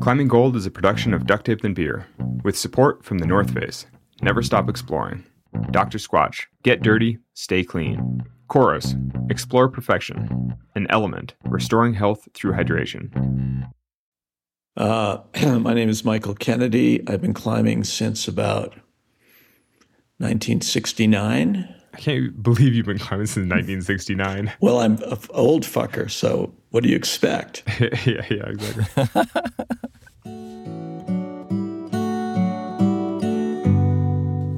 Climbing 0.00 0.28
Gold 0.28 0.56
is 0.56 0.66
a 0.66 0.70
production 0.70 1.14
of 1.14 1.26
Duct 1.26 1.46
Tape 1.46 1.64
and 1.64 1.74
Beer, 1.74 2.06
with 2.44 2.56
support 2.56 3.04
from 3.04 3.18
the 3.18 3.26
North 3.26 3.52
Face. 3.52 3.86
Never 4.22 4.42
stop 4.42 4.68
exploring. 4.68 5.24
Dr. 5.70 5.98
Squatch, 5.98 6.46
get 6.62 6.82
dirty, 6.82 7.18
stay 7.34 7.64
clean. 7.64 8.24
Coros, 8.48 8.94
explore 9.30 9.68
perfection. 9.68 10.54
An 10.74 10.86
LMNT, 10.88 11.32
restoring 11.44 11.94
health 11.94 12.28
through 12.34 12.52
hydration. 12.52 13.70
Uh, 14.76 15.18
my 15.60 15.74
name 15.74 15.88
is 15.88 16.04
Michael 16.04 16.34
Kennedy. 16.34 17.06
I've 17.08 17.22
been 17.22 17.34
climbing 17.34 17.84
since 17.84 18.28
about 18.28 18.74
1969. 20.18 21.74
I 21.96 21.98
can't 21.98 22.42
believe 22.42 22.74
you've 22.74 22.84
been 22.84 22.98
climbing 22.98 23.26
since 23.26 23.50
1969. 23.50 24.52
Well, 24.60 24.80
I'm 24.80 25.02
an 25.02 25.18
old 25.30 25.62
fucker, 25.62 26.10
so 26.10 26.52
what 26.68 26.82
do 26.82 26.90
you 26.90 26.96
expect? 26.96 27.62
yeah, 27.80 28.22
yeah, 28.28 28.48
exactly. 28.48 29.24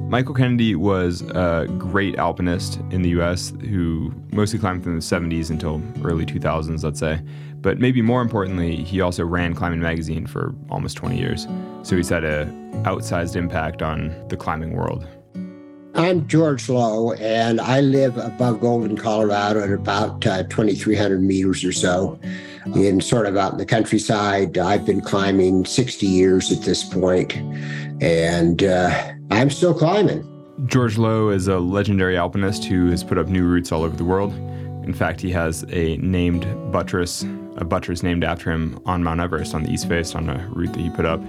Michael 0.09 0.33
Kennedy 0.33 0.75
was 0.75 1.21
a 1.21 1.65
great 1.77 2.17
alpinist 2.17 2.81
in 2.91 3.03
the 3.03 3.09
US 3.21 3.53
who 3.69 4.13
mostly 4.33 4.59
climbed 4.59 4.83
from 4.83 4.95
the 4.95 5.01
70s 5.01 5.49
until 5.49 5.81
early 6.03 6.25
2000s, 6.25 6.83
let's 6.83 6.99
say. 6.99 7.21
But 7.61 7.79
maybe 7.79 8.01
more 8.01 8.21
importantly, 8.21 8.83
he 8.83 8.99
also 8.99 9.23
ran 9.23 9.55
Climbing 9.55 9.79
Magazine 9.79 10.27
for 10.27 10.53
almost 10.69 10.97
20 10.97 11.17
years. 11.17 11.47
So 11.83 11.95
he's 11.95 12.09
had 12.09 12.25
an 12.25 12.83
outsized 12.83 13.37
impact 13.37 13.81
on 13.81 14.13
the 14.27 14.35
climbing 14.35 14.75
world. 14.75 15.07
I'm 15.99 16.25
George 16.29 16.69
Lowe, 16.69 17.11
and 17.11 17.59
I 17.59 17.81
live 17.81 18.15
above 18.15 18.61
Golden, 18.61 18.95
Colorado, 18.95 19.61
at 19.61 19.69
about 19.69 20.25
uh, 20.25 20.43
2,300 20.43 21.21
meters 21.21 21.61
or 21.65 21.73
so, 21.73 22.17
in 22.73 23.01
sort 23.01 23.25
of 23.25 23.35
out 23.35 23.51
in 23.51 23.57
the 23.57 23.65
countryside. 23.65 24.57
I've 24.57 24.85
been 24.85 25.01
climbing 25.01 25.65
60 25.65 26.05
years 26.05 26.53
at 26.53 26.61
this 26.63 26.85
point, 26.85 27.35
and 28.01 28.63
uh, 28.63 29.11
I'm 29.29 29.49
still 29.49 29.73
climbing. 29.73 30.25
George 30.67 30.97
Lowe 30.97 31.31
is 31.31 31.49
a 31.49 31.59
legendary 31.59 32.15
alpinist 32.15 32.63
who 32.63 32.89
has 32.91 33.03
put 33.03 33.17
up 33.17 33.27
new 33.27 33.45
routes 33.45 33.73
all 33.73 33.83
over 33.83 33.97
the 33.97 34.05
world. 34.05 34.31
In 34.85 34.93
fact, 34.93 35.19
he 35.19 35.31
has 35.31 35.65
a 35.67 35.97
named 35.97 36.47
buttress, 36.71 37.25
a 37.57 37.65
buttress 37.65 38.03
named 38.03 38.23
after 38.23 38.49
him 38.49 38.79
on 38.85 39.03
Mount 39.03 39.19
Everest 39.19 39.53
on 39.53 39.63
the 39.63 39.69
east 39.69 39.89
face 39.89 40.15
on 40.15 40.29
a 40.29 40.47
route 40.53 40.71
that 40.71 40.79
he 40.79 40.89
put 40.91 41.03
up. 41.03 41.21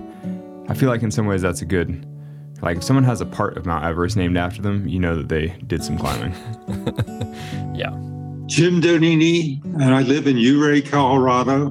I 0.69 0.75
feel 0.75 0.91
like 0.91 1.03
in 1.03 1.11
some 1.11 1.27
ways 1.27 1.43
that's 1.43 1.61
a 1.61 1.67
good, 1.67 2.07
like 2.63 2.79
if 2.79 2.85
someone 2.85 3.05
has 3.05 3.21
a 3.21 3.27
part 3.27 3.57
of 3.57 3.67
Mount 3.67 3.85
Everest 3.85 4.17
named 4.17 4.37
after 4.37 4.61
them, 4.63 4.87
you 4.87 4.99
know 4.99 5.17
that 5.17 5.29
they 5.29 5.49
did 5.67 5.83
some 5.83 5.99
climbing. 5.99 6.33
yeah. 7.75 7.91
Jim 8.47 8.81
Donini, 8.81 9.63
and 9.65 9.95
I 9.95 10.03
live 10.03 10.27
in 10.27 10.37
Ouray, 10.37 10.83
Colorado, 10.83 11.69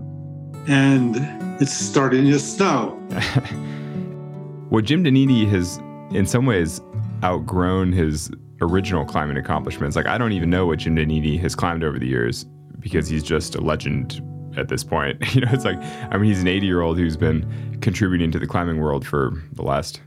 and 0.67 1.17
it's 1.61 1.73
starting 1.73 2.25
to 2.25 2.39
snow. 2.39 2.97
well, 4.69 4.81
Jim 4.81 5.03
Donini 5.03 5.47
has 5.49 5.77
in 6.15 6.25
some 6.25 6.45
ways 6.45 6.81
outgrown 7.23 7.91
his 7.91 8.31
original 8.61 9.05
climbing 9.05 9.37
accomplishments. 9.37 9.95
Like 9.95 10.07
I 10.07 10.17
don't 10.17 10.31
even 10.31 10.49
know 10.49 10.65
what 10.65 10.79
Jim 10.79 10.95
Donini 10.95 11.39
has 11.39 11.55
climbed 11.55 11.83
over 11.83 11.99
the 11.99 12.07
years 12.07 12.45
because 12.79 13.07
he's 13.07 13.23
just 13.23 13.55
a 13.55 13.61
legend 13.61 14.21
at 14.57 14.69
this 14.69 14.83
point. 14.83 15.17
You 15.35 15.41
know, 15.41 15.51
it's 15.51 15.65
like 15.65 15.77
I 16.11 16.17
mean 16.17 16.29
he's 16.29 16.41
an 16.41 16.47
80 16.47 16.65
year 16.65 16.81
old 16.81 16.97
who's 16.97 17.17
been 17.17 17.77
contributing 17.81 18.31
to 18.31 18.39
the 18.39 18.47
climbing 18.47 18.79
world 18.79 19.05
for 19.05 19.33
the 19.53 19.63
last 19.63 20.01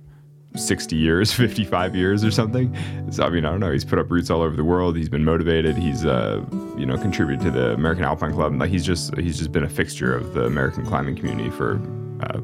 60 0.55 0.97
years, 0.97 1.33
55 1.35 1.97
years 1.97 2.25
or 2.25 2.31
something. 2.31 2.77
So 3.11 3.25
I 3.25 3.31
mean, 3.31 3.45
I 3.45 3.51
don't 3.51 3.61
know. 3.61 3.73
He's 3.73 3.85
put 3.85 3.99
up 3.99 4.11
routes 4.11 4.31
all 4.31 4.41
over 4.43 4.57
the 4.57 4.65
world. 4.65 4.97
He's 4.97 5.09
been 5.09 5.25
motivated. 5.25 5.77
He's 5.77 6.05
uh, 6.05 6.45
you 6.77 6.87
know, 6.87 6.97
contributed 6.99 7.45
to 7.47 7.51
the 7.51 7.73
American 7.73 8.05
Alpine 8.05 8.33
Club. 8.33 8.55
Like 8.59 8.71
he's 8.71 8.85
just 8.85 9.17
he's 9.17 9.39
just 9.39 9.53
been 9.53 9.65
a 9.65 9.69
fixture 9.69 10.15
of 10.15 10.35
the 10.35 10.45
American 10.45 10.85
climbing 10.87 11.17
community 11.17 11.51
for 11.51 11.81
uh, 12.23 12.41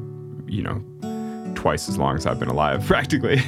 you 0.47 0.63
know, 0.63 0.83
twice 1.55 1.89
as 1.89 1.97
long 1.97 2.17
as 2.17 2.25
I've 2.25 2.39
been 2.39 2.49
alive, 2.49 2.85
practically. 2.87 3.37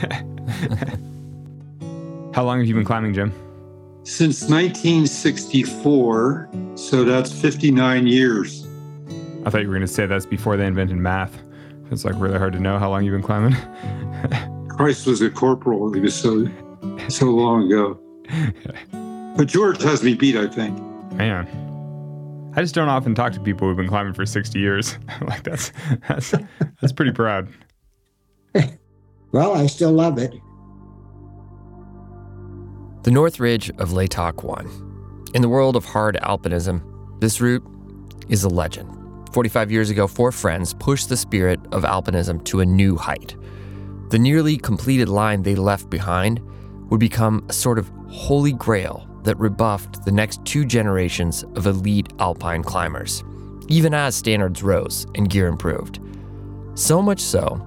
How 2.34 2.44
long 2.44 2.59
have 2.59 2.67
you 2.67 2.76
been 2.76 2.86
climbing, 2.86 3.14
Jim? 3.14 3.34
Since 4.04 4.49
1964, 4.49 6.49
so 6.76 7.04
that's 7.04 7.32
59 7.32 8.08
years. 8.08 8.66
I 9.45 9.49
thought 9.49 9.61
you 9.61 9.67
were 9.67 9.73
going 9.73 9.82
to 9.82 9.88
say 9.88 10.05
that's 10.05 10.26
before 10.26 10.58
they 10.58 10.66
invented 10.66 10.98
math. 10.98 11.38
It's 11.92 12.05
like 12.05 12.16
really 12.17 12.38
hard 12.38 12.54
to 12.54 12.60
know 12.60 12.80
how 12.80 12.89
long 12.89 13.04
you've 13.04 13.14
been 13.14 13.22
climbing. 13.22 13.54
Christ 14.81 15.05
was 15.05 15.21
a 15.21 15.30
corporal. 15.30 15.93
He 15.93 15.99
was 15.99 16.15
so 16.15 16.49
so 17.08 17.25
long 17.27 17.71
ago. 17.71 17.99
But 19.37 19.47
George 19.47 19.81
has 19.83 20.03
me 20.03 20.14
beat, 20.14 20.36
I 20.36 20.45
think. 20.47 20.77
Man. 21.14 21.47
I 22.53 22.61
just 22.61 22.75
don't 22.75 22.89
often 22.89 23.15
talk 23.15 23.31
to 23.31 23.39
people 23.39 23.65
who've 23.65 23.77
been 23.77 23.87
climbing 23.87 24.14
for 24.14 24.25
60 24.25 24.59
years. 24.59 24.97
like 25.21 25.43
that's 25.43 25.71
that's 26.09 26.33
that's 26.81 26.92
pretty 26.92 27.11
proud. 27.11 27.47
well, 29.31 29.53
I 29.53 29.67
still 29.67 29.92
love 29.92 30.17
it. 30.17 30.33
The 33.03 33.11
North 33.11 33.39
Ridge 33.39 33.69
of 33.77 33.92
Latok 33.92 34.43
1. 34.43 35.31
In 35.36 35.43
the 35.43 35.49
world 35.49 35.75
of 35.75 35.86
hard 35.86 36.17
alpinism, 36.23 36.81
this 37.21 37.39
route 37.39 37.63
is 38.30 38.43
a 38.43 38.49
legend. 38.49 38.89
45 39.31 39.71
years 39.71 39.89
ago, 39.92 40.08
four 40.08 40.31
friends 40.31 40.73
pushed 40.73 41.08
the 41.08 41.17
spirit 41.17 41.59
of 41.71 41.83
alpinism 41.83 42.43
to 42.45 42.59
a 42.59 42.65
new 42.65 42.98
height. 42.98 43.36
The 44.11 44.20
nearly 44.20 44.58
completed 44.58 45.08
line 45.08 45.42
they 45.42 45.55
left 45.55 45.89
behind 45.89 46.42
would 46.89 46.99
become 46.99 47.45
a 47.48 47.54
sort 47.54 47.80
of 47.80 47.89
holy 48.10 48.52
grail 48.52 49.08
that 49.23 49.39
rebuffed 49.39 50.04
the 50.04 50.11
next 50.11 50.44
two 50.44 50.66
generations 50.66 51.44
of 51.55 51.66
elite 51.66 52.11
alpine 52.20 52.61
climbers, 52.61 53.23
even 53.70 53.94
as 53.94 54.14
standards 54.14 54.61
rose 54.61 55.08
and 55.16 55.30
gear 55.30 55.48
improved. 55.48 56.02
So 56.76 57.02
much 57.02 57.22
so 57.22 57.66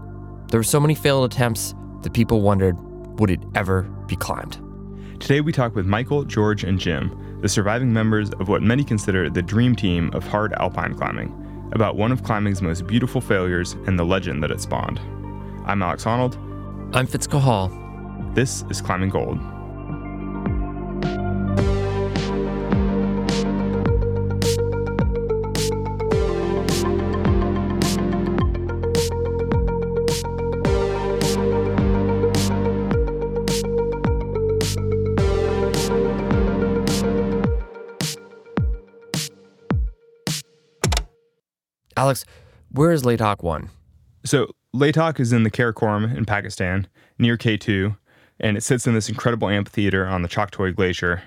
there 0.50 0.60
were 0.60 0.64
so 0.64 0.78
many 0.78 0.94
failed 0.94 1.32
attempts 1.32 1.74
that 2.02 2.12
people 2.12 2.42
wondered 2.42 2.76
would 3.18 3.30
it 3.30 3.40
ever 3.54 3.84
be 4.06 4.14
climbed? 4.14 4.58
Today 5.20 5.40
we 5.40 5.50
talk 5.50 5.74
with 5.74 5.86
Michael, 5.86 6.24
George, 6.24 6.62
and 6.62 6.78
Jim, 6.78 7.38
the 7.40 7.48
surviving 7.48 7.90
members 7.90 8.28
of 8.32 8.48
what 8.48 8.60
many 8.60 8.84
consider 8.84 9.30
the 9.30 9.40
dream 9.40 9.74
team 9.74 10.10
of 10.12 10.26
hard 10.26 10.52
alpine 10.60 10.94
climbing, 10.94 11.70
about 11.72 11.96
one 11.96 12.12
of 12.12 12.22
climbing's 12.22 12.60
most 12.60 12.86
beautiful 12.86 13.22
failures 13.22 13.76
and 13.86 13.98
the 13.98 14.04
legend 14.04 14.42
that 14.42 14.50
it 14.50 14.60
spawned. 14.60 15.00
I'm 15.66 15.82
Alex 15.82 16.04
Honnold. 16.04 16.36
I'm 16.94 17.06
Fitz 17.06 17.26
Cahall. 17.26 17.70
This 18.34 18.64
is 18.68 18.82
Climbing 18.82 19.08
Gold. 19.08 19.38
Alex, 41.96 42.26
where 42.70 42.92
is 42.92 43.02
Latok 43.02 43.42
1? 43.42 43.70
So, 44.26 44.48
Latok 44.74 45.20
is 45.20 45.32
in 45.32 45.44
the 45.44 45.50
Karakoram 45.52 46.16
in 46.16 46.24
Pakistan, 46.24 46.88
near 47.16 47.36
K2, 47.36 47.96
and 48.40 48.56
it 48.56 48.62
sits 48.62 48.88
in 48.88 48.94
this 48.94 49.08
incredible 49.08 49.48
amphitheater 49.48 50.04
on 50.04 50.22
the 50.22 50.28
Choktoi 50.28 50.74
Glacier, 50.74 51.22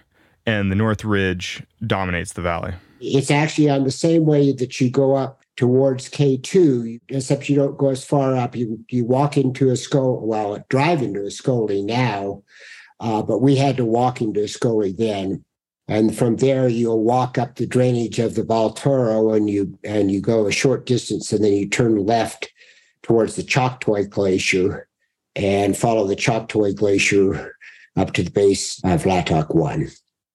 and 0.45 0.69
the 0.69 0.75
North 0.75 1.05
Ridge 1.05 1.63
dominates 1.85 2.33
the 2.33 2.41
valley. 2.41 2.73
It's 2.99 3.31
actually 3.31 3.69
on 3.69 3.85
the 3.85 3.91
same 3.91 4.25
way 4.25 4.51
that 4.51 4.81
you 4.81 4.89
go 4.89 5.15
up 5.15 5.43
towards 5.55 6.09
K2, 6.09 6.99
except 7.07 7.47
you 7.47 7.55
don't 7.55 7.77
go 7.77 7.89
as 7.89 8.03
far 8.03 8.35
up. 8.35 8.53
You 8.53 8.83
you 8.89 9.05
walk 9.05 9.37
into 9.37 9.67
Askole, 9.67 10.21
well, 10.21 10.61
drive 10.67 11.01
into 11.01 11.21
Askole 11.21 11.85
now, 11.85 12.43
uh, 12.99 13.21
but 13.21 13.39
we 13.39 13.55
had 13.55 13.77
to 13.77 13.85
walk 13.85 14.19
into 14.19 14.41
Askole 14.41 14.95
then. 14.97 15.43
And 15.87 16.17
from 16.17 16.35
there, 16.35 16.67
you'll 16.67 17.03
walk 17.03 17.37
up 17.37 17.55
the 17.55 17.65
drainage 17.65 18.19
of 18.19 18.35
the 18.35 18.43
Baltoro 18.43 19.33
and 19.33 19.49
you 19.49 19.79
and 19.85 20.11
you 20.11 20.19
go 20.19 20.47
a 20.47 20.51
short 20.51 20.85
distance 20.85 21.31
and 21.31 21.41
then 21.41 21.53
you 21.53 21.69
turn 21.69 22.05
left 22.05 22.49
towards 23.07 23.35
the 23.37 23.43
Choktoi 23.43 24.09
Glacier 24.09 24.87
and 25.35 25.77
follow 25.77 26.05
the 26.05 26.15
Choktoi 26.15 26.75
Glacier 26.75 27.55
up 27.95 28.13
to 28.13 28.23
the 28.23 28.31
base 28.31 28.79
of 28.83 29.03
Latok 29.03 29.55
1. 29.55 29.89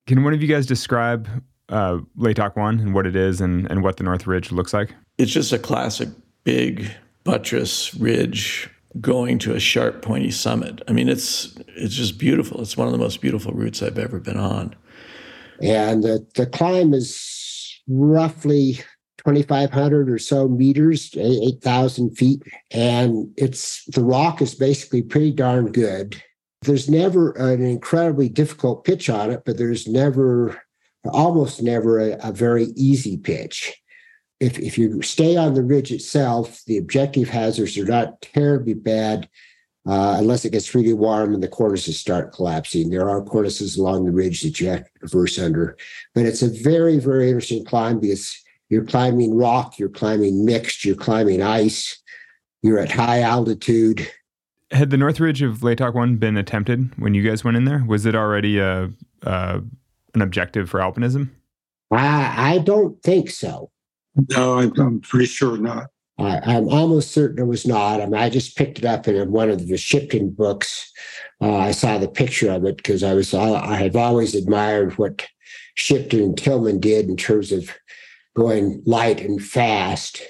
Can 0.06 0.24
one 0.24 0.32
of 0.32 0.40
you 0.40 0.48
guys 0.48 0.66
describe 0.66 1.28
uh, 1.68 1.98
Latok 2.18 2.56
1 2.56 2.80
and 2.80 2.94
what 2.94 3.06
it 3.06 3.14
is 3.14 3.40
and, 3.40 3.70
and 3.70 3.82
what 3.82 3.98
the 3.98 4.04
North 4.04 4.26
Ridge 4.26 4.50
looks 4.50 4.72
like? 4.72 4.94
It's 5.18 5.30
just 5.30 5.52
a 5.52 5.58
classic 5.58 6.08
big 6.44 6.90
buttress 7.24 7.94
ridge 7.94 8.70
going 9.00 9.38
to 9.38 9.54
a 9.54 9.60
sharp 9.60 10.02
pointy 10.02 10.30
summit. 10.30 10.82
I 10.88 10.92
mean, 10.92 11.08
it's 11.08 11.56
it's 11.68 11.94
just 11.94 12.18
beautiful. 12.18 12.60
It's 12.60 12.76
one 12.76 12.88
of 12.88 12.92
the 12.92 12.98
most 12.98 13.20
beautiful 13.20 13.52
routes 13.52 13.82
I've 13.82 13.98
ever 13.98 14.18
been 14.18 14.36
on. 14.36 14.74
And 15.62 16.02
the, 16.02 16.26
the 16.34 16.46
climb 16.46 16.92
is 16.92 17.80
roughly 17.88 18.80
2,500 19.24 20.10
or 20.10 20.18
so 20.18 20.48
meters, 20.48 21.10
8,000 21.16 22.16
feet. 22.16 22.42
And 22.70 23.32
it's 23.36 23.84
the 23.86 24.04
rock 24.04 24.42
is 24.42 24.54
basically 24.54 25.02
pretty 25.02 25.32
darn 25.32 25.72
good. 25.72 26.22
There's 26.62 26.88
never 26.88 27.32
an 27.32 27.64
incredibly 27.64 28.28
difficult 28.28 28.84
pitch 28.84 29.10
on 29.10 29.30
it, 29.30 29.42
but 29.44 29.58
there's 29.58 29.86
never, 29.86 30.62
almost 31.04 31.62
never, 31.62 31.98
a, 31.98 32.18
a 32.22 32.32
very 32.32 32.66
easy 32.76 33.16
pitch. 33.16 33.74
if, 34.40 34.58
if 34.58 34.76
you 34.76 35.00
stay 35.02 35.36
on 35.36 35.54
the 35.54 35.62
ridge 35.62 35.92
itself, 35.92 36.62
the 36.66 36.76
objective 36.76 37.28
hazards 37.28 37.78
are 37.78 37.84
not 37.84 38.20
terribly 38.22 38.74
bad 38.74 39.28
uh, 39.86 40.16
unless 40.18 40.44
it 40.44 40.50
gets 40.50 40.74
really 40.74 40.92
warm 40.92 41.32
and 41.32 41.42
the 41.42 41.48
cornices 41.48 41.98
start 41.98 42.32
collapsing. 42.32 42.90
There 42.90 43.08
are 43.08 43.22
cornices 43.22 43.76
along 43.76 44.04
the 44.04 44.10
ridge 44.10 44.42
that 44.42 44.60
you 44.60 44.68
have 44.68 44.84
to 44.84 44.90
traverse 44.98 45.38
under, 45.38 45.76
but 46.14 46.26
it's 46.26 46.42
a 46.42 46.48
very, 46.48 46.98
very 46.98 47.28
interesting 47.28 47.64
climb 47.64 48.00
because 48.00 48.36
you're 48.72 48.86
climbing 48.86 49.36
rock, 49.36 49.78
you're 49.78 49.90
climbing 49.90 50.46
mixed, 50.46 50.82
you're 50.82 50.96
climbing 50.96 51.42
ice, 51.42 52.00
you're 52.62 52.78
at 52.78 52.90
high 52.90 53.20
altitude. 53.20 54.10
Had 54.70 54.88
the 54.88 54.96
North 54.96 55.20
Ridge 55.20 55.42
of 55.42 55.58
Latok 55.58 55.92
One 55.92 56.16
been 56.16 56.38
attempted 56.38 56.90
when 56.98 57.12
you 57.12 57.22
guys 57.22 57.44
went 57.44 57.58
in 57.58 57.66
there? 57.66 57.84
Was 57.86 58.06
it 58.06 58.14
already 58.14 58.58
a, 58.58 58.90
uh, 59.24 59.60
an 60.14 60.22
objective 60.22 60.70
for 60.70 60.80
alpinism? 60.80 61.28
I, 61.90 62.54
I 62.54 62.58
don't 62.60 63.00
think 63.02 63.28
so. 63.28 63.70
No, 64.30 64.58
I'm, 64.58 64.72
I'm 64.80 65.00
pretty 65.00 65.26
sure 65.26 65.58
not. 65.58 65.88
I, 66.18 66.54
am 66.54 66.70
almost 66.70 67.10
certain 67.10 67.40
it 67.40 67.46
was 67.46 67.66
not. 67.66 68.00
I 68.00 68.06
mean, 68.06 68.14
I 68.14 68.30
just 68.30 68.56
picked 68.56 68.78
it 68.78 68.86
up 68.86 69.06
in 69.06 69.32
one 69.32 69.50
of 69.50 69.66
the 69.66 69.76
Shipton 69.76 70.30
books. 70.30 70.90
Uh, 71.42 71.56
I 71.56 71.72
saw 71.72 71.98
the 71.98 72.08
picture 72.08 72.50
of 72.50 72.64
it 72.64 72.78
because 72.78 73.02
I 73.02 73.12
was 73.12 73.34
I 73.34 73.76
have 73.76 73.96
always 73.96 74.34
admired 74.34 74.96
what 74.96 75.26
Shipton 75.74 76.20
and 76.20 76.38
Tilman 76.38 76.80
did 76.80 77.10
in 77.10 77.18
terms 77.18 77.52
of 77.52 77.70
going 78.34 78.82
light 78.86 79.20
and 79.20 79.42
fast. 79.42 80.22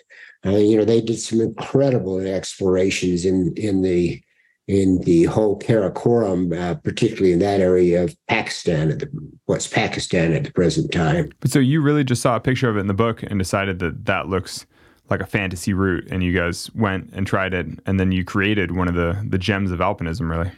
Uh, 0.44 0.56
you 0.56 0.76
know, 0.76 0.84
they 0.84 1.00
did 1.00 1.18
some 1.18 1.40
incredible 1.40 2.18
explorations 2.20 3.24
in 3.24 3.52
in 3.56 3.82
the 3.82 4.22
in 4.68 5.00
the 5.00 5.24
whole 5.24 5.58
Karakoram, 5.58 6.56
uh, 6.56 6.74
particularly 6.76 7.32
in 7.32 7.40
that 7.40 7.60
area 7.60 8.04
of 8.04 8.16
Pakistan 8.28 8.90
at 8.90 9.00
the 9.00 9.08
what's 9.46 9.66
Pakistan 9.66 10.32
at 10.32 10.44
the 10.44 10.52
present 10.52 10.92
time. 10.92 11.30
But 11.40 11.50
so 11.50 11.58
you 11.58 11.80
really 11.80 12.04
just 12.04 12.22
saw 12.22 12.36
a 12.36 12.40
picture 12.40 12.68
of 12.68 12.76
it 12.76 12.80
in 12.80 12.86
the 12.86 12.94
book 12.94 13.22
and 13.22 13.38
decided 13.38 13.80
that 13.80 14.04
that 14.06 14.28
looks 14.28 14.66
like 15.10 15.20
a 15.20 15.26
fantasy 15.26 15.74
route, 15.74 16.06
and 16.10 16.22
you 16.22 16.32
guys 16.32 16.70
went 16.74 17.10
and 17.12 17.26
tried 17.26 17.54
it, 17.54 17.66
and 17.86 18.00
then 18.00 18.12
you 18.12 18.24
created 18.24 18.76
one 18.76 18.88
of 18.88 18.94
the 18.94 19.24
the 19.28 19.38
gems 19.38 19.70
of 19.70 19.80
alpinism, 19.80 20.30
really. 20.30 20.50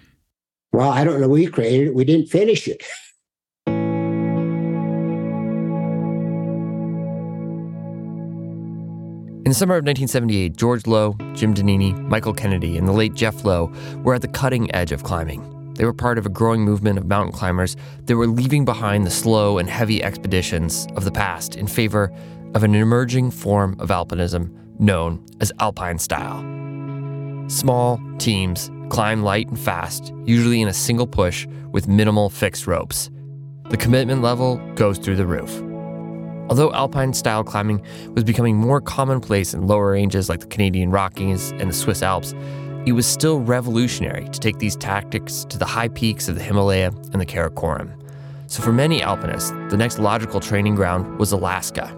Well, 0.72 0.90
I 0.90 1.04
don't 1.04 1.20
know. 1.20 1.28
We 1.28 1.46
created 1.46 1.88
it. 1.88 1.94
We 1.94 2.04
didn't 2.04 2.26
finish 2.26 2.68
it. 2.68 2.82
the 9.54 9.58
summer 9.58 9.76
of 9.76 9.84
1978, 9.84 10.56
George 10.56 10.84
Lowe, 10.88 11.12
Jim 11.34 11.54
Donini, 11.54 11.96
Michael 12.08 12.34
Kennedy, 12.34 12.76
and 12.76 12.88
the 12.88 12.92
late 12.92 13.14
Jeff 13.14 13.44
Lowe 13.44 13.72
were 14.02 14.12
at 14.12 14.20
the 14.20 14.26
cutting 14.26 14.74
edge 14.74 14.90
of 14.90 15.04
climbing. 15.04 15.74
They 15.74 15.84
were 15.84 15.92
part 15.92 16.18
of 16.18 16.26
a 16.26 16.28
growing 16.28 16.62
movement 16.62 16.98
of 16.98 17.06
mountain 17.06 17.32
climbers 17.32 17.76
that 18.06 18.16
were 18.16 18.26
leaving 18.26 18.64
behind 18.64 19.06
the 19.06 19.12
slow 19.12 19.58
and 19.58 19.70
heavy 19.70 20.02
expeditions 20.02 20.88
of 20.96 21.04
the 21.04 21.12
past 21.12 21.54
in 21.54 21.68
favor 21.68 22.12
of 22.56 22.64
an 22.64 22.74
emerging 22.74 23.30
form 23.30 23.76
of 23.78 23.90
alpinism 23.90 24.50
known 24.80 25.24
as 25.40 25.52
alpine 25.60 26.00
style. 26.00 26.40
Small 27.48 28.00
teams 28.18 28.72
climb 28.88 29.22
light 29.22 29.46
and 29.46 29.60
fast, 29.60 30.12
usually 30.24 30.62
in 30.62 30.68
a 30.68 30.74
single 30.74 31.06
push 31.06 31.46
with 31.70 31.86
minimal 31.86 32.28
fixed 32.28 32.66
ropes. 32.66 33.08
The 33.70 33.76
commitment 33.76 34.20
level 34.20 34.56
goes 34.74 34.98
through 34.98 35.14
the 35.14 35.26
roof. 35.26 35.62
Although 36.50 36.72
alpine 36.72 37.14
style 37.14 37.42
climbing 37.42 37.82
was 38.14 38.22
becoming 38.22 38.56
more 38.56 38.80
commonplace 38.80 39.54
in 39.54 39.66
lower 39.66 39.92
ranges 39.92 40.28
like 40.28 40.40
the 40.40 40.46
Canadian 40.46 40.90
Rockies 40.90 41.52
and 41.52 41.70
the 41.70 41.74
Swiss 41.74 42.02
Alps, 42.02 42.34
it 42.84 42.92
was 42.92 43.06
still 43.06 43.40
revolutionary 43.40 44.28
to 44.28 44.38
take 44.38 44.58
these 44.58 44.76
tactics 44.76 45.46
to 45.48 45.56
the 45.56 45.64
high 45.64 45.88
peaks 45.88 46.28
of 46.28 46.34
the 46.34 46.42
Himalaya 46.42 46.92
and 47.12 47.20
the 47.20 47.24
Karakoram. 47.26 47.98
So, 48.46 48.62
for 48.62 48.72
many 48.72 49.00
alpinists, 49.00 49.50
the 49.70 49.76
next 49.78 49.98
logical 49.98 50.38
training 50.38 50.74
ground 50.74 51.18
was 51.18 51.32
Alaska. 51.32 51.96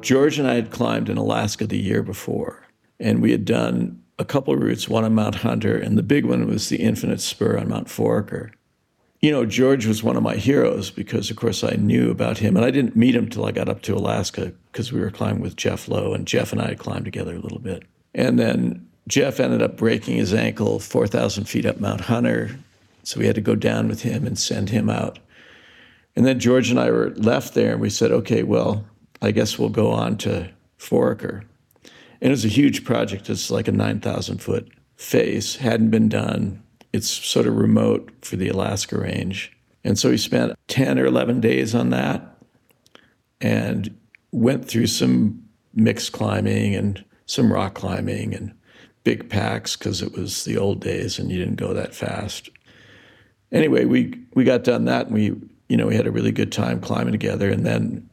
George 0.00 0.38
and 0.38 0.48
I 0.48 0.54
had 0.54 0.70
climbed 0.70 1.08
in 1.08 1.18
Alaska 1.18 1.66
the 1.66 1.78
year 1.78 2.04
before, 2.04 2.64
and 3.00 3.20
we 3.20 3.32
had 3.32 3.44
done 3.44 4.00
a 4.20 4.24
couple 4.24 4.54
routes, 4.54 4.88
one 4.88 5.04
on 5.04 5.16
Mount 5.16 5.34
Hunter, 5.36 5.76
and 5.76 5.98
the 5.98 6.02
big 6.04 6.24
one 6.24 6.46
was 6.46 6.68
the 6.68 6.76
Infinite 6.76 7.20
Spur 7.20 7.58
on 7.58 7.68
Mount 7.68 7.88
Foraker 7.88 8.52
you 9.20 9.32
know, 9.32 9.44
George 9.44 9.86
was 9.86 10.02
one 10.02 10.16
of 10.16 10.22
my 10.22 10.36
heroes 10.36 10.90
because, 10.90 11.30
of 11.30 11.36
course, 11.36 11.64
I 11.64 11.72
knew 11.72 12.10
about 12.10 12.38
him. 12.38 12.56
And 12.56 12.64
I 12.64 12.70
didn't 12.70 12.94
meet 12.94 13.16
him 13.16 13.28
till 13.28 13.44
I 13.44 13.50
got 13.50 13.68
up 13.68 13.82
to 13.82 13.96
Alaska 13.96 14.52
because 14.70 14.92
we 14.92 15.00
were 15.00 15.10
climbing 15.10 15.42
with 15.42 15.56
Jeff 15.56 15.88
Lowe, 15.88 16.14
and 16.14 16.26
Jeff 16.26 16.52
and 16.52 16.62
I 16.62 16.68
had 16.68 16.78
climbed 16.78 17.04
together 17.04 17.34
a 17.34 17.40
little 17.40 17.58
bit. 17.58 17.82
And 18.14 18.38
then 18.38 18.88
Jeff 19.08 19.40
ended 19.40 19.60
up 19.60 19.76
breaking 19.76 20.16
his 20.16 20.32
ankle 20.32 20.78
4,000 20.78 21.44
feet 21.44 21.66
up 21.66 21.80
Mount 21.80 22.02
Hunter. 22.02 22.58
So 23.02 23.18
we 23.18 23.26
had 23.26 23.34
to 23.34 23.40
go 23.40 23.56
down 23.56 23.88
with 23.88 24.02
him 24.02 24.24
and 24.24 24.38
send 24.38 24.70
him 24.70 24.88
out. 24.88 25.18
And 26.14 26.24
then 26.24 26.38
George 26.38 26.70
and 26.70 26.78
I 26.78 26.90
were 26.90 27.10
left 27.16 27.54
there, 27.54 27.72
and 27.72 27.80
we 27.80 27.90
said, 27.90 28.12
okay, 28.12 28.44
well, 28.44 28.84
I 29.20 29.32
guess 29.32 29.58
we'll 29.58 29.68
go 29.68 29.90
on 29.90 30.16
to 30.18 30.48
Foraker. 30.78 31.42
And 32.20 32.28
it 32.28 32.30
was 32.30 32.44
a 32.44 32.48
huge 32.48 32.84
project. 32.84 33.28
It's 33.30 33.50
like 33.50 33.66
a 33.66 33.72
9,000 33.72 34.38
foot 34.38 34.68
face, 34.96 35.56
hadn't 35.56 35.90
been 35.90 36.08
done 36.08 36.62
it's 36.92 37.08
sort 37.08 37.46
of 37.46 37.56
remote 37.56 38.10
for 38.22 38.36
the 38.36 38.48
Alaska 38.48 38.98
range. 38.98 39.52
And 39.84 39.98
so 39.98 40.10
we 40.10 40.16
spent 40.16 40.54
10 40.68 40.98
or 40.98 41.06
11 41.06 41.40
days 41.40 41.74
on 41.74 41.90
that 41.90 42.36
and 43.40 43.96
went 44.32 44.66
through 44.66 44.86
some 44.86 45.42
mixed 45.74 46.12
climbing 46.12 46.74
and 46.74 47.04
some 47.26 47.52
rock 47.52 47.74
climbing 47.74 48.34
and 48.34 48.52
big 49.04 49.28
packs 49.30 49.76
because 49.76 50.02
it 50.02 50.12
was 50.12 50.44
the 50.44 50.58
old 50.58 50.80
days 50.80 51.18
and 51.18 51.30
you 51.30 51.38
didn't 51.38 51.56
go 51.56 51.72
that 51.72 51.94
fast. 51.94 52.50
Anyway, 53.52 53.84
we, 53.84 54.14
we 54.34 54.44
got 54.44 54.64
done 54.64 54.84
that 54.86 55.06
and 55.06 55.14
we, 55.14 55.34
you 55.68 55.76
know, 55.76 55.86
we 55.86 55.94
had 55.94 56.06
a 56.06 56.12
really 56.12 56.32
good 56.32 56.52
time 56.52 56.80
climbing 56.80 57.12
together. 57.12 57.50
And 57.50 57.64
then 57.64 58.08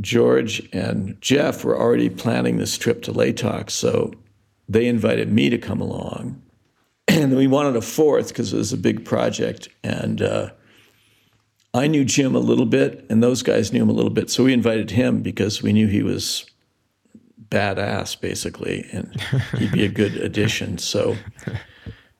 George 0.00 0.68
and 0.72 1.20
Jeff 1.20 1.64
were 1.64 1.78
already 1.78 2.10
planning 2.10 2.58
this 2.58 2.76
trip 2.76 3.02
to 3.02 3.12
Latok. 3.12 3.70
So 3.70 4.12
they 4.68 4.86
invited 4.86 5.32
me 5.32 5.48
to 5.50 5.58
come 5.58 5.80
along 5.80 6.42
and 7.16 7.36
we 7.36 7.46
wanted 7.46 7.76
a 7.76 7.82
fourth 7.82 8.28
because 8.28 8.52
it 8.52 8.56
was 8.56 8.72
a 8.72 8.76
big 8.76 9.04
project. 9.04 9.68
And 9.82 10.20
uh, 10.20 10.50
I 11.72 11.86
knew 11.86 12.04
Jim 12.04 12.34
a 12.34 12.40
little 12.40 12.66
bit, 12.66 13.06
and 13.08 13.22
those 13.22 13.42
guys 13.42 13.72
knew 13.72 13.82
him 13.82 13.88
a 13.88 13.94
little 13.94 14.10
bit. 14.10 14.30
So 14.30 14.44
we 14.44 14.52
invited 14.52 14.90
him 14.90 15.22
because 15.22 15.62
we 15.62 15.72
knew 15.72 15.86
he 15.86 16.02
was 16.02 16.46
badass, 17.48 18.20
basically, 18.20 18.86
and 18.92 19.20
he'd 19.58 19.72
be 19.72 19.84
a 19.84 19.88
good 19.88 20.16
addition. 20.16 20.78
So, 20.78 21.16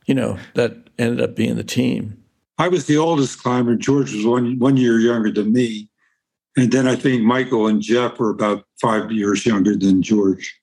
you 0.07 0.15
know, 0.15 0.39
that 0.55 0.89
ended 0.99 1.21
up 1.21 1.37
being 1.37 1.57
the 1.57 1.65
team. 1.65 2.23
I 2.59 2.69
was 2.69 2.87
the 2.87 2.97
oldest 2.97 3.43
climber. 3.43 3.77
George 3.77 4.15
was 4.15 4.25
one 4.25 4.59
one 4.59 4.79
year 4.79 4.99
younger 4.99 5.31
than 5.31 5.53
me, 5.53 5.91
and 6.57 6.73
then 6.73 6.89
I 6.89 6.97
think 6.97 7.23
Michael 7.23 7.67
and 7.67 7.83
Jeff 7.83 8.19
were 8.19 8.31
about 8.31 8.65
five 8.81 9.13
years 9.13 9.45
younger 9.45 9.77
than 9.77 10.01
George. 10.01 10.59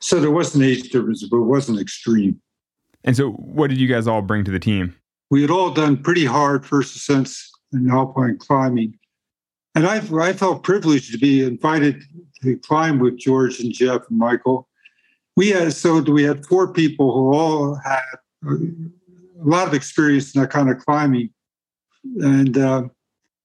So 0.00 0.18
there 0.18 0.30
was 0.30 0.56
an 0.56 0.62
age 0.62 0.90
difference, 0.90 1.26
but 1.28 1.36
it 1.36 1.44
wasn't 1.44 1.80
extreme. 1.80 2.40
And 3.06 3.16
so, 3.16 3.30
what 3.30 3.70
did 3.70 3.78
you 3.78 3.86
guys 3.86 4.06
all 4.08 4.20
bring 4.20 4.44
to 4.44 4.50
the 4.50 4.58
team? 4.58 4.94
We 5.30 5.40
had 5.40 5.50
all 5.50 5.70
done 5.70 5.96
pretty 5.96 6.24
hard 6.24 6.66
first 6.66 6.96
ascents 6.96 7.50
in 7.72 7.88
alpine 7.88 8.38
climbing. 8.38 8.98
And 9.74 9.86
I, 9.86 10.00
I 10.20 10.32
felt 10.32 10.62
privileged 10.62 11.12
to 11.12 11.18
be 11.18 11.44
invited 11.44 12.02
to 12.42 12.56
climb 12.58 12.98
with 12.98 13.18
George 13.18 13.60
and 13.60 13.72
Jeff 13.72 14.02
and 14.08 14.18
Michael. 14.18 14.68
We 15.36 15.50
had, 15.50 15.72
so 15.72 16.00
we 16.00 16.24
had 16.24 16.46
four 16.46 16.72
people 16.72 17.12
who 17.12 17.34
all 17.34 17.74
had 17.74 18.00
a 18.44 18.58
lot 19.44 19.68
of 19.68 19.74
experience 19.74 20.34
in 20.34 20.40
that 20.40 20.50
kind 20.50 20.70
of 20.70 20.78
climbing. 20.78 21.30
And 22.20 22.56
uh, 22.56 22.84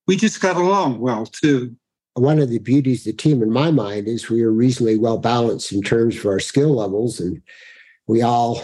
we 0.08 0.16
just 0.16 0.42
got 0.42 0.56
along 0.56 1.00
well, 1.00 1.26
too. 1.26 1.76
One 2.14 2.40
of 2.40 2.50
the 2.50 2.60
beauties 2.60 3.06
of 3.06 3.14
the 3.14 3.18
team, 3.18 3.42
in 3.42 3.52
my 3.52 3.72
mind, 3.72 4.08
is 4.08 4.30
we 4.30 4.42
are 4.44 4.52
reasonably 4.52 4.98
well 4.98 5.18
balanced 5.18 5.72
in 5.72 5.82
terms 5.82 6.18
of 6.18 6.26
our 6.26 6.40
skill 6.40 6.76
levels. 6.76 7.20
And 7.20 7.42
we 8.08 8.22
all 8.22 8.62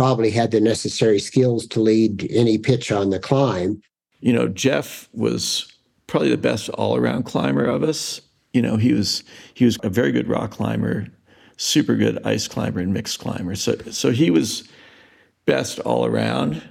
probably 0.00 0.30
had 0.30 0.50
the 0.50 0.62
necessary 0.62 1.18
skills 1.18 1.66
to 1.66 1.78
lead 1.78 2.26
any 2.30 2.56
pitch 2.56 2.90
on 2.90 3.10
the 3.10 3.18
climb. 3.18 3.82
You 4.20 4.32
know, 4.32 4.48
Jeff 4.48 5.10
was 5.12 5.70
probably 6.06 6.30
the 6.30 6.38
best 6.38 6.70
all-around 6.70 7.24
climber 7.24 7.66
of 7.66 7.82
us. 7.82 8.22
You 8.54 8.62
know, 8.62 8.78
he 8.78 8.94
was 8.94 9.22
he 9.52 9.66
was 9.66 9.76
a 9.82 9.90
very 9.90 10.10
good 10.10 10.26
rock 10.26 10.52
climber, 10.52 11.08
super 11.58 11.96
good 11.96 12.18
ice 12.24 12.48
climber 12.48 12.80
and 12.80 12.94
mixed 12.94 13.18
climber. 13.18 13.54
So 13.54 13.76
so 13.90 14.10
he 14.10 14.30
was 14.30 14.66
best 15.44 15.80
all 15.80 16.06
around. 16.06 16.62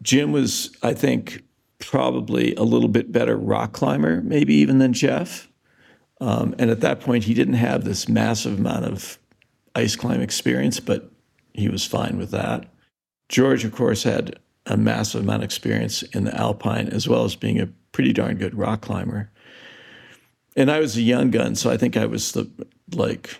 Jim 0.00 0.32
was, 0.32 0.74
I 0.82 0.94
think, 0.94 1.42
probably 1.80 2.54
a 2.54 2.62
little 2.62 2.88
bit 2.88 3.12
better 3.12 3.36
rock 3.36 3.74
climber, 3.74 4.22
maybe 4.22 4.54
even 4.54 4.78
than 4.78 4.94
Jeff. 4.94 5.50
Um, 6.22 6.54
and 6.58 6.70
at 6.70 6.80
that 6.80 7.00
point, 7.00 7.24
he 7.24 7.34
didn't 7.34 7.60
have 7.60 7.84
this 7.84 8.08
massive 8.08 8.58
amount 8.58 8.86
of 8.86 9.18
ice 9.74 9.96
climb 9.96 10.22
experience, 10.22 10.80
but 10.80 11.12
he 11.58 11.68
was 11.68 11.84
fine 11.84 12.18
with 12.18 12.30
that. 12.30 12.66
George, 13.28 13.64
of 13.64 13.72
course, 13.72 14.02
had 14.02 14.38
a 14.66 14.76
massive 14.76 15.22
amount 15.22 15.42
of 15.42 15.44
experience 15.44 16.02
in 16.02 16.24
the 16.24 16.34
alpine 16.34 16.88
as 16.88 17.08
well 17.08 17.24
as 17.24 17.34
being 17.34 17.60
a 17.60 17.68
pretty 17.92 18.12
darn 18.12 18.36
good 18.36 18.54
rock 18.54 18.82
climber. 18.82 19.30
And 20.56 20.70
I 20.70 20.80
was 20.80 20.96
a 20.96 21.02
young 21.02 21.30
gun, 21.30 21.54
so 21.54 21.70
I 21.70 21.76
think 21.76 21.96
I 21.96 22.06
was 22.06 22.32
the 22.32 22.50
like 22.94 23.36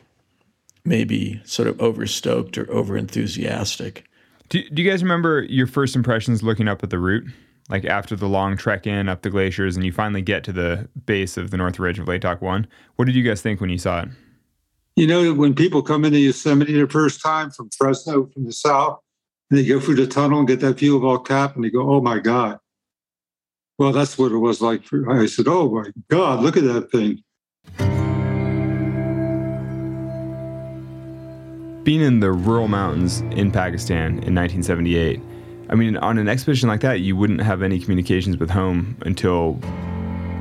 maybe 0.85 1.41
sort 1.45 1.69
of 1.69 1.81
overstoked 1.81 2.57
or 2.57 2.71
over 2.71 2.97
enthusiastic. 2.97 4.05
Do, 4.49 4.63
do 4.71 4.83
you 4.83 4.91
guys 4.91 5.03
remember 5.03 5.43
your 5.43 5.67
first 5.67 5.95
impressions 5.95 6.43
looking 6.43 6.69
up 6.69 6.83
at 6.83 6.91
the 6.91 6.99
route? 6.99 7.25
Like 7.69 7.85
after 7.85 8.17
the 8.17 8.29
long 8.29 8.57
trek 8.57 8.87
in 8.87 9.09
up 9.09 9.23
the 9.23 9.31
glaciers 9.31 9.77
and 9.77 9.85
you 9.85 9.93
finally 9.93 10.23
get 10.23 10.43
to 10.45 10.53
the 10.53 10.89
base 11.05 11.37
of 11.37 11.51
the 11.51 11.59
North 11.59 11.79
Ridge 11.79 11.99
of 11.99 12.07
Latok 12.07 12.41
1. 12.41 12.67
What 12.97 13.05
did 13.05 13.15
you 13.15 13.23
guys 13.23 13.43
think 13.43 13.61
when 13.61 13.69
you 13.69 13.77
saw 13.77 14.03
it? 14.03 14.09
You 14.99 15.07
know, 15.07 15.33
when 15.33 15.55
people 15.55 15.81
come 15.81 16.05
into 16.05 16.19
Yosemite 16.19 16.73
the 16.73 16.89
first 16.89 17.23
time 17.23 17.53
from 17.53 17.71
Fresno, 17.71 18.27
from 18.35 18.47
the 18.47 18.53
south, 18.53 18.99
and 19.49 19.57
they 19.57 19.65
go 19.65 19.79
through 19.79 19.95
the 19.95 20.09
tunnel 20.09 20.41
and 20.41 20.49
get 20.49 20.59
that 20.59 20.81
view 20.81 20.97
of 20.97 21.05
El 21.05 21.21
Cap, 21.21 21.55
and 21.55 21.65
they 21.65 21.71
go, 21.71 21.89
"Oh 21.89 22.01
my 22.01 22.19
God!" 22.19 22.59
Well, 23.79 23.93
that's 23.93 24.19
what 24.19 24.33
it 24.33 24.39
was 24.39 24.61
like. 24.61 24.83
For, 24.83 25.09
I 25.09 25.27
said, 25.27 25.47
"Oh 25.47 25.71
my 25.71 25.93
God, 26.11 26.43
look 26.43 26.57
at 26.57 26.65
that 26.65 26.91
thing!" 26.91 27.23
Being 31.85 32.01
in 32.01 32.19
the 32.19 32.33
rural 32.33 32.67
mountains 32.67 33.21
in 33.37 33.53
Pakistan 33.53 34.19
in 34.25 34.35
1978, 34.35 35.21
I 35.71 35.77
mean, 35.77 35.97
on 35.99 36.19
an 36.19 36.29
expedition 36.29 36.69
like 36.69 36.81
that, 36.81 37.03
you 37.03 37.15
wouldn't 37.15 37.43
have 37.43 37.63
any 37.63 37.79
communications 37.79 38.37
with 38.37 38.51
home 38.51 38.97
until 39.03 39.61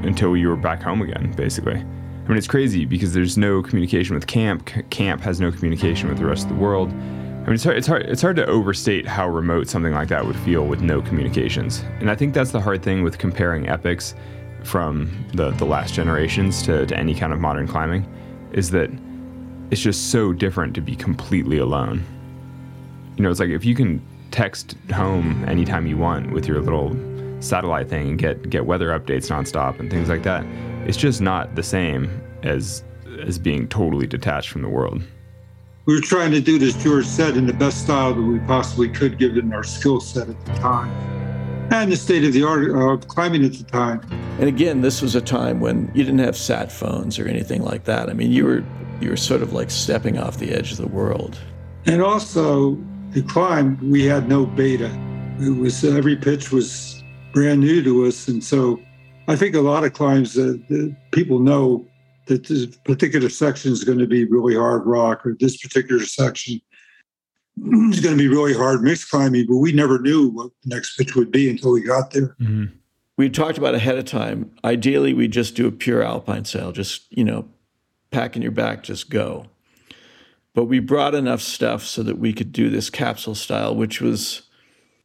until 0.01 0.35
you 0.35 0.47
were 0.47 0.55
back 0.55 0.81
home 0.81 1.03
again, 1.03 1.31
basically. 1.37 1.85
I 2.27 2.29
mean, 2.29 2.37
it's 2.37 2.47
crazy 2.47 2.83
because 2.83 3.13
there's 3.13 3.37
no 3.37 3.63
communication 3.63 4.13
with 4.13 4.27
camp. 4.27 4.69
C- 4.69 4.81
camp 4.89 5.21
has 5.21 5.39
no 5.39 5.49
communication 5.49 6.09
with 6.09 6.17
the 6.17 6.25
rest 6.25 6.43
of 6.43 6.49
the 6.49 6.55
world. 6.55 6.89
I 6.89 7.45
mean, 7.45 7.53
it's 7.53 7.63
hard, 7.63 7.77
it's 7.77 7.87
hard. 7.87 8.01
It's 8.03 8.21
hard 8.21 8.35
to 8.35 8.45
overstate 8.47 9.07
how 9.07 9.29
remote 9.29 9.69
something 9.69 9.93
like 9.93 10.09
that 10.09 10.25
would 10.25 10.35
feel 10.35 10.65
with 10.65 10.81
no 10.81 11.01
communications. 11.01 11.85
And 12.01 12.11
I 12.11 12.15
think 12.15 12.33
that's 12.33 12.51
the 12.51 12.59
hard 12.59 12.83
thing 12.83 13.01
with 13.01 13.17
comparing 13.17 13.69
epics 13.69 14.13
from 14.63 15.09
the 15.35 15.51
the 15.51 15.63
last 15.63 15.93
generations 15.93 16.61
to, 16.63 16.85
to 16.85 16.97
any 16.97 17.15
kind 17.15 17.31
of 17.31 17.39
modern 17.39 17.65
climbing, 17.65 18.05
is 18.51 18.71
that 18.71 18.89
it's 19.71 19.79
just 19.79 20.11
so 20.11 20.33
different 20.33 20.75
to 20.75 20.81
be 20.81 20.97
completely 20.97 21.59
alone. 21.59 22.03
You 23.15 23.23
know, 23.23 23.31
it's 23.31 23.39
like 23.39 23.51
if 23.51 23.63
you 23.63 23.73
can 23.73 24.01
text 24.31 24.75
home 24.93 25.45
anytime 25.47 25.87
you 25.87 25.95
want 25.95 26.33
with 26.33 26.45
your 26.45 26.59
little 26.59 26.93
satellite 27.39 27.87
thing 27.87 28.09
and 28.09 28.19
get 28.19 28.49
get 28.49 28.65
weather 28.65 28.89
updates 28.89 29.29
nonstop 29.29 29.79
and 29.79 29.89
things 29.89 30.09
like 30.09 30.23
that, 30.23 30.43
it's 30.87 30.97
just 30.97 31.21
not 31.21 31.55
the 31.55 31.63
same 31.63 32.21
as 32.43 32.83
as 33.21 33.39
being 33.39 33.67
totally 33.67 34.07
detached 34.07 34.49
from 34.49 34.61
the 34.61 34.69
world. 34.69 35.01
We 35.85 35.95
were 35.95 36.01
trying 36.01 36.31
to 36.31 36.41
do 36.41 36.59
this, 36.59 36.75
George 36.83 37.05
said, 37.05 37.37
in 37.37 37.47
the 37.47 37.53
best 37.53 37.83
style 37.83 38.13
that 38.13 38.21
we 38.21 38.39
possibly 38.39 38.89
could, 38.89 39.17
given 39.17 39.53
our 39.53 39.63
skill 39.63 40.01
set 40.01 40.29
at 40.29 40.45
the 40.45 40.53
time 40.53 40.91
and 41.71 41.91
the 41.91 41.97
state 41.97 42.23
of 42.23 42.33
the 42.33 42.43
art 42.43 42.71
uh, 42.71 42.93
of 42.93 43.07
climbing 43.07 43.43
at 43.43 43.53
the 43.53 43.63
time. 43.63 44.01
And 44.39 44.47
again, 44.47 44.81
this 44.81 45.01
was 45.01 45.15
a 45.15 45.21
time 45.21 45.59
when 45.59 45.91
you 45.93 46.03
didn't 46.03 46.19
have 46.19 46.37
sat 46.37 46.71
phones 46.71 47.19
or 47.19 47.27
anything 47.27 47.63
like 47.63 47.83
that. 47.85 48.09
I 48.09 48.13
mean, 48.13 48.31
you 48.31 48.45
were 48.45 48.63
you 49.01 49.09
were 49.09 49.17
sort 49.17 49.41
of 49.41 49.53
like 49.53 49.69
stepping 49.69 50.17
off 50.17 50.37
the 50.37 50.51
edge 50.51 50.71
of 50.71 50.77
the 50.77 50.87
world. 50.87 51.37
And 51.85 52.01
also, 52.01 52.77
the 53.11 53.21
climb 53.23 53.77
we 53.89 54.03
had 54.05 54.27
no 54.27 54.45
beta. 54.45 54.89
It 55.39 55.57
was 55.57 55.83
every 55.83 56.15
pitch 56.15 56.51
was 56.51 57.03
brand 57.33 57.61
new 57.61 57.83
to 57.83 58.05
us, 58.05 58.27
and 58.27 58.43
so 58.43 58.79
I 59.27 59.35
think 59.35 59.55
a 59.55 59.61
lot 59.61 59.83
of 59.83 59.93
climbs 59.93 60.33
that, 60.35 60.67
that 60.69 60.95
people 61.11 61.39
know 61.39 61.85
that 62.27 62.47
this 62.47 62.65
particular 62.65 63.29
section 63.29 63.71
is 63.71 63.83
going 63.83 63.99
to 63.99 64.07
be 64.07 64.25
really 64.25 64.55
hard 64.55 64.85
rock, 64.85 65.25
or 65.25 65.35
this 65.39 65.57
particular 65.57 66.03
section 66.05 66.61
is 67.57 67.99
going 67.99 68.17
to 68.17 68.21
be 68.21 68.27
really 68.27 68.53
hard 68.53 68.81
mixed 68.81 69.09
climbing. 69.09 69.45
But 69.47 69.57
we 69.57 69.71
never 69.71 69.99
knew 69.99 70.29
what 70.29 70.51
the 70.63 70.75
next 70.75 70.97
pitch 70.97 71.15
would 71.15 71.31
be 71.31 71.49
until 71.49 71.71
we 71.71 71.81
got 71.81 72.11
there. 72.11 72.35
Mm-hmm. 72.41 72.65
We 73.17 73.29
talked 73.29 73.57
about 73.57 73.75
ahead 73.75 73.97
of 73.97 74.05
time. 74.05 74.51
Ideally, 74.63 75.13
we 75.13 75.27
just 75.27 75.55
do 75.55 75.67
a 75.67 75.71
pure 75.71 76.03
alpine 76.03 76.45
style, 76.45 76.71
just 76.71 77.05
you 77.09 77.23
know, 77.23 77.47
pack 78.11 78.35
in 78.35 78.41
your 78.41 78.51
back, 78.51 78.83
just 78.83 79.09
go. 79.09 79.47
But 80.53 80.65
we 80.65 80.79
brought 80.79 81.15
enough 81.15 81.41
stuff 81.41 81.83
so 81.83 82.03
that 82.03 82.17
we 82.17 82.33
could 82.33 82.51
do 82.51 82.69
this 82.69 82.89
capsule 82.89 83.35
style, 83.35 83.75
which 83.75 84.01
was, 84.01 84.43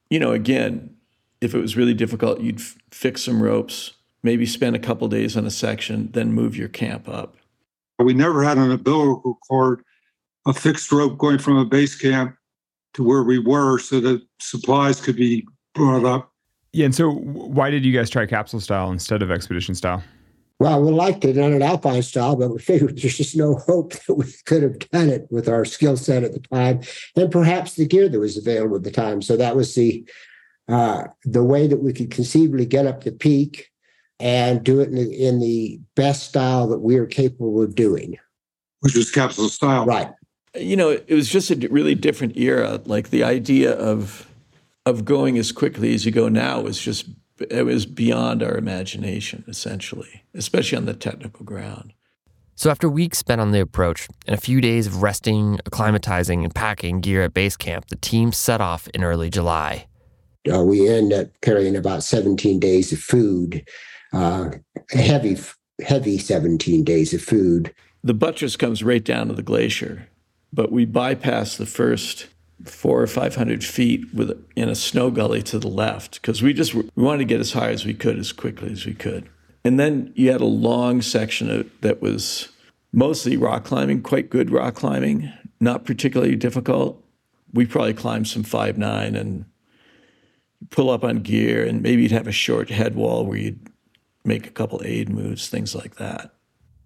you 0.09 0.19
know, 0.19 0.33
again, 0.33 0.95
if 1.41 1.55
it 1.55 1.61
was 1.61 1.76
really 1.76 1.93
difficult, 1.95 2.41
you'd 2.41 2.61
f- 2.61 2.79
fix 2.91 3.23
some 3.23 3.43
ropes, 3.43 3.93
maybe 4.23 4.47
spend 4.47 4.76
a 4.76 4.79
couple 4.79 5.09
days 5.09 5.37
on 5.37 5.47
a 5.47 5.50
section, 5.50 6.11
then 6.12 6.33
move 6.33 6.57
your 6.57 6.69
camp 6.69 7.09
up. 7.09 7.37
We 7.99 8.14
never 8.14 8.43
had 8.43 8.59
an 8.59 8.71
umbilical 8.71 9.38
cord, 9.49 9.83
a 10.47 10.52
fixed 10.52 10.91
rope 10.91 11.19
going 11.19 11.38
from 11.38 11.57
a 11.57 11.64
base 11.64 11.97
camp 11.97 12.37
to 12.95 13.05
where 13.05 13.23
we 13.23 13.38
were 13.38 13.79
so 13.79 14.00
that 14.00 14.23
supplies 14.41 15.00
could 15.00 15.17
be 15.17 15.47
brought 15.75 16.05
up. 16.05 16.33
Yeah, 16.73 16.87
and 16.87 16.95
so 16.95 17.11
why 17.11 17.71
did 17.71 17.85
you 17.85 17.93
guys 17.93 18.11
try 18.11 18.26
capsule 18.26 18.61
style 18.61 18.91
instead 18.91 19.23
of 19.23 19.31
expedition 19.31 19.75
style? 19.75 20.02
Well, 20.59 20.81
we 20.81 20.93
liked 20.93 21.25
it 21.25 21.38
on 21.38 21.52
an 21.52 21.61
alpine 21.61 22.02
style, 22.02 22.37
but 22.37 22.50
we 22.50 22.59
figured 22.59 22.97
there's 23.02 23.17
just 23.17 23.37
no 23.37 23.57
hope 23.57 23.95
that 24.07 24.14
we 24.14 24.26
could 24.47 24.62
have 24.62 24.79
done 24.91 25.09
it 25.09 25.26
with 25.31 25.49
our 25.49 25.64
skill 25.64 25.97
set 25.97 26.25
at 26.25 26.33
the 26.33 26.41
time, 26.41 26.81
and 27.17 27.31
perhaps 27.31 27.75
the 27.75 27.87
gear 27.87 28.09
that 28.09 28.19
was 28.19 28.38
available 28.38 28.76
at 28.76 28.85
the 28.85 28.91
time. 28.91 29.23
So 29.23 29.37
that 29.37 29.57
was 29.57 29.75
the 29.75 30.09
uh, 30.69 31.05
the 31.25 31.43
way 31.43 31.67
that 31.67 31.83
we 31.83 31.93
could 31.93 32.11
conceivably 32.11 32.64
get 32.64 32.87
up 32.87 33.02
the 33.02 33.12
peak 33.12 33.72
and 34.21 34.62
do 34.62 34.81
it 34.81 34.88
in 34.88 34.95
the, 34.95 35.26
in 35.26 35.40
the 35.40 35.81
best 35.95 36.28
style 36.28 36.69
that 36.69 36.81
we 36.81 36.97
are 36.97 37.07
capable 37.07 37.62
of 37.62 37.75
doing. 37.75 38.19
Which 38.81 38.95
was 38.95 39.11
capsule 39.11 39.49
style, 39.49 39.85
right? 39.85 40.11
You 40.54 40.76
know, 40.76 40.90
it 40.90 41.11
was 41.11 41.28
just 41.28 41.50
a 41.50 41.69
really 41.71 41.95
different 41.95 42.37
era. 42.37 42.81
Like 42.85 43.11
the 43.11 43.25
idea 43.25 43.73
of 43.73 44.28
of 44.85 45.04
going 45.04 45.38
as 45.38 45.52
quickly 45.52 45.95
as 45.95 46.04
you 46.04 46.11
go 46.11 46.28
now 46.28 46.61
was 46.61 46.78
just 46.78 47.07
it 47.50 47.64
was 47.64 47.87
beyond 47.87 48.42
our 48.42 48.57
imagination, 48.57 49.45
essentially, 49.49 50.25
especially 50.35 50.78
on 50.78 50.87
the 50.87 50.95
technical 50.95 51.45
ground. 51.45 51.92
So, 52.54 52.71
after 52.71 52.88
weeks 52.88 53.19
spent 53.19 53.40
on 53.40 53.50
the 53.50 53.61
approach 53.61 54.09
and 54.26 54.35
a 54.35 54.40
few 54.40 54.61
days 54.61 54.87
of 54.87 55.02
resting, 55.02 55.59
acclimatizing, 55.64 56.45
and 56.45 56.54
packing 56.54 57.00
gear 57.00 57.23
at 57.23 57.35
base 57.35 57.57
camp, 57.57 57.87
the 57.88 57.97
team 57.97 58.33
set 58.33 58.61
off 58.61 58.88
in 58.88 59.02
early 59.02 59.31
July. 59.31 59.87
Uh, 60.52 60.62
we 60.62 60.88
end 60.88 61.12
up 61.12 61.28
carrying 61.40 61.76
about 61.76 62.02
17 62.02 62.61
days 62.61 62.92
of 62.92 62.99
food, 62.99 63.66
uh, 64.12 64.50
heavy, 64.90 65.37
heavy 65.85 66.19
17 66.19 66.85
days 66.85 67.14
of 67.14 67.23
food. 67.23 67.75
The 68.04 68.14
buttress 68.14 68.57
comes 68.57 68.83
right 68.83 69.04
down 69.04 69.28
to 69.28 69.35
the 69.35 69.42
glacier, 69.42 70.09
but 70.52 70.73
we 70.73 70.85
bypass 70.85 71.57
the 71.57 71.66
first 71.66 72.26
four 72.64 73.02
or 73.02 73.07
five 73.07 73.35
hundred 73.35 73.64
feet 73.64 74.12
with 74.14 74.31
in 74.54 74.69
a 74.69 74.75
snow 74.75 75.11
gully 75.11 75.42
to 75.42 75.59
the 75.59 75.69
left 75.69 76.21
because 76.21 76.42
we 76.42 76.52
just 76.52 76.75
we 76.75 76.85
wanted 76.97 77.19
to 77.19 77.25
get 77.25 77.40
as 77.40 77.52
high 77.52 77.71
as 77.71 77.85
we 77.85 77.95
could 77.95 78.19
as 78.19 78.33
quickly 78.33 78.71
as 78.73 78.87
we 78.87 78.95
could. 78.95 79.28
And 79.64 79.78
then 79.78 80.12
you 80.14 80.31
had 80.31 80.40
a 80.40 80.47
long 80.47 81.02
section 81.02 81.50
of, 81.50 81.71
that 81.83 82.02
was 82.02 82.49
mostly 82.92 83.37
rock 83.37 83.64
climbing, 83.64 84.02
quite 84.02 84.31
good 84.31 84.50
rock 84.50 84.75
climbing, 84.75 85.33
not 85.61 85.85
particularly 85.85 86.37
difficult. 86.37 87.02
We 87.52 87.66
probably 87.66 87.95
climbed 87.95 88.28
some 88.28 88.42
five 88.42 88.78
nine 88.78 89.14
and 89.14 89.45
pull 90.71 90.90
up 90.90 91.04
on 91.04 91.19
gear, 91.19 91.64
and 91.64 91.83
maybe 91.83 92.02
you'd 92.02 92.12
have 92.12 92.26
a 92.26 92.33
short 92.33 92.71
head 92.71 92.95
wall 92.95 93.26
where 93.26 93.38
you'd 93.38 93.72
make 94.25 94.47
a 94.47 94.50
couple 94.50 94.81
aid 94.85 95.09
moves, 95.09 95.49
things 95.49 95.75
like 95.75 95.97
that. 95.97 96.35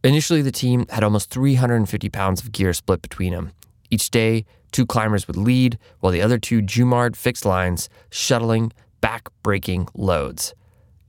Initially, 0.05 0.43
the 0.43 0.53
team 0.53 0.87
had 0.91 1.03
almost 1.03 1.31
350 1.31 2.09
pounds 2.11 2.43
of 2.43 2.53
gear 2.53 2.73
split 2.73 3.03
between 3.03 3.33
them. 3.33 3.53
Each 3.91 4.11
day, 4.11 4.45
two 4.73 4.87
climbers 4.87 5.27
would 5.27 5.37
lead, 5.37 5.79
while 6.01 6.13
the 6.13 6.23
other 6.23 6.39
two 6.39 6.61
Jumard 6.61 7.17
fixed 7.17 7.45
lines, 7.45 7.89
shuttling 8.11 8.73
back 9.01 9.29
breaking 9.43 9.89
loads. 9.95 10.55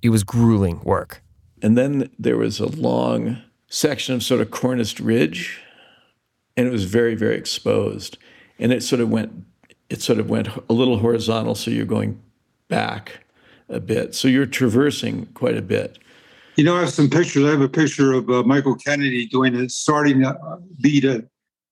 It 0.02 0.10
was 0.10 0.24
grueling 0.24 0.82
work. 0.84 1.22
And 1.62 1.78
then 1.78 2.10
there 2.20 2.38
was 2.38 2.60
a 2.60 2.68
long 2.68 3.42
section 3.68 4.16
of 4.16 4.24
sort 4.24 4.42
of 4.42 4.52
corniced 4.52 5.00
ridge, 5.00 5.60
and 6.56 6.68
it 6.68 6.72
was 6.72 6.86
very, 6.86 7.16
very 7.16 7.36
exposed. 7.36 8.18
And 8.60 8.72
it 8.72 8.84
sort 8.84 9.02
of 9.02 9.10
went, 9.10 9.46
it 9.90 10.02
sort 10.02 10.20
of 10.20 10.30
went 10.30 10.48
a 10.70 10.74
little 10.74 11.00
horizontal, 11.00 11.56
so 11.56 11.72
you're 11.72 11.86
going 11.86 12.22
back 12.68 13.24
a 13.70 13.80
bit. 13.80 14.16
So 14.16 14.28
you're 14.28 14.46
traversing 14.46 15.28
quite 15.28 15.58
a 15.58 15.62
bit. 15.62 15.98
You 16.58 16.64
know, 16.64 16.76
I 16.76 16.82
have 16.82 16.90
some 16.90 17.10
pictures. 17.10 17.46
I 17.46 17.52
have 17.52 17.62
a 17.62 17.70
picture 17.70 18.14
of 18.14 18.30
uh, 18.32 18.42
Michael 18.42 18.76
Kennedy 18.76 19.28
doing 19.28 19.56
a 19.56 19.70
starting 19.70 20.26
uh, 20.26 20.36
beat 20.82 21.06
a 21.06 21.24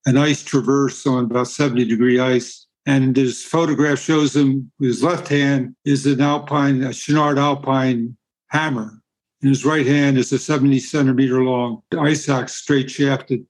an 0.06 0.18
ice 0.18 0.44
traverse 0.44 1.08
on 1.08 1.26
about 1.26 1.48
70 1.48 1.86
degree 1.86 2.20
ice. 2.20 2.68
And 2.86 3.18
his 3.18 3.44
photograph 3.44 3.98
shows 3.98 4.36
him 4.36 4.72
his 4.80 5.04
left 5.04 5.28
hand 5.28 5.76
is 5.86 6.06
an 6.06 6.22
alpine, 6.22 6.84
a 6.84 6.90
Chouinard 6.90 7.40
alpine 7.40 8.16
hammer. 8.50 9.02
And 9.42 9.50
his 9.50 9.66
right 9.66 9.88
hand 9.88 10.20
is 10.20 10.32
a 10.32 10.38
70 10.38 10.80
centimeter 10.80 11.44
long 11.44 11.82
ice 11.98 12.30
axe 12.30 12.54
straight 12.54 12.92
shafted. 12.92 13.44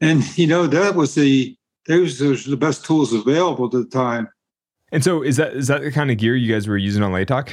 And 0.00 0.36
you 0.36 0.48
know, 0.48 0.66
that 0.66 0.96
was 0.96 1.14
the 1.14 1.56
those 1.86 2.20
were 2.20 2.34
the 2.34 2.56
best 2.56 2.84
tools 2.84 3.12
available 3.12 3.66
at 3.66 3.70
the 3.70 3.84
time. 3.84 4.28
And 4.90 5.04
so 5.04 5.22
is 5.22 5.36
that 5.36 5.54
is 5.54 5.68
that 5.68 5.82
the 5.82 5.92
kind 5.92 6.10
of 6.10 6.16
gear 6.16 6.34
you 6.34 6.52
guys 6.52 6.66
were 6.66 6.76
using 6.76 7.04
on 7.04 7.12
Latok? 7.12 7.52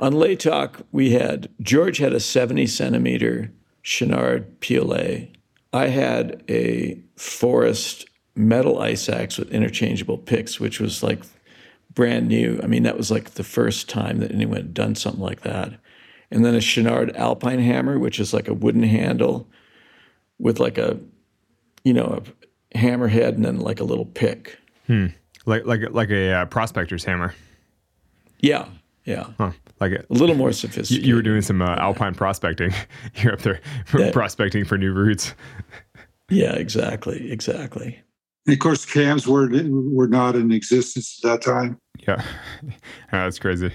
On 0.00 0.14
Latok, 0.14 0.82
we 0.92 1.10
had 1.10 1.50
George 1.60 1.98
had 1.98 2.14
a 2.14 2.20
70 2.20 2.66
centimeter 2.66 3.52
Chouinard 3.84 4.46
PLA. 4.60 5.28
I 5.78 5.88
had 5.88 6.42
a 6.48 6.98
Forrest 7.16 8.06
metal 8.34 8.80
ice 8.80 9.10
axe 9.10 9.36
with 9.36 9.52
interchangeable 9.52 10.16
picks, 10.16 10.58
which 10.58 10.80
was 10.80 11.02
like 11.02 11.22
brand 11.92 12.28
new. 12.28 12.58
I 12.62 12.66
mean, 12.66 12.82
that 12.84 12.96
was 12.96 13.10
like 13.10 13.32
the 13.32 13.44
first 13.44 13.90
time 13.90 14.20
that 14.20 14.32
anyone 14.32 14.56
had 14.56 14.74
done 14.74 14.94
something 14.94 15.20
like 15.22 15.42
that. 15.42 15.78
And 16.30 16.46
then 16.46 16.54
a 16.54 16.58
Chouinard 16.60 17.14
Alpine 17.14 17.58
hammer, 17.58 17.98
which 17.98 18.18
is 18.18 18.32
like 18.32 18.48
a 18.48 18.54
wooden 18.54 18.84
handle 18.84 19.48
with 20.38 20.58
like 20.58 20.78
a, 20.78 20.98
you 21.84 21.92
know, 21.92 22.22
a 22.74 22.78
hammer 22.78 23.08
head 23.08 23.34
and 23.34 23.44
then 23.44 23.60
like 23.60 23.80
a 23.80 23.84
little 23.84 24.06
pick. 24.06 24.56
Hmm. 24.86 25.08
Like 25.44 25.66
like 25.66 25.90
like 25.90 26.10
a 26.10 26.32
uh, 26.32 26.44
prospector's 26.46 27.04
hammer. 27.04 27.34
Yeah, 28.38 28.66
yeah. 29.10 29.26
Huh. 29.38 29.50
Like 29.80 29.92
a, 29.92 30.04
a 30.08 30.14
little 30.14 30.36
more 30.36 30.52
sophisticated. 30.52 31.04
You, 31.04 31.10
you 31.10 31.14
were 31.16 31.22
doing 31.22 31.42
some 31.42 31.60
uh, 31.60 31.74
alpine 31.76 32.14
prospecting. 32.14 32.72
You're 33.16 33.32
up 33.32 33.40
there 33.40 33.60
that, 33.92 34.12
prospecting 34.12 34.64
for 34.64 34.78
new 34.78 34.92
routes. 34.92 35.34
Yeah, 36.32 36.52
exactly, 36.52 37.32
exactly. 37.32 38.00
And 38.46 38.52
of 38.52 38.60
course, 38.60 38.86
cams 38.86 39.26
were 39.26 39.50
were 39.68 40.06
not 40.06 40.36
in 40.36 40.52
existence 40.52 41.18
at 41.24 41.28
that 41.28 41.42
time. 41.42 41.76
Yeah, 42.06 42.24
that's 43.10 43.40
crazy. 43.40 43.72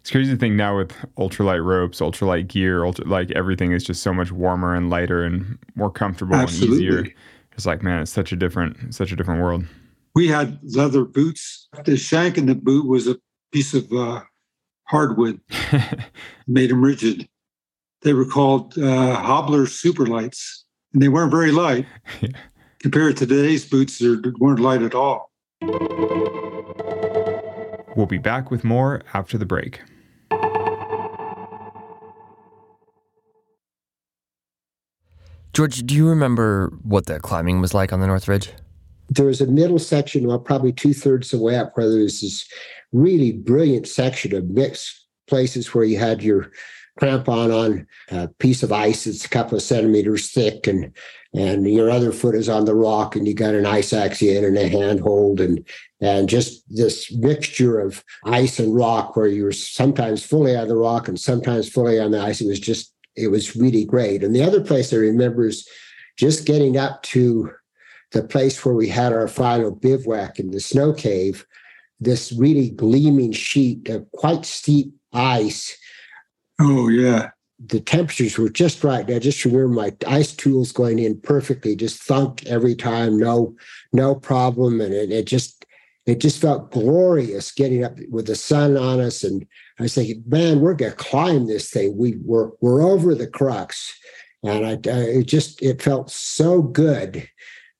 It's 0.00 0.10
crazy 0.10 0.32
to 0.32 0.38
think 0.38 0.54
now 0.54 0.78
with 0.78 0.92
ultralight 1.18 1.62
ropes, 1.62 2.00
ultralight 2.00 2.48
gear, 2.48 2.86
ultra, 2.86 3.06
like 3.06 3.30
everything 3.32 3.72
is 3.72 3.84
just 3.84 4.02
so 4.02 4.14
much 4.14 4.32
warmer 4.32 4.74
and 4.74 4.88
lighter 4.88 5.22
and 5.22 5.58
more 5.74 5.90
comfortable 5.90 6.34
Absolutely. 6.34 6.88
and 6.88 7.06
easier. 7.06 7.14
It's 7.52 7.66
like, 7.66 7.82
man, 7.82 8.00
it's 8.00 8.10
such 8.10 8.32
a 8.32 8.36
different, 8.36 8.94
such 8.94 9.12
a 9.12 9.16
different 9.16 9.42
world. 9.42 9.66
We 10.14 10.28
had 10.28 10.60
leather 10.62 11.04
boots. 11.04 11.68
The 11.84 11.98
shank 11.98 12.38
in 12.38 12.46
the 12.46 12.54
boot 12.54 12.88
was 12.88 13.06
a 13.06 13.18
piece 13.52 13.74
of 13.74 13.92
uh, 13.92 14.22
hardwood, 14.92 15.40
made 16.46 16.70
them 16.70 16.82
rigid. 16.84 17.26
They 18.02 18.12
were 18.12 18.26
called 18.26 18.78
uh, 18.78 19.16
Hobbler 19.16 19.64
Superlights, 19.66 20.62
and 20.92 21.02
they 21.02 21.08
weren't 21.08 21.30
very 21.32 21.50
light 21.50 21.86
Yeah. 22.20 22.28
compared 22.80 23.16
to 23.16 23.26
today's 23.26 23.64
boots. 23.64 23.98
They 23.98 24.16
weren't 24.38 24.60
light 24.60 24.82
at 24.82 24.94
all. 24.94 25.32
We'll 27.96 28.06
be 28.06 28.18
back 28.18 28.50
with 28.50 28.64
more 28.64 29.02
after 29.14 29.38
the 29.38 29.46
break. 29.46 29.80
George, 35.52 35.82
do 35.86 35.94
you 35.94 36.08
remember 36.08 36.72
what 36.82 37.06
the 37.06 37.20
climbing 37.20 37.60
was 37.60 37.74
like 37.74 37.92
on 37.92 38.00
the 38.00 38.06
North 38.06 38.26
Ridge? 38.26 38.50
There 39.14 39.26
was 39.26 39.40
a 39.40 39.46
middle 39.46 39.78
section, 39.78 40.26
well, 40.26 40.38
probably 40.38 40.72
two 40.72 40.94
thirds 40.94 41.32
of 41.32 41.40
the 41.40 41.44
way 41.44 41.56
up, 41.56 41.76
where 41.76 41.88
there 41.88 42.02
was 42.02 42.20
this 42.20 42.46
really 42.92 43.32
brilliant 43.32 43.88
section 43.88 44.34
of 44.34 44.48
mixed 44.48 45.06
places 45.28 45.74
where 45.74 45.84
you 45.84 45.98
had 45.98 46.22
your 46.22 46.50
crampon 47.00 47.50
on 47.52 47.86
a 48.10 48.28
piece 48.28 48.62
of 48.62 48.72
ice 48.72 49.04
that's 49.04 49.24
a 49.24 49.28
couple 49.28 49.56
of 49.56 49.62
centimeters 49.62 50.30
thick 50.30 50.66
and 50.66 50.92
and 51.34 51.66
your 51.66 51.90
other 51.90 52.12
foot 52.12 52.34
is 52.34 52.50
on 52.50 52.66
the 52.66 52.74
rock 52.74 53.16
and 53.16 53.26
you 53.26 53.32
got 53.32 53.54
an 53.54 53.64
ice 53.64 53.94
axe 53.94 54.20
in 54.20 54.44
and 54.44 54.58
a 54.58 54.68
handhold 54.68 55.40
and 55.40 55.66
and 56.02 56.28
just 56.28 56.62
this 56.68 57.10
mixture 57.12 57.80
of 57.80 58.04
ice 58.26 58.58
and 58.58 58.74
rock 58.74 59.16
where 59.16 59.26
you 59.26 59.44
were 59.44 59.52
sometimes 59.52 60.22
fully 60.24 60.54
on 60.54 60.68
the 60.68 60.76
rock 60.76 61.08
and 61.08 61.18
sometimes 61.18 61.68
fully 61.68 61.98
on 61.98 62.10
the 62.10 62.20
ice. 62.20 62.40
It 62.40 62.48
was 62.48 62.60
just 62.60 62.92
it 63.16 63.28
was 63.28 63.56
really 63.56 63.84
great. 63.84 64.22
And 64.22 64.34
the 64.34 64.42
other 64.42 64.60
place 64.60 64.92
i 64.92 64.96
remember 64.96 65.46
is 65.46 65.66
just 66.18 66.46
getting 66.46 66.76
up 66.76 67.02
to 67.04 67.50
the 68.12 68.22
place 68.22 68.64
where 68.64 68.74
we 68.74 68.88
had 68.88 69.12
our 69.12 69.28
final 69.28 69.70
bivouac 69.70 70.38
in 70.38 70.50
the 70.50 70.60
snow 70.60 70.92
cave 70.92 71.46
this 72.00 72.32
really 72.32 72.70
gleaming 72.70 73.32
sheet 73.32 73.88
of 73.88 74.10
quite 74.12 74.44
steep 74.44 74.92
ice 75.12 75.76
Oh 76.60 76.88
yeah, 76.88 77.30
the 77.64 77.80
temperatures 77.80 78.38
were 78.38 78.48
just 78.48 78.84
right. 78.84 79.08
I 79.10 79.18
just 79.18 79.44
remember 79.44 79.68
my 79.68 79.92
ice 80.06 80.32
tools 80.32 80.70
going 80.72 80.98
in 80.98 81.20
perfectly, 81.20 81.74
just 81.74 82.02
thunk 82.02 82.44
every 82.46 82.74
time, 82.74 83.18
no, 83.18 83.56
no 83.92 84.14
problem. 84.14 84.80
And 84.80 84.92
it, 84.94 85.10
it 85.10 85.26
just 85.26 85.66
it 86.06 86.18
just 86.18 86.40
felt 86.40 86.72
glorious 86.72 87.52
getting 87.52 87.84
up 87.84 87.96
with 88.10 88.26
the 88.26 88.36
sun 88.36 88.76
on 88.76 89.00
us. 89.00 89.24
And 89.24 89.46
I 89.78 89.84
was 89.84 89.94
thinking, 89.94 90.22
man, 90.26 90.60
we're 90.60 90.74
gonna 90.74 90.92
climb 90.92 91.46
this 91.46 91.70
thing. 91.70 91.96
We 91.96 92.16
we're 92.24 92.50
we're 92.60 92.82
over 92.82 93.14
the 93.14 93.28
crux. 93.28 93.92
And 94.44 94.66
I, 94.66 94.90
I 94.90 94.98
it 94.98 95.24
just 95.24 95.62
it 95.62 95.82
felt 95.82 96.10
so 96.10 96.62
good 96.62 97.28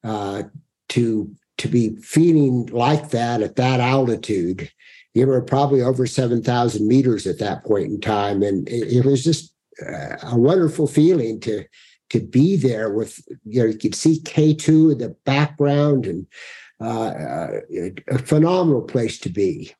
uh, 0.05 0.45
to 0.91 1.35
to 1.59 1.69
be 1.69 1.97
feeling 1.97 2.67
like 2.67 3.11
that 3.11 3.43
at 3.43 3.57
that 3.57 3.81
altitude. 3.81 4.71
You 5.15 5.27
were 5.27 5.43
probably 5.43 5.83
over 5.83 6.07
seven 6.07 6.43
thousand 6.43 6.89
meters 6.89 7.27
at 7.27 7.39
that 7.39 7.65
point 7.65 7.87
in 7.87 8.01
time, 8.01 8.43
and 8.43 8.69
it, 8.69 8.93
it 8.93 9.05
was 9.05 9.23
just 9.23 9.55
uh, 9.87 10.17
a 10.23 10.37
wonderful 10.37 10.87
feeling 10.87 11.41
to 11.41 11.65
to 12.11 12.21
be 12.21 12.57
there 12.57 12.91
with 12.91 13.21
you 13.45 13.61
know 13.61 13.69
you 13.69 13.79
could 13.79 13.95
see 13.95 14.21
K2 14.21 14.93
in 14.93 14.99
the 14.99 15.17
background 15.25 16.07
and 16.07 16.27
uh, 16.81 17.09
uh, 17.09 17.61
a 18.09 18.19
phenomenal 18.19 18.83
place 18.83 19.19
to 19.21 19.29
be. 19.29 19.73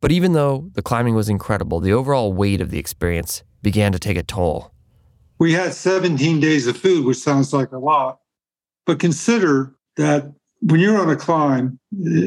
But 0.00 0.12
even 0.12 0.32
though 0.32 0.70
the 0.74 0.82
climbing 0.82 1.14
was 1.14 1.28
incredible, 1.28 1.80
the 1.80 1.92
overall 1.92 2.32
weight 2.32 2.60
of 2.60 2.70
the 2.70 2.78
experience 2.78 3.42
began 3.62 3.92
to 3.92 3.98
take 3.98 4.16
a 4.16 4.22
toll. 4.22 4.72
we 5.38 5.52
had 5.52 5.74
17 5.74 6.38
days 6.38 6.66
of 6.66 6.76
food, 6.76 7.04
which 7.04 7.16
sounds 7.18 7.52
like 7.52 7.72
a 7.72 7.78
lot, 7.78 8.20
but 8.86 9.00
consider 9.00 9.74
that 9.96 10.32
when 10.60 10.80
you're 10.80 10.98
on 10.98 11.10
a 11.10 11.16
climb 11.16 11.78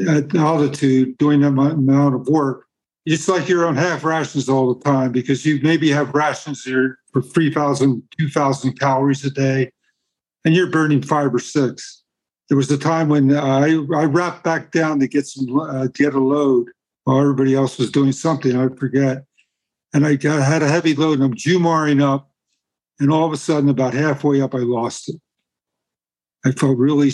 at 0.08 0.34
altitude 0.34 1.18
doing 1.18 1.40
that 1.40 1.48
amount 1.48 2.14
of 2.14 2.28
work, 2.28 2.66
it's 3.06 3.28
like 3.28 3.48
you're 3.48 3.66
on 3.66 3.76
half 3.76 4.04
rations 4.04 4.48
all 4.48 4.74
the 4.74 4.84
time 4.84 5.10
because 5.10 5.44
you 5.44 5.58
maybe 5.62 5.90
have 5.90 6.14
rations 6.14 6.62
here 6.62 6.98
for 7.12 7.22
3,000, 7.22 8.02
2,000 8.18 8.78
calories 8.78 9.24
a 9.24 9.30
day, 9.30 9.72
and 10.44 10.54
you're 10.54 10.70
burning 10.70 11.02
five 11.02 11.34
or 11.34 11.38
six. 11.38 12.02
There 12.48 12.56
was 12.56 12.70
a 12.70 12.78
time 12.78 13.08
when 13.08 13.34
I, 13.34 13.76
I 13.94 14.04
rapped 14.04 14.44
back 14.44 14.70
down 14.70 15.00
to 15.00 15.08
get 15.08 15.26
some 15.26 15.58
uh, 15.58 15.86
get 15.86 16.14
a 16.14 16.20
load 16.20 16.68
while 17.04 17.20
everybody 17.20 17.54
else 17.54 17.78
was 17.78 17.90
doing 17.90 18.12
something. 18.12 18.56
I 18.56 18.68
forget, 18.76 19.24
and 19.94 20.06
I 20.06 20.16
got, 20.16 20.42
had 20.42 20.62
a 20.62 20.68
heavy 20.68 20.94
load, 20.94 21.14
and 21.14 21.24
I'm 21.24 21.34
jumaring 21.34 22.02
up, 22.02 22.30
and 22.98 23.10
all 23.10 23.26
of 23.26 23.32
a 23.32 23.36
sudden, 23.36 23.70
about 23.70 23.94
halfway 23.94 24.40
up, 24.40 24.54
I 24.54 24.58
lost 24.58 25.08
it. 25.08 25.16
I 26.44 26.52
felt 26.52 26.78
really, 26.78 27.10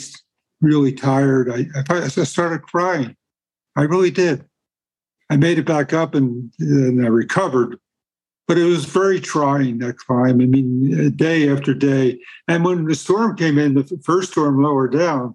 really 0.61 0.93
tired. 0.93 1.51
I, 1.51 1.67
I, 1.93 2.05
I 2.05 2.09
started 2.09 2.63
crying. 2.63 3.17
I 3.77 3.83
really 3.83 4.11
did. 4.11 4.45
I 5.31 5.37
made 5.37 5.59
it 5.59 5.67
back 5.67 5.93
up 5.93 6.15
and, 6.15 6.53
and 6.61 7.05
I 7.05 7.09
recovered, 7.09 7.79
but 8.47 8.59
it 8.59 8.65
was 8.65 8.85
very 8.85 9.21
trying 9.21 9.79
that 9.79 9.99
climb. 9.99 10.41
I 10.41 10.47
mean, 10.47 11.07
uh, 11.07 11.11
day 11.15 11.51
after 11.51 11.75
day. 11.75 12.21
And 12.47 12.65
when 12.65 12.85
the 12.85 12.95
storm 12.95 13.37
came 13.37 13.59
in, 13.59 13.75
the 13.75 14.01
first 14.05 14.33
storm 14.33 14.63
lower 14.63 14.87
down, 14.89 15.35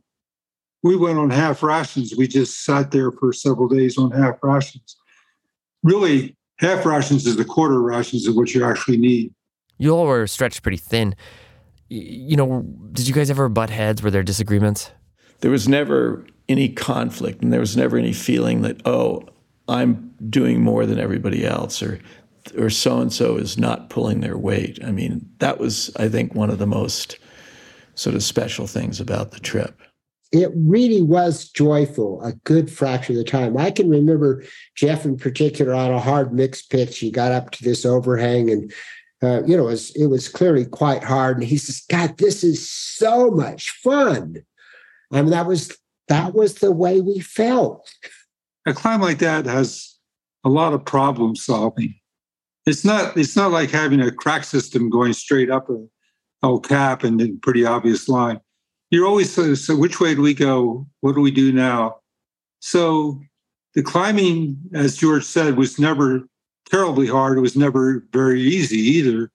we 0.83 0.95
went 0.95 1.19
on 1.19 1.29
half 1.29 1.61
rations. 1.61 2.13
We 2.17 2.27
just 2.27 2.63
sat 2.63 2.91
there 2.91 3.11
for 3.11 3.33
several 3.33 3.67
days 3.67 3.97
on 3.97 4.11
half 4.11 4.35
rations. 4.41 4.95
Really, 5.83 6.37
half 6.59 6.85
rations 6.85 7.27
is 7.27 7.35
the 7.35 7.45
quarter 7.45 7.81
rations 7.81 8.27
of 8.27 8.35
what 8.35 8.53
you 8.53 8.63
actually 8.65 8.97
need. 8.97 9.33
You 9.77 9.91
all 9.95 10.05
were 10.05 10.27
stretched 10.27 10.61
pretty 10.61 10.77
thin. 10.77 11.15
Y- 11.91 11.97
You 12.29 12.37
know, 12.37 12.65
did 12.93 13.07
you 13.07 13.13
guys 13.13 13.29
ever 13.29 13.49
butt 13.49 13.69
heads? 13.69 14.01
Were 14.01 14.11
there 14.11 14.23
disagreements? 14.23 14.91
There 15.41 15.51
was 15.51 15.67
never 15.67 16.25
any 16.49 16.69
conflict, 16.69 17.43
and 17.43 17.51
there 17.53 17.59
was 17.59 17.77
never 17.77 17.97
any 17.97 18.13
feeling 18.13 18.61
that 18.63 18.81
oh, 18.85 19.23
I'm 19.67 20.13
doing 20.29 20.61
more 20.61 20.85
than 20.85 20.99
everybody 20.99 21.45
else, 21.45 21.83
or 21.83 21.99
or 22.57 22.69
so 22.71 22.99
and 22.99 23.13
so 23.13 23.37
is 23.37 23.57
not 23.57 23.89
pulling 23.89 24.21
their 24.21 24.37
weight. 24.37 24.79
I 24.83 24.91
mean, 24.91 25.29
that 25.39 25.59
was 25.59 25.91
I 25.97 26.09
think 26.09 26.33
one 26.35 26.49
of 26.49 26.57
the 26.59 26.67
most 26.67 27.17
sort 27.95 28.15
of 28.15 28.23
special 28.23 28.67
things 28.67 28.99
about 28.99 29.31
the 29.31 29.39
trip. 29.39 29.79
it 30.31 30.49
really 30.55 31.01
was 31.01 31.49
joyful 31.49 32.21
a 32.23 32.31
good 32.45 32.71
fraction 32.71 33.15
of 33.15 33.23
the 33.23 33.29
time. 33.29 33.57
I 33.57 33.69
can 33.69 33.89
remember 33.89 34.43
Jeff 34.75 35.03
in 35.05 35.17
particular 35.17 35.73
on 35.73 35.91
a 35.91 35.99
hard 35.99 36.33
mixed 36.33 36.71
pitch. 36.71 36.99
He 36.99 37.11
got 37.11 37.33
up 37.33 37.51
to 37.51 37.63
this 37.65 37.85
overhang 37.85 38.49
and 38.49 38.71
uh, 39.23 39.43
you 39.45 39.55
know, 39.55 39.67
it 39.67 39.71
was, 39.71 39.95
it 39.95 40.07
was 40.07 40.27
clearly 40.27 40.65
quite 40.65 41.03
hard. 41.03 41.37
And 41.37 41.45
he 41.45 41.57
says, 41.57 41.83
God, 41.89 42.17
this 42.17 42.43
is 42.43 42.69
so 42.69 43.29
much 43.29 43.71
fun. 43.71 44.43
I 45.11 45.21
mean, 45.21 45.31
that 45.31 45.45
was 45.45 45.77
that 46.07 46.33
was 46.33 46.55
the 46.55 46.71
way 46.71 46.99
we 46.99 47.19
felt. 47.19 47.89
a 48.65 48.73
climb 48.73 49.01
like 49.01 49.19
that 49.19 49.45
has 49.45 49.95
a 50.43 50.49
lot 50.49 50.73
of 50.73 50.83
problem 50.83 51.35
solving. 51.35 51.95
It's 52.65 52.83
not 52.83 53.15
it's 53.17 53.35
not 53.35 53.51
like 53.51 53.69
having 53.71 54.01
a 54.01 54.11
crack 54.11 54.43
system 54.43 54.89
going 54.89 55.13
straight 55.13 55.49
up 55.49 55.69
a 55.69 55.85
El 56.43 56.59
Cap 56.59 57.03
and 57.03 57.19
then 57.19 57.39
pretty 57.41 57.65
obvious 57.65 58.09
line. 58.09 58.39
You're 58.89 59.05
always 59.05 59.31
so, 59.31 59.53
so 59.53 59.75
which 59.75 59.99
way 59.99 60.15
do 60.15 60.21
we 60.21 60.33
go? 60.33 60.87
What 61.01 61.15
do 61.15 61.21
we 61.21 61.31
do 61.31 61.51
now? 61.51 61.97
So 62.59 63.21
the 63.73 63.83
climbing, 63.83 64.57
as 64.73 64.97
George 64.97 65.23
said, 65.23 65.55
was 65.55 65.79
never 65.79 66.27
terribly 66.71 67.07
hard. 67.07 67.37
It 67.37 67.41
was 67.41 67.55
never 67.55 68.05
very 68.13 68.41
easy 68.41 68.77
either, 68.77 69.31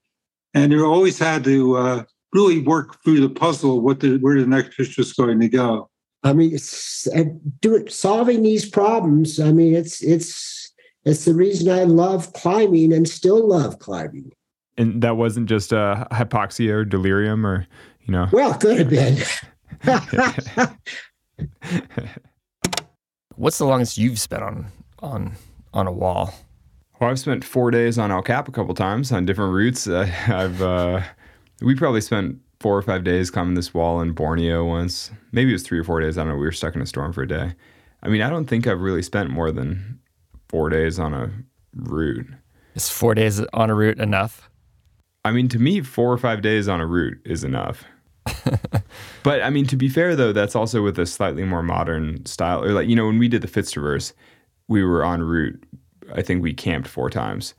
and 0.54 0.72
you 0.72 0.84
always 0.84 1.18
had 1.18 1.44
to 1.44 1.76
uh, 1.76 2.04
really 2.32 2.60
work 2.60 3.02
through 3.04 3.20
the 3.20 3.30
puzzle. 3.30 3.80
What 3.80 4.00
the 4.00 4.16
where 4.18 4.40
the 4.40 4.46
next 4.46 4.76
pitch 4.76 4.96
was 4.96 5.12
going 5.12 5.40
to 5.40 5.48
go. 5.48 5.90
I 6.24 6.32
mean, 6.32 6.54
it's 6.54 7.06
uh, 7.08 7.24
do 7.60 7.76
it 7.76 7.92
solving 7.92 8.42
these 8.42 8.68
problems. 8.68 9.38
I 9.38 9.52
mean, 9.52 9.74
it's 9.74 10.02
it's 10.02 10.72
it's 11.04 11.24
the 11.24 11.34
reason 11.34 11.70
I 11.70 11.84
love 11.84 12.32
climbing 12.32 12.92
and 12.92 13.08
still 13.08 13.46
love 13.46 13.78
climbing. 13.78 14.32
And 14.76 15.00
that 15.02 15.16
wasn't 15.16 15.48
just 15.48 15.72
uh, 15.72 16.06
hypoxia 16.10 16.70
or 16.70 16.84
delirium 16.84 17.46
or, 17.46 17.66
you 18.04 18.12
know. 18.12 18.28
Well, 18.32 18.52
could 18.54 18.78
have 18.78 18.90
been. 18.90 19.16
What's 23.36 23.58
the 23.58 23.64
longest 23.66 23.96
you've 23.96 24.18
spent 24.18 24.42
on 24.42 24.66
on 24.98 25.36
on 25.72 25.86
a 25.86 25.92
wall? 25.92 26.34
Well, 26.98 27.10
I've 27.10 27.18
spent 27.18 27.44
four 27.44 27.70
days 27.70 27.98
on 27.98 28.10
El 28.10 28.22
Cap 28.22 28.48
a 28.48 28.52
couple 28.52 28.74
times 28.74 29.12
on 29.12 29.26
different 29.26 29.52
routes. 29.52 29.86
Uh, 29.96 30.10
I've 30.28 30.62
uh, 30.62 31.02
we 31.60 31.74
probably 31.74 32.00
spent 32.00 32.38
four 32.60 32.76
or 32.76 32.82
five 32.82 33.04
days 33.04 33.30
climbing 33.30 33.54
this 33.54 33.74
wall 33.74 34.00
in 34.00 34.12
Borneo 34.12 34.64
once. 34.64 35.10
Maybe 35.32 35.50
it 35.50 35.54
was 35.54 35.62
three 35.62 35.78
or 35.78 35.84
four 35.84 36.00
days. 36.00 36.16
I 36.16 36.22
don't 36.22 36.32
know. 36.32 36.36
We 36.36 36.46
were 36.46 36.52
stuck 36.52 36.74
in 36.74 36.80
a 36.80 36.86
storm 36.86 37.12
for 37.12 37.22
a 37.22 37.28
day. 37.28 37.54
I 38.02 38.08
mean, 38.08 38.22
I 38.22 38.30
don't 38.30 38.46
think 38.46 38.66
I've 38.66 38.80
really 38.80 39.02
spent 39.02 39.30
more 39.30 39.50
than 39.50 40.00
four 40.48 40.68
days 40.70 40.98
on 40.98 41.12
a 41.12 41.30
route. 41.74 42.26
Is 42.74 42.88
four 42.88 43.14
days 43.14 43.40
on 43.52 43.70
a 43.70 43.74
route 43.74 43.98
enough? 43.98 44.50
I 45.24 45.32
mean, 45.32 45.48
to 45.48 45.58
me, 45.58 45.80
four 45.80 46.12
or 46.12 46.18
five 46.18 46.40
days 46.42 46.68
on 46.68 46.80
a 46.80 46.86
route 46.86 47.18
is 47.24 47.44
enough. 47.44 47.84
but 49.22 49.42
I 49.42 49.50
mean, 49.50 49.66
to 49.66 49.76
be 49.76 49.88
fair 49.88 50.16
though, 50.16 50.32
that's 50.32 50.56
also 50.56 50.82
with 50.82 50.98
a 50.98 51.06
slightly 51.06 51.44
more 51.44 51.62
modern 51.62 52.24
style. 52.26 52.64
Or 52.64 52.72
like 52.72 52.88
you 52.88 52.96
know, 52.96 53.06
when 53.06 53.18
we 53.18 53.28
did 53.28 53.42
the 53.42 53.48
Fitz 53.48 53.70
Traverse, 53.70 54.12
we 54.68 54.82
were 54.82 55.04
en 55.04 55.22
route. 55.22 55.62
I 56.14 56.22
think 56.22 56.42
we 56.42 56.54
camped 56.54 56.88
four 56.88 57.10
times, 57.10 57.54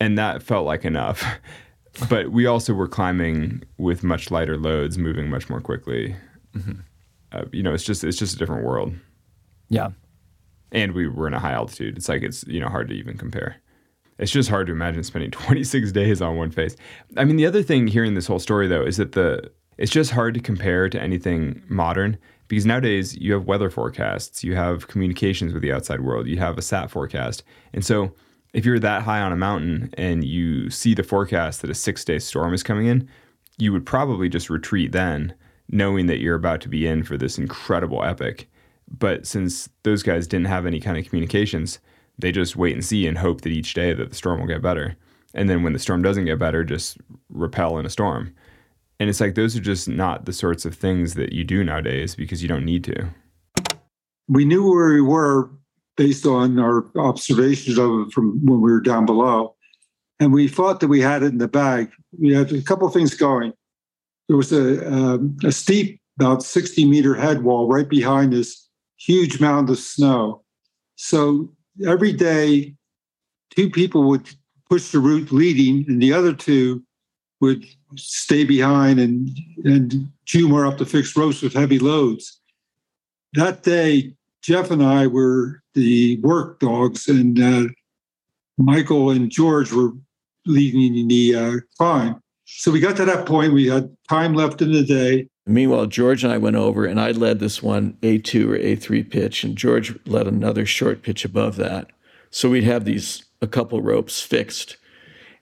and 0.00 0.16
that 0.18 0.42
felt 0.42 0.66
like 0.66 0.84
enough. 0.84 1.24
but 2.08 2.30
we 2.30 2.46
also 2.46 2.72
were 2.74 2.88
climbing 2.88 3.62
with 3.76 4.04
much 4.04 4.30
lighter 4.30 4.56
loads, 4.56 4.98
moving 4.98 5.28
much 5.28 5.50
more 5.50 5.60
quickly. 5.60 6.14
Mm-hmm. 6.56 6.80
Uh, 7.32 7.44
you 7.52 7.62
know, 7.62 7.74
it's 7.74 7.84
just 7.84 8.04
it's 8.04 8.18
just 8.18 8.34
a 8.34 8.38
different 8.38 8.64
world. 8.64 8.94
Yeah, 9.68 9.90
and 10.72 10.92
we 10.92 11.08
were 11.08 11.26
in 11.26 11.34
a 11.34 11.38
high 11.38 11.52
altitude. 11.52 11.96
It's 11.96 12.08
like 12.08 12.22
it's 12.22 12.46
you 12.46 12.60
know 12.60 12.68
hard 12.68 12.88
to 12.88 12.94
even 12.94 13.18
compare. 13.18 13.56
It's 14.18 14.32
just 14.32 14.48
hard 14.48 14.66
to 14.66 14.72
imagine 14.72 15.04
spending 15.04 15.30
26 15.32 15.92
days 15.92 16.20
on 16.20 16.36
one 16.36 16.50
face. 16.50 16.76
I 17.16 17.24
mean, 17.24 17.36
the 17.36 17.46
other 17.46 17.62
thing 17.62 17.86
hearing 17.86 18.14
this 18.14 18.26
whole 18.26 18.38
story 18.38 18.66
though 18.66 18.84
is 18.84 18.96
that 18.96 19.12
the 19.12 19.50
it's 19.76 19.92
just 19.92 20.10
hard 20.10 20.34
to 20.34 20.40
compare 20.40 20.88
to 20.88 21.00
anything 21.00 21.62
modern 21.68 22.18
because 22.48 22.66
nowadays 22.66 23.16
you 23.16 23.32
have 23.32 23.46
weather 23.46 23.70
forecasts, 23.70 24.42
you 24.42 24.56
have 24.56 24.88
communications 24.88 25.52
with 25.52 25.62
the 25.62 25.72
outside 25.72 26.00
world, 26.00 26.26
you 26.26 26.38
have 26.38 26.58
a 26.58 26.62
sat 26.62 26.90
forecast. 26.90 27.44
And 27.72 27.84
so 27.84 28.12
if 28.54 28.64
you're 28.64 28.78
that 28.78 29.02
high 29.02 29.20
on 29.20 29.32
a 29.32 29.36
mountain 29.36 29.90
and 29.98 30.24
you 30.24 30.70
see 30.70 30.94
the 30.94 31.02
forecast 31.02 31.60
that 31.62 31.70
a 31.70 31.74
6-day 31.74 32.18
storm 32.18 32.54
is 32.54 32.62
coming 32.62 32.86
in, 32.86 33.08
you 33.58 33.72
would 33.72 33.84
probably 33.84 34.28
just 34.28 34.50
retreat 34.50 34.92
then 34.92 35.34
knowing 35.70 36.06
that 36.06 36.18
you're 36.20 36.34
about 36.34 36.60
to 36.62 36.68
be 36.68 36.86
in 36.86 37.02
for 37.02 37.18
this 37.18 37.36
incredible 37.36 38.02
epic. 38.02 38.48
But 38.90 39.26
since 39.26 39.68
those 39.82 40.02
guys 40.02 40.26
didn't 40.26 40.46
have 40.46 40.64
any 40.64 40.80
kind 40.80 40.96
of 40.96 41.06
communications, 41.06 41.78
they 42.18 42.32
just 42.32 42.56
wait 42.56 42.74
and 42.74 42.84
see 42.84 43.06
and 43.06 43.18
hope 43.18 43.42
that 43.42 43.52
each 43.52 43.74
day 43.74 43.92
that 43.92 44.08
the 44.08 44.16
storm 44.16 44.40
will 44.40 44.46
get 44.46 44.62
better. 44.62 44.96
And 45.34 45.50
then 45.50 45.62
when 45.62 45.74
the 45.74 45.78
storm 45.78 46.00
doesn't 46.00 46.24
get 46.24 46.38
better, 46.38 46.64
just 46.64 46.96
rappel 47.28 47.78
in 47.78 47.84
a 47.84 47.90
storm. 47.90 48.34
And 49.00 49.08
it's 49.08 49.20
like 49.20 49.34
those 49.34 49.56
are 49.56 49.60
just 49.60 49.88
not 49.88 50.24
the 50.24 50.32
sorts 50.32 50.64
of 50.64 50.74
things 50.74 51.14
that 51.14 51.32
you 51.32 51.44
do 51.44 51.62
nowadays 51.62 52.14
because 52.14 52.42
you 52.42 52.48
don't 52.48 52.64
need 52.64 52.84
to. 52.84 53.08
We 54.28 54.44
knew 54.44 54.68
where 54.68 54.92
we 54.92 55.00
were 55.00 55.50
based 55.96 56.26
on 56.26 56.58
our 56.58 56.86
observations 56.96 57.78
of 57.78 57.90
it 58.00 58.12
from 58.12 58.44
when 58.44 58.60
we 58.60 58.70
were 58.70 58.80
down 58.80 59.06
below. 59.06 59.54
And 60.20 60.32
we 60.32 60.48
thought 60.48 60.80
that 60.80 60.88
we 60.88 61.00
had 61.00 61.22
it 61.22 61.26
in 61.26 61.38
the 61.38 61.48
bag. 61.48 61.90
We 62.18 62.34
had 62.34 62.52
a 62.52 62.62
couple 62.62 62.88
things 62.88 63.14
going. 63.14 63.52
There 64.28 64.36
was 64.36 64.52
a, 64.52 64.86
um, 64.92 65.36
a 65.44 65.52
steep, 65.52 66.00
about 66.18 66.42
60 66.42 66.84
meter 66.84 67.14
head 67.14 67.42
wall 67.42 67.68
right 67.68 67.88
behind 67.88 68.32
this 68.32 68.68
huge 68.98 69.40
mound 69.40 69.70
of 69.70 69.78
snow. 69.78 70.42
So 70.96 71.52
every 71.86 72.12
day, 72.12 72.74
two 73.50 73.70
people 73.70 74.02
would 74.08 74.28
push 74.68 74.90
the 74.90 74.98
route 74.98 75.32
leading, 75.32 75.84
and 75.88 76.02
the 76.02 76.12
other 76.12 76.32
two 76.32 76.82
would 77.40 77.64
stay 77.96 78.44
behind 78.44 78.98
and 79.00 79.30
and 79.64 80.10
Jumar 80.26 80.70
up 80.70 80.78
the 80.78 80.86
fixed 80.86 81.16
ropes 81.16 81.42
with 81.42 81.54
heavy 81.54 81.78
loads. 81.78 82.40
That 83.34 83.62
day, 83.62 84.14
Jeff 84.42 84.70
and 84.70 84.82
I 84.82 85.06
were 85.06 85.62
the 85.74 86.18
work 86.20 86.60
dogs, 86.60 87.08
and 87.08 87.40
uh, 87.40 87.64
Michael 88.56 89.10
and 89.10 89.30
George 89.30 89.72
were 89.72 89.92
leading 90.46 91.08
the 91.08 91.34
uh, 91.34 91.56
climb. 91.76 92.20
So 92.44 92.70
we 92.70 92.80
got 92.80 92.96
to 92.96 93.04
that 93.04 93.26
point. 93.26 93.52
We 93.52 93.68
had 93.68 93.94
time 94.08 94.34
left 94.34 94.62
in 94.62 94.72
the 94.72 94.82
day. 94.82 95.28
Meanwhile, 95.46 95.86
George 95.86 96.24
and 96.24 96.32
I 96.32 96.38
went 96.38 96.56
over, 96.56 96.84
and 96.84 97.00
I 97.00 97.10
led 97.10 97.40
this 97.40 97.62
one 97.62 97.94
A2 98.02 98.48
or 98.48 98.58
A3 98.58 99.10
pitch, 99.10 99.44
and 99.44 99.56
George 99.56 99.98
led 100.06 100.26
another 100.26 100.66
short 100.66 101.02
pitch 101.02 101.24
above 101.24 101.56
that. 101.56 101.90
So 102.30 102.50
we'd 102.50 102.64
have 102.64 102.84
these 102.84 103.24
a 103.40 103.46
couple 103.46 103.80
ropes 103.80 104.20
fixed 104.20 104.76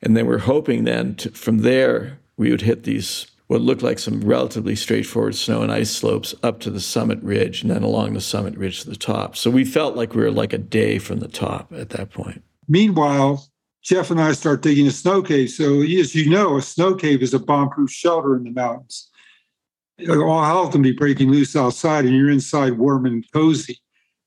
and 0.03 0.17
then 0.17 0.27
we're 0.27 0.39
hoping 0.39 0.85
then 0.85 1.15
to, 1.17 1.31
from 1.31 1.59
there, 1.59 2.19
we 2.37 2.51
would 2.51 2.63
hit 2.63 2.85
these, 2.85 3.27
what 3.47 3.61
looked 3.61 3.83
like 3.83 3.99
some 3.99 4.21
relatively 4.21 4.77
straightforward 4.77 5.35
snow 5.35 5.63
and 5.63 5.73
ice 5.73 5.91
slopes 5.91 6.35
up 6.43 6.61
to 6.61 6.71
the 6.71 6.81
summit 6.81 7.23
ridge 7.23 7.63
and 7.63 7.71
then 7.71 7.83
along 7.83 8.15
the 8.15 8.21
summit 8.21 8.57
ridge 8.57 8.83
to 8.83 8.91
the 8.91 8.97
top. 8.97 9.37
So 9.37 9.51
we 9.51 9.65
felt 9.65 9.97
like 9.97 10.15
we 10.15 10.23
were 10.23 10.31
like 10.31 10.53
a 10.53 10.59
day 10.59 10.99
from 10.99 11.21
the 11.21 11.29
top 11.29 11.73
at 11.73 11.91
that 11.91 12.11
point. 12.11 12.43
Meanwhile, 12.69 13.47
Jeff 13.83 14.11
and 14.11 14.21
I 14.21 14.33
start 14.33 14.63
digging 14.63 14.89
a 14.89 14.91
snow 14.91 15.23
cave. 15.23 15.49
So, 15.51 15.81
as 15.81 16.15
you 16.15 16.29
know, 16.29 16.57
a 16.57 16.63
snow 16.63 16.97
cave 16.97 17.23
is 17.23 17.33
a 17.33 17.39
bomb 17.39 17.71
proof 17.71 17.91
shelter 17.91 18.35
in 18.35 18.43
the 18.43 18.51
mountains. 18.51 19.09
All 20.11 20.45
hell 20.45 20.69
can 20.71 20.83
be 20.83 20.93
breaking 20.93 21.31
loose 21.31 21.55
outside, 21.55 22.05
and 22.05 22.15
you're 22.15 22.29
inside 22.29 22.79
warm 22.79 23.07
and 23.07 23.25
cozy. 23.33 23.79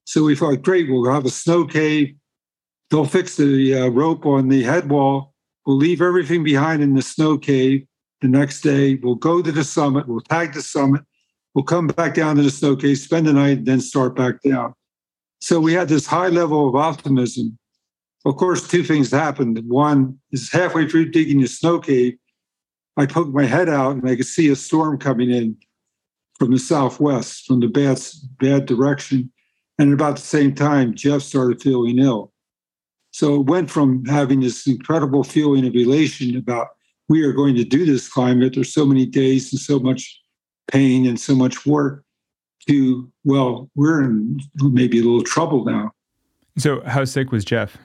So 0.06 0.24
we 0.24 0.36
thought, 0.36 0.64
great, 0.64 0.90
we'll 0.90 1.12
have 1.12 1.26
a 1.26 1.30
snow 1.30 1.66
cave. 1.66 2.16
They'll 2.90 3.06
fix 3.06 3.36
the 3.36 3.76
uh, 3.76 3.88
rope 3.90 4.26
on 4.26 4.48
the 4.48 4.64
head 4.64 4.90
wall 4.90 5.29
We'll 5.70 5.78
leave 5.78 6.02
everything 6.02 6.44
behind 6.44 6.82
in 6.82 6.96
the 6.96 7.04
snow 7.04 7.38
cave. 7.38 7.86
The 8.22 8.28
next 8.28 8.62
day, 8.62 8.96
we'll 8.96 9.14
go 9.14 9.40
to 9.40 9.52
the 9.52 9.64
summit. 9.64 10.08
We'll 10.08 10.20
tag 10.22 10.54
the 10.54 10.64
summit. 10.64 11.04
We'll 11.54 11.64
come 11.64 11.86
back 11.86 12.16
down 12.16 12.38
to 12.38 12.42
the 12.42 12.50
snow 12.50 12.76
cave, 12.76 12.98
spend 12.98 13.28
the 13.28 13.34
night, 13.34 13.60
and 13.60 13.68
then 13.68 13.80
start 13.80 14.16
back 14.16 14.42
down. 14.42 14.74
So 15.42 15.60
we 15.60 15.74
had 15.74 15.88
this 15.88 16.08
high 16.08 16.30
level 16.30 16.68
of 16.68 16.76
optimism. 16.76 17.60
Of 18.26 18.36
course, 18.38 18.68
two 18.68 18.82
things 18.82 19.12
happened. 19.12 19.62
One 19.68 20.18
is 20.32 20.52
halfway 20.52 20.90
through 20.90 21.12
digging 21.12 21.40
the 21.40 21.48
snow 21.48 21.78
cave, 21.78 22.16
I 22.98 23.06
poked 23.06 23.36
my 23.36 23.46
head 23.46 23.70
out 23.70 23.96
and 23.96 24.10
I 24.10 24.16
could 24.16 24.26
see 24.26 24.50
a 24.50 24.56
storm 24.56 24.98
coming 24.98 25.30
in 25.30 25.56
from 26.40 26.50
the 26.50 26.58
southwest, 26.58 27.46
from 27.46 27.60
the 27.60 27.68
bad, 27.68 28.02
bad 28.40 28.66
direction. 28.66 29.32
And 29.78 29.90
at 29.92 29.94
about 29.94 30.16
the 30.16 30.24
same 30.24 30.56
time, 30.56 30.96
Jeff 30.96 31.22
started 31.22 31.62
feeling 31.62 32.00
ill. 32.00 32.29
So 33.20 33.36
it 33.36 33.48
went 33.48 33.70
from 33.70 34.06
having 34.06 34.40
this 34.40 34.66
incredible 34.66 35.26
feeling 35.26 35.68
of 35.68 35.76
elation 35.76 36.38
about 36.38 36.70
we 37.10 37.22
are 37.24 37.34
going 37.34 37.54
to 37.56 37.66
do 37.66 37.86
this 37.86 38.08
climate. 38.08 38.54
There's 38.56 38.74
so 38.74 38.86
many 38.86 39.06
days 39.06 39.52
and 39.52 39.60
so 39.60 39.78
much 39.78 40.22
pain 40.72 41.06
and 41.06 41.20
so 41.20 41.36
much 41.36 41.66
work 41.66 42.06
to, 42.70 43.12
well, 43.26 43.70
we're 43.76 44.04
in 44.04 44.40
maybe 44.62 45.02
a 45.02 45.04
little 45.04 45.22
trouble 45.22 45.66
now. 45.66 45.92
So, 46.58 46.82
how 46.86 47.04
sick 47.04 47.30
was 47.34 47.44
Jeff? 47.44 47.76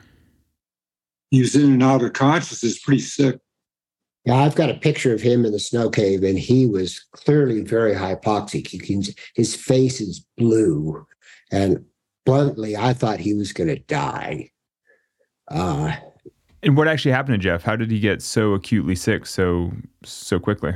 He 1.31 1.41
was 1.41 1.53
in 1.53 1.69
and 1.73 1.83
out 1.83 2.01
of 2.01 2.13
consciousness, 2.13 2.79
pretty 2.79 3.01
sick. 3.01 3.37
Yeah, 4.23 4.35
I've 4.35 4.55
got 4.55 4.69
a 4.69 4.75
picture 4.75 5.13
of 5.13 5.19
him 5.19 5.43
in 5.43 5.51
the 5.51 5.59
snow 5.59 5.89
cave, 5.89 6.23
and 6.23 6.39
he 6.39 6.65
was 6.65 7.05
clearly 7.11 7.59
very 7.59 7.93
hypoxic. 7.93 8.69
Can, 8.81 9.03
his 9.35 9.53
face 9.53 9.99
is 9.99 10.25
blue, 10.37 11.05
and 11.51 11.83
bluntly, 12.25 12.77
I 12.77 12.93
thought 12.93 13.19
he 13.19 13.33
was 13.33 13.51
going 13.51 13.67
to 13.67 13.79
die. 13.79 14.51
Uh, 15.47 15.95
and 16.63 16.75
what 16.75 16.87
actually 16.87 17.11
happened 17.11 17.39
to 17.41 17.43
Jeff? 17.43 17.63
How 17.63 17.75
did 17.75 17.91
he 17.91 17.99
get 17.99 18.21
so 18.21 18.53
acutely 18.53 18.95
sick 18.95 19.25
so 19.25 19.71
so 20.03 20.39
quickly? 20.39 20.73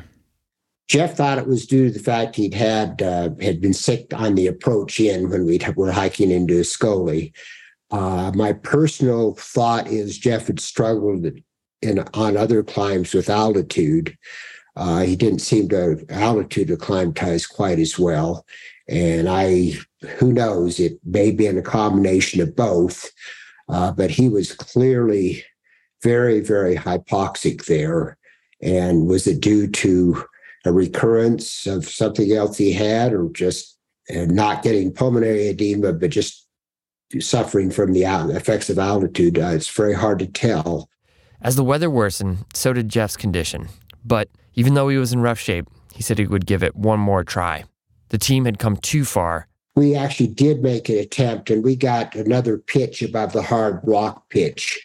Jeff 0.87 1.15
thought 1.15 1.37
it 1.37 1.47
was 1.47 1.67
due 1.67 1.87
to 1.87 1.93
the 1.93 2.03
fact 2.03 2.35
he'd 2.35 2.53
had 2.53 3.01
uh, 3.01 3.29
had 3.41 3.61
been 3.61 3.73
sick 3.73 4.11
on 4.13 4.35
the 4.35 4.47
approach 4.47 4.99
in 4.99 5.29
when 5.29 5.45
we 5.45 5.59
were 5.75 5.91
hiking 5.91 6.31
into 6.31 6.55
Askole. 6.55 7.31
Uh, 7.91 8.31
my 8.35 8.53
personal 8.53 9.35
thought 9.35 9.87
is 9.87 10.17
Jeff 10.17 10.47
had 10.47 10.59
struggled 10.59 11.25
in 11.81 11.99
on 12.13 12.37
other 12.37 12.63
climbs 12.63 13.13
with 13.13 13.29
altitude. 13.29 14.15
Uh, 14.75 14.99
he 15.01 15.15
didn't 15.15 15.39
seem 15.39 15.69
to 15.69 16.05
altitude 16.09 16.71
acclimatize 16.71 17.45
quite 17.45 17.79
as 17.79 17.97
well, 17.97 18.45
and 18.87 19.27
I 19.27 19.73
who 20.17 20.33
knows 20.33 20.79
it 20.79 20.99
may 21.03 21.31
be 21.31 21.47
in 21.47 21.57
a 21.57 21.63
combination 21.63 22.41
of 22.41 22.55
both. 22.55 23.11
Uh, 23.69 23.91
but 23.91 24.09
he 24.09 24.27
was 24.29 24.53
clearly 24.53 25.43
very, 26.01 26.39
very 26.39 26.75
hypoxic 26.75 27.65
there. 27.65 28.17
And 28.61 29.07
was 29.07 29.27
it 29.27 29.41
due 29.41 29.67
to 29.67 30.23
a 30.65 30.73
recurrence 30.73 31.65
of 31.67 31.87
something 31.87 32.31
else 32.31 32.57
he 32.57 32.73
had, 32.73 33.13
or 33.13 33.29
just 33.29 33.77
uh, 34.09 34.25
not 34.25 34.63
getting 34.63 34.91
pulmonary 34.91 35.47
edema, 35.47 35.93
but 35.93 36.09
just 36.09 36.47
suffering 37.19 37.71
from 37.71 37.93
the 37.93 38.03
effects 38.03 38.69
of 38.69 38.79
altitude? 38.79 39.37
Uh, 39.37 39.49
it's 39.49 39.69
very 39.69 39.93
hard 39.93 40.19
to 40.19 40.27
tell. 40.27 40.89
As 41.41 41.55
the 41.55 41.63
weather 41.63 41.89
worsened, 41.89 42.39
so 42.53 42.73
did 42.73 42.89
Jeff's 42.89 43.15
condition. 43.15 43.69
But 44.03 44.29
even 44.55 44.73
though 44.73 44.89
he 44.89 44.97
was 44.97 45.13
in 45.13 45.21
rough 45.21 45.39
shape, 45.39 45.67
he 45.93 46.03
said 46.03 46.17
he 46.17 46.25
would 46.25 46.45
give 46.45 46.63
it 46.63 46.75
one 46.75 46.99
more 46.99 47.23
try. 47.23 47.65
The 48.09 48.17
team 48.17 48.45
had 48.45 48.59
come 48.59 48.77
too 48.77 49.05
far 49.05 49.47
we 49.75 49.95
actually 49.95 50.27
did 50.27 50.61
make 50.61 50.89
an 50.89 50.97
attempt 50.97 51.49
and 51.49 51.63
we 51.63 51.75
got 51.75 52.15
another 52.15 52.57
pitch 52.57 53.01
above 53.01 53.33
the 53.33 53.41
hard 53.41 53.79
rock 53.83 54.29
pitch. 54.29 54.83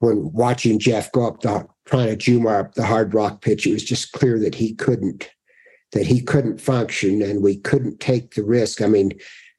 When 0.00 0.32
watching 0.32 0.78
Jeff 0.78 1.10
go 1.12 1.26
up 1.26 1.40
the 1.40 1.66
trying 1.86 2.16
to 2.16 2.16
Jumar 2.16 2.60
up 2.60 2.74
the 2.74 2.84
hard 2.84 3.14
rock 3.14 3.40
pitch, 3.40 3.66
it 3.66 3.72
was 3.72 3.84
just 3.84 4.12
clear 4.12 4.38
that 4.40 4.54
he 4.54 4.74
couldn't 4.74 5.30
that 5.92 6.06
he 6.06 6.20
couldn't 6.20 6.60
function 6.60 7.22
and 7.22 7.42
we 7.42 7.56
couldn't 7.56 8.00
take 8.00 8.34
the 8.34 8.44
risk. 8.44 8.82
I 8.82 8.86
mean, 8.86 9.12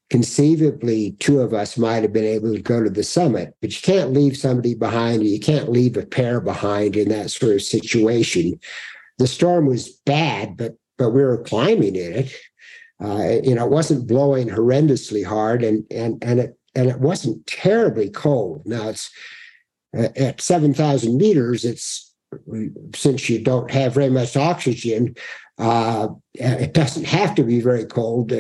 conceivably 0.10 1.14
two 1.20 1.40
of 1.40 1.54
us 1.54 1.78
might 1.78 2.04
have 2.04 2.12
been 2.12 2.26
able 2.26 2.54
to 2.54 2.62
go 2.62 2.84
to 2.84 2.90
the 2.90 3.04
summit, 3.04 3.56
but 3.62 3.74
you 3.74 3.82
can't 3.82 4.12
leave 4.12 4.36
somebody 4.36 4.76
behind 4.76 5.22
or 5.22 5.26
you 5.26 5.40
can't 5.40 5.72
leave 5.72 5.96
a 5.96 6.06
pair 6.06 6.42
behind 6.42 6.98
in 6.98 7.08
that 7.10 7.32
sort 7.32 7.56
of 7.56 7.62
situation. 7.62 8.60
The 9.18 9.28
storm 9.28 9.66
was 9.66 9.90
bad, 10.06 10.58
but 10.58 10.76
but 10.98 11.12
we 11.12 11.24
were 11.24 11.44
climbing 11.44 11.96
in 11.96 12.14
it 12.14 12.36
uh, 13.04 13.40
you 13.44 13.54
know, 13.56 13.66
it 13.66 13.72
wasn't 13.72 14.08
blowing 14.08 14.48
horrendously 14.48 15.26
hard, 15.26 15.64
and 15.64 15.86
and 15.92 16.24
and 16.24 16.40
it 16.40 16.58
and 16.76 16.90
it 16.90 17.00
wasn't 17.00 17.46
terribly 17.48 18.10
cold. 18.10 18.62
Now 18.66 18.90
it's 18.90 19.10
at 19.94 20.42
seven 20.42 20.74
thousand 20.74 21.18
meters. 21.18 21.66
It's 21.66 22.14
since 22.96 23.30
you 23.30 23.42
don't 23.42 23.72
have 23.72 23.94
very 23.94 24.10
much 24.10 24.36
oxygen, 24.36 25.16
uh, 25.58 26.08
it 26.34 26.74
doesn't 26.74 27.06
have 27.06 27.36
to 27.36 27.44
be 27.44 27.62
very 27.62 27.86
cold 27.86 28.34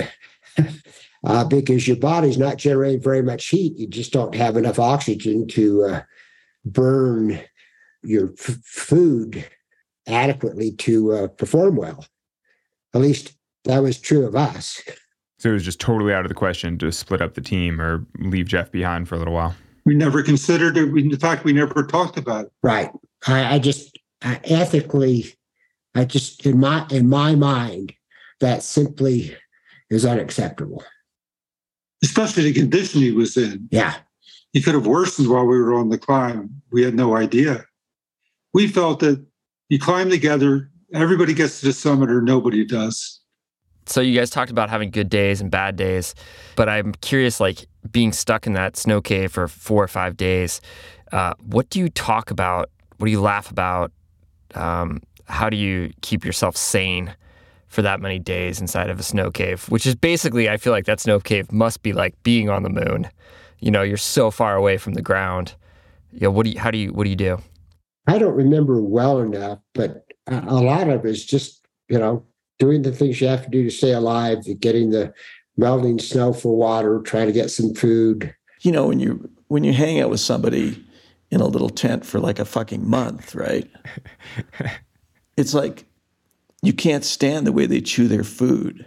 uh, 1.25 1.45
because 1.45 1.87
your 1.87 1.97
body's 1.97 2.37
not 2.37 2.57
generating 2.57 3.01
very 3.01 3.21
much 3.21 3.47
heat. 3.47 3.77
You 3.77 3.87
just 3.87 4.13
don't 4.13 4.35
have 4.35 4.57
enough 4.57 4.79
oxygen 4.79 5.47
to 5.49 5.83
uh, 5.83 6.01
burn 6.65 7.39
your 8.03 8.33
f- 8.33 8.59
food 8.63 9.45
adequately 10.07 10.71
to 10.71 11.13
uh, 11.13 11.27
perform 11.27 11.75
well. 11.75 12.05
At 12.93 13.01
least 13.01 13.33
that 13.65 13.79
was 13.79 13.99
true 13.99 14.25
of 14.25 14.35
us. 14.35 14.81
So 15.37 15.49
it 15.49 15.53
was 15.53 15.65
just 15.65 15.79
totally 15.79 16.13
out 16.13 16.25
of 16.25 16.29
the 16.29 16.35
question 16.35 16.77
to 16.79 16.91
split 16.91 17.21
up 17.21 17.33
the 17.33 17.41
team 17.41 17.81
or 17.81 18.05
leave 18.19 18.47
Jeff 18.47 18.71
behind 18.71 19.07
for 19.07 19.15
a 19.15 19.17
little 19.19 19.33
while. 19.33 19.55
We 19.85 19.93
never 19.93 20.23
considered 20.23 20.77
it. 20.77 20.89
In 20.97 21.15
fact, 21.17 21.43
we 21.43 21.53
never 21.53 21.83
talked 21.85 22.17
about 22.17 22.45
it. 22.45 22.51
Right. 22.63 22.89
I, 23.27 23.55
I 23.55 23.59
just 23.59 23.99
I 24.23 24.39
ethically, 24.45 25.33
I 25.93 26.05
just 26.05 26.45
in 26.45 26.59
my 26.59 26.87
in 26.89 27.09
my 27.09 27.35
mind, 27.35 27.93
that 28.39 28.63
simply 28.63 29.35
is 29.89 30.05
unacceptable. 30.05 30.83
Especially 32.03 32.43
the 32.43 32.53
condition 32.53 33.01
he 33.01 33.11
was 33.11 33.37
in. 33.37 33.67
Yeah. 33.71 33.95
He 34.53 34.61
could 34.61 34.73
have 34.73 34.87
worsened 34.87 35.29
while 35.29 35.45
we 35.45 35.57
were 35.57 35.73
on 35.73 35.89
the 35.89 35.97
climb. 35.97 36.61
We 36.71 36.83
had 36.83 36.95
no 36.95 37.15
idea. 37.15 37.65
We 38.53 38.67
felt 38.67 39.01
that 39.01 39.23
you 39.69 39.79
climb 39.79 40.09
together, 40.09 40.71
everybody 40.93 41.33
gets 41.33 41.59
to 41.59 41.67
the 41.67 41.73
summit 41.73 42.09
or 42.09 42.21
nobody 42.21 42.65
does. 42.65 43.14
So 43.87 44.01
you 44.01 44.17
guys 44.17 44.29
talked 44.29 44.51
about 44.51 44.69
having 44.69 44.89
good 44.89 45.09
days 45.09 45.41
and 45.41 45.51
bad 45.51 45.75
days, 45.75 46.15
but 46.55 46.67
I'm 46.67 46.93
curious, 47.01 47.39
like 47.39 47.67
being 47.91 48.11
stuck 48.11 48.47
in 48.47 48.53
that 48.53 48.77
snow 48.77 49.01
cave 49.01 49.31
for 49.31 49.47
four 49.47 49.83
or 49.83 49.87
five 49.87 50.17
days. 50.17 50.59
Uh, 51.11 51.33
what 51.43 51.69
do 51.69 51.79
you 51.79 51.89
talk 51.89 52.31
about? 52.31 52.69
What 52.97 53.05
do 53.05 53.11
you 53.11 53.21
laugh 53.21 53.51
about? 53.51 53.91
Um, 54.55 55.01
how 55.25 55.49
do 55.49 55.57
you 55.57 55.91
keep 56.01 56.25
yourself 56.25 56.57
sane 56.57 57.15
for 57.67 57.81
that 57.81 57.99
many 57.99 58.19
days 58.19 58.59
inside 58.59 58.89
of 58.89 58.99
a 58.99 59.03
snow 59.03 59.29
cave? 59.29 59.65
Which 59.69 59.85
is 59.85 59.95
basically, 59.95 60.49
I 60.49 60.57
feel 60.57 60.73
like 60.73 60.85
that 60.85 60.99
snow 60.99 61.19
cave 61.19 61.51
must 61.51 61.83
be 61.83 61.93
like 61.93 62.21
being 62.23 62.49
on 62.49 62.63
the 62.63 62.69
moon. 62.69 63.09
You 63.59 63.71
know, 63.71 63.83
you're 63.83 63.97
so 63.97 64.31
far 64.31 64.55
away 64.55 64.77
from 64.77 64.93
the 64.93 65.01
ground. 65.01 65.55
You 66.11 66.21
know, 66.21 66.31
what 66.31 66.45
do 66.45 66.51
you? 66.51 66.59
How 66.59 66.71
do 66.71 66.77
you? 66.77 66.91
What 66.91 67.03
do 67.03 67.09
you 67.09 67.15
do? 67.15 67.37
I 68.07 68.17
don't 68.17 68.35
remember 68.35 68.81
well 68.81 69.19
enough, 69.19 69.59
but 69.73 70.05
a 70.27 70.55
lot 70.55 70.89
of 70.89 71.05
it 71.05 71.09
is 71.09 71.25
just 71.25 71.65
you 71.89 71.99
know 71.99 72.23
doing 72.59 72.81
the 72.81 72.91
things 72.91 73.19
you 73.19 73.27
have 73.27 73.43
to 73.43 73.49
do 73.49 73.63
to 73.63 73.71
stay 73.71 73.93
alive, 73.93 74.45
getting 74.59 74.91
the 74.91 75.13
melting 75.57 75.99
snow 75.99 76.33
for 76.33 76.55
water, 76.55 77.01
trying 77.01 77.27
to 77.27 77.33
get 77.33 77.51
some 77.51 77.73
food. 77.73 78.33
You 78.61 78.71
know, 78.71 78.87
when 78.87 78.99
you 78.99 79.29
when 79.47 79.63
you 79.63 79.73
hang 79.73 79.99
out 80.01 80.09
with 80.09 80.19
somebody 80.19 80.83
in 81.31 81.41
a 81.41 81.47
little 81.47 81.69
tent 81.69 82.05
for 82.05 82.19
like 82.19 82.39
a 82.39 82.45
fucking 82.45 82.87
month, 82.87 83.35
right? 83.35 83.69
it's 85.37 85.53
like 85.53 85.85
you 86.61 86.73
can't 86.73 87.03
stand 87.03 87.45
the 87.45 87.51
way 87.51 87.65
they 87.65 87.81
chew 87.81 88.07
their 88.07 88.23
food, 88.23 88.85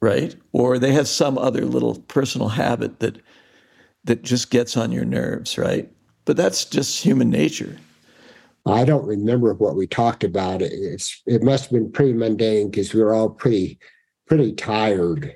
right? 0.00 0.34
Or 0.52 0.78
they 0.78 0.92
have 0.92 1.08
some 1.08 1.38
other 1.38 1.64
little 1.64 2.00
personal 2.02 2.48
habit 2.48 3.00
that 3.00 3.20
that 4.04 4.22
just 4.22 4.50
gets 4.50 4.76
on 4.76 4.92
your 4.92 5.04
nerves, 5.04 5.56
right? 5.58 5.90
But 6.24 6.36
that's 6.36 6.64
just 6.64 7.02
human 7.02 7.30
nature. 7.30 7.78
I 8.66 8.84
don't 8.84 9.06
remember 9.06 9.52
what 9.54 9.76
we 9.76 9.86
talked 9.86 10.24
about. 10.24 10.62
It's 10.62 11.22
it 11.26 11.42
must 11.42 11.64
have 11.64 11.72
been 11.72 11.92
pretty 11.92 12.14
mundane 12.14 12.70
because 12.70 12.94
we 12.94 13.02
were 13.02 13.14
all 13.14 13.28
pretty 13.28 13.78
pretty 14.26 14.52
tired. 14.52 15.34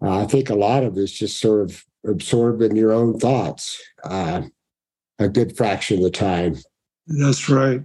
Uh, 0.00 0.18
I 0.18 0.26
think 0.26 0.48
a 0.48 0.54
lot 0.54 0.84
of 0.84 0.96
it's 0.96 1.12
just 1.12 1.40
sort 1.40 1.62
of 1.62 1.84
absorbed 2.06 2.62
in 2.62 2.76
your 2.76 2.92
own 2.92 3.18
thoughts 3.18 3.82
uh, 4.04 4.42
a 5.18 5.28
good 5.28 5.56
fraction 5.56 5.98
of 5.98 6.04
the 6.04 6.10
time. 6.10 6.56
That's 7.06 7.48
right. 7.48 7.82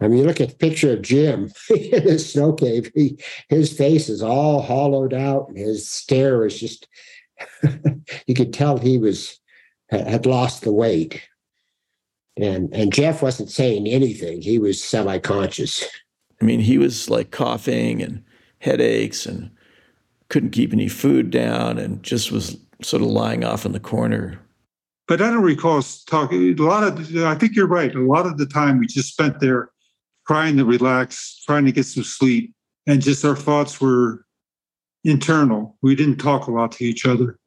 I 0.00 0.08
mean, 0.08 0.18
you 0.18 0.24
look 0.24 0.40
at 0.40 0.50
the 0.50 0.56
picture 0.56 0.92
of 0.92 1.02
Jim 1.02 1.50
in 1.70 2.04
the 2.04 2.18
snow 2.18 2.52
cave. 2.52 2.90
He, 2.94 3.18
his 3.48 3.72
face 3.72 4.08
is 4.08 4.22
all 4.22 4.62
hollowed 4.62 5.14
out, 5.14 5.48
and 5.48 5.56
his 5.56 5.90
stare 5.90 6.44
is 6.46 6.58
just. 6.58 6.88
you 8.26 8.34
could 8.34 8.54
tell 8.54 8.78
he 8.78 8.96
was 8.96 9.38
had 9.90 10.24
lost 10.24 10.62
the 10.62 10.72
weight. 10.72 11.22
And 12.36 12.72
and 12.74 12.92
Jeff 12.92 13.22
wasn't 13.22 13.50
saying 13.50 13.86
anything. 13.86 14.42
He 14.42 14.58
was 14.58 14.82
semi-conscious. 14.82 15.84
I 16.40 16.44
mean, 16.44 16.60
he 16.60 16.76
was 16.76 17.08
like 17.08 17.30
coughing 17.30 18.02
and 18.02 18.22
headaches 18.58 19.24
and 19.24 19.50
couldn't 20.28 20.50
keep 20.50 20.72
any 20.72 20.88
food 20.88 21.30
down 21.30 21.78
and 21.78 22.02
just 22.02 22.30
was 22.30 22.58
sort 22.82 23.02
of 23.02 23.08
lying 23.08 23.44
off 23.44 23.64
in 23.64 23.72
the 23.72 23.80
corner. 23.80 24.38
But 25.08 25.22
I 25.22 25.30
don't 25.30 25.42
recall 25.42 25.82
talking 26.06 26.58
a 26.58 26.62
lot 26.62 26.82
of 26.82 27.16
I 27.18 27.36
think 27.36 27.54
you're 27.54 27.66
right. 27.66 27.94
A 27.94 28.00
lot 28.00 28.26
of 28.26 28.38
the 28.38 28.46
time 28.46 28.78
we 28.78 28.86
just 28.86 29.12
spent 29.12 29.40
there 29.40 29.70
trying 30.26 30.56
to 30.56 30.64
relax, 30.64 31.42
trying 31.46 31.64
to 31.64 31.72
get 31.72 31.86
some 31.86 32.02
sleep, 32.02 32.52
and 32.86 33.00
just 33.00 33.24
our 33.24 33.36
thoughts 33.36 33.80
were 33.80 34.24
internal. 35.04 35.76
We 35.82 35.94
didn't 35.94 36.16
talk 36.16 36.48
a 36.48 36.50
lot 36.50 36.72
to 36.72 36.84
each 36.84 37.06
other. 37.06 37.38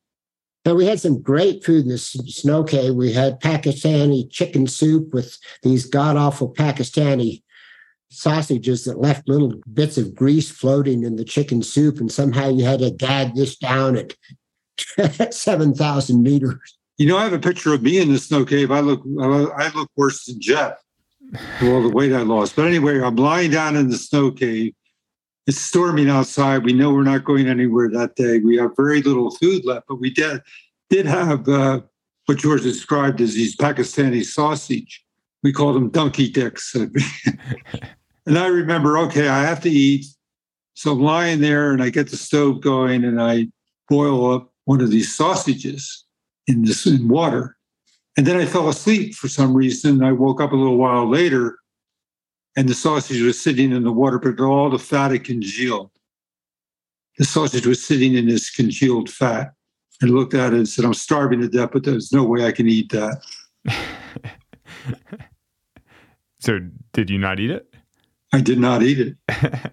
And 0.66 0.76
we 0.76 0.86
had 0.86 1.00
some 1.00 1.22
great 1.22 1.64
food 1.64 1.86
in 1.86 1.92
the 1.92 1.98
snow 1.98 2.64
cave. 2.64 2.94
We 2.94 3.14
had 3.14 3.40
Pakistani 3.40 4.30
chicken 4.30 4.68
soup 4.68 5.14
with 5.14 5.38
these 5.64 5.86
god 5.86 6.18
awful 6.18 6.54
Pakistani 6.54 7.42
sausages 8.12 8.86
that 8.86 9.00
left 9.00 9.30
little 9.30 9.54
bits 9.72 9.98
of 9.98 10.16
grease 10.16 10.52
floating 10.52 11.04
in 11.04 11.16
the 11.16 11.24
chicken 11.24 11.64
soup. 11.64 12.00
And 12.00 12.12
somehow 12.12 12.50
you 12.50 12.66
had 12.66 12.80
to 12.80 12.92
gag 12.92 13.36
this 13.36 13.58
down 13.58 13.96
at 13.96 14.14
7,000 15.34 16.22
meters. 16.22 16.78
You 16.98 17.08
know, 17.08 17.18
I 17.18 17.24
have 17.24 17.34
a 17.34 17.40
picture 17.40 17.74
of 17.74 17.82
me 17.82 18.00
in 18.00 18.12
the 18.12 18.20
snow 18.20 18.44
cave. 18.44 18.72
I 18.72 18.82
look, 18.82 19.02
I 19.22 19.72
look 19.74 19.90
worse 19.96 20.26
than 20.26 20.42
Jeff 20.42 20.74
all 21.62 21.82
the 21.82 21.90
weight 21.90 22.14
I 22.14 22.22
lost. 22.22 22.56
But 22.56 22.68
anyway, 22.68 23.02
I'm 23.02 23.16
lying 23.16 23.52
down 23.52 23.76
in 23.76 23.90
the 23.90 23.98
snow 23.98 24.32
cave. 24.32 24.74
It's 25.50 25.60
storming 25.60 26.12
outside. 26.12 26.64
We 26.64 26.74
know 26.74 26.94
we're 26.94 27.02
not 27.02 27.24
going 27.24 27.48
anywhere 27.48 27.90
that 27.90 28.16
day. 28.16 28.38
We 28.38 28.58
have 28.58 28.76
very 28.76 29.02
little 29.02 29.32
food 29.32 29.66
left, 29.66 29.88
but 29.88 29.96
we 29.96 30.12
did 30.12 30.44
did 30.92 31.08
have 31.08 31.50
uh, 31.50 31.82
what 32.28 32.38
George 32.38 32.62
described 32.62 33.20
as 33.20 33.34
these 33.34 33.58
Pakistani 33.58 34.24
sausage. 34.24 35.04
We 35.42 35.52
called 35.52 35.76
them 35.76 35.90
donkey 35.90 36.30
dicks. 36.30 36.76
and 36.76 38.38
I 38.38 38.46
remember, 38.46 39.00
okay, 39.00 39.28
I 39.28 39.42
have 39.42 39.60
to 39.62 39.72
eat. 39.72 40.06
So 40.76 40.92
I'm 40.92 41.02
lying 41.02 41.42
there 41.42 41.72
and 41.72 41.82
I 41.82 41.90
get 41.90 42.12
the 42.12 42.18
stove 42.18 42.62
going 42.62 43.04
and 43.04 43.20
I 43.20 43.48
boil 43.90 44.32
up 44.32 44.54
one 44.66 44.82
of 44.82 44.92
these 44.92 45.16
sausages 45.16 46.06
in 46.46 46.62
this 46.62 46.86
in 46.86 47.08
water. 47.08 47.58
And 48.16 48.28
then 48.28 48.38
I 48.38 48.46
fell 48.46 48.70
asleep 48.70 49.16
for 49.16 49.28
some 49.28 49.58
reason. 49.58 50.04
I 50.04 50.12
woke 50.12 50.42
up 50.42 50.52
a 50.52 50.56
little 50.56 50.78
while 50.78 51.10
later 51.10 51.58
and 52.56 52.68
the 52.68 52.74
sausage 52.74 53.22
was 53.22 53.42
sitting 53.42 53.72
in 53.72 53.84
the 53.84 53.92
water, 53.92 54.20
but 54.20 54.40
all 54.40 54.70
the 54.70 54.80
fat 54.80 55.12
had 55.12 55.24
congealed. 55.24 55.92
The 57.18 57.26
sausage 57.26 57.66
was 57.66 57.84
sitting 57.84 58.16
in 58.16 58.28
this 58.28 58.50
congealed 58.50 59.10
fat. 59.10 59.54
and 60.02 60.12
looked 60.12 60.34
at 60.34 60.54
it 60.54 60.58
and 60.58 60.68
said, 60.68 60.86
I'm 60.86 60.94
starving 60.94 61.42
to 61.42 61.50
death, 61.50 61.72
but 61.74 61.84
there's 61.84 62.14
no 62.14 62.24
way 62.24 62.46
I 62.46 62.54
can 62.54 62.70
eat 62.70 62.90
that. 62.92 63.22
so, 66.40 66.60
did 66.94 67.10
you 67.10 67.18
not 67.18 67.42
eat 67.42 67.52
it? 67.52 67.74
I 68.32 68.40
did 68.40 68.60
not 68.60 68.82
eat 68.82 69.00
it. 69.00 69.18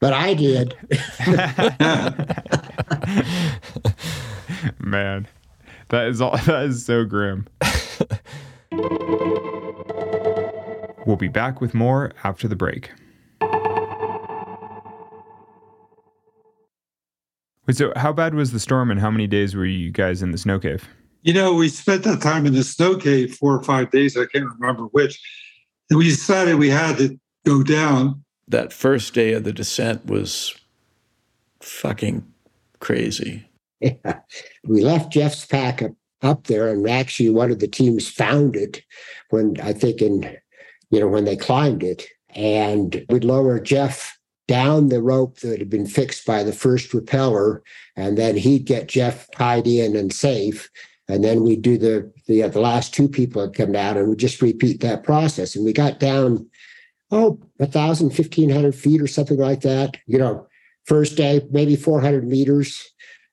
but 0.00 0.12
I 0.12 0.34
did. 0.34 0.74
Man, 4.80 5.28
that 5.90 6.08
is 6.08 6.20
all. 6.20 6.36
That 6.38 6.64
is 6.64 6.84
so 6.84 7.04
grim. 7.04 7.46
We'll 11.08 11.16
be 11.16 11.26
back 11.26 11.60
with 11.60 11.72
more 11.72 12.12
after 12.22 12.46
the 12.46 12.54
break. 12.54 12.92
Wait, 17.66 17.76
so 17.76 17.92
how 17.96 18.12
bad 18.12 18.34
was 18.34 18.52
the 18.52 18.60
storm 18.60 18.90
and 18.90 19.00
how 19.00 19.10
many 19.10 19.26
days 19.26 19.56
were 19.56 19.64
you 19.64 19.90
guys 19.90 20.22
in 20.22 20.32
the 20.32 20.38
snow 20.38 20.58
cave? 20.58 20.86
You 21.22 21.32
know, 21.32 21.54
we 21.54 21.70
spent 21.70 22.04
that 22.04 22.20
time 22.20 22.46
in 22.46 22.52
the 22.52 22.62
snow 22.62 22.96
cave 22.96 23.34
four 23.34 23.54
or 23.54 23.62
five 23.62 23.90
days. 23.90 24.16
I 24.16 24.26
can't 24.26 24.44
remember 24.58 24.84
which. 24.84 25.18
And 25.90 25.98
we 25.98 26.04
decided 26.04 26.56
we 26.56 26.68
had 26.68 26.98
to 26.98 27.18
go 27.46 27.62
down. 27.62 28.22
That 28.46 28.72
first 28.72 29.14
day 29.14 29.32
of 29.32 29.44
the 29.44 29.52
descent 29.52 30.06
was 30.06 30.54
fucking 31.60 32.24
crazy. 32.80 33.48
Yeah. 33.80 34.20
We 34.64 34.82
left 34.82 35.12
Jeff's 35.12 35.46
pack 35.46 35.82
up, 35.82 35.92
up 36.22 36.46
there, 36.48 36.68
and 36.68 36.88
actually 36.88 37.30
one 37.30 37.50
of 37.50 37.60
the 37.60 37.68
teams 37.68 38.08
found 38.08 38.56
it 38.56 38.82
when 39.30 39.56
I 39.62 39.72
think 39.72 40.02
in, 40.02 40.36
you 40.90 41.00
know, 41.00 41.08
when 41.08 41.24
they 41.24 41.36
climbed 41.36 41.82
it. 41.82 42.06
And 42.34 43.04
we'd 43.08 43.24
lower 43.24 43.58
Jeff 43.58 44.18
down 44.46 44.88
the 44.88 45.02
rope 45.02 45.40
that 45.40 45.58
had 45.58 45.70
been 45.70 45.86
fixed 45.86 46.26
by 46.26 46.42
the 46.42 46.52
first 46.52 46.90
rappeller, 46.92 47.60
and 47.96 48.16
then 48.16 48.36
he'd 48.36 48.64
get 48.64 48.88
Jeff 48.88 49.30
tied 49.32 49.66
in 49.66 49.96
and 49.96 50.12
safe. 50.12 50.70
And 51.08 51.24
then 51.24 51.42
we'd 51.42 51.62
do 51.62 51.78
the 51.78 52.12
the, 52.26 52.42
uh, 52.42 52.48
the 52.48 52.60
last 52.60 52.92
two 52.92 53.08
people 53.08 53.40
had 53.42 53.54
come 53.54 53.72
down, 53.72 53.96
and 53.96 54.08
we'd 54.08 54.18
just 54.18 54.42
repeat 54.42 54.80
that 54.80 55.04
process. 55.04 55.56
And 55.56 55.64
we 55.64 55.72
got 55.72 55.98
down, 55.98 56.46
oh, 57.10 57.40
a 57.58 57.66
thousand, 57.66 58.10
fifteen 58.10 58.50
hundred 58.50 58.74
feet 58.74 59.00
or 59.00 59.06
something 59.06 59.38
like 59.38 59.62
that. 59.62 59.96
You 60.06 60.18
know, 60.18 60.46
first 60.84 61.16
day 61.16 61.40
maybe 61.50 61.76
four 61.76 62.00
hundred 62.02 62.28
meters, 62.28 62.86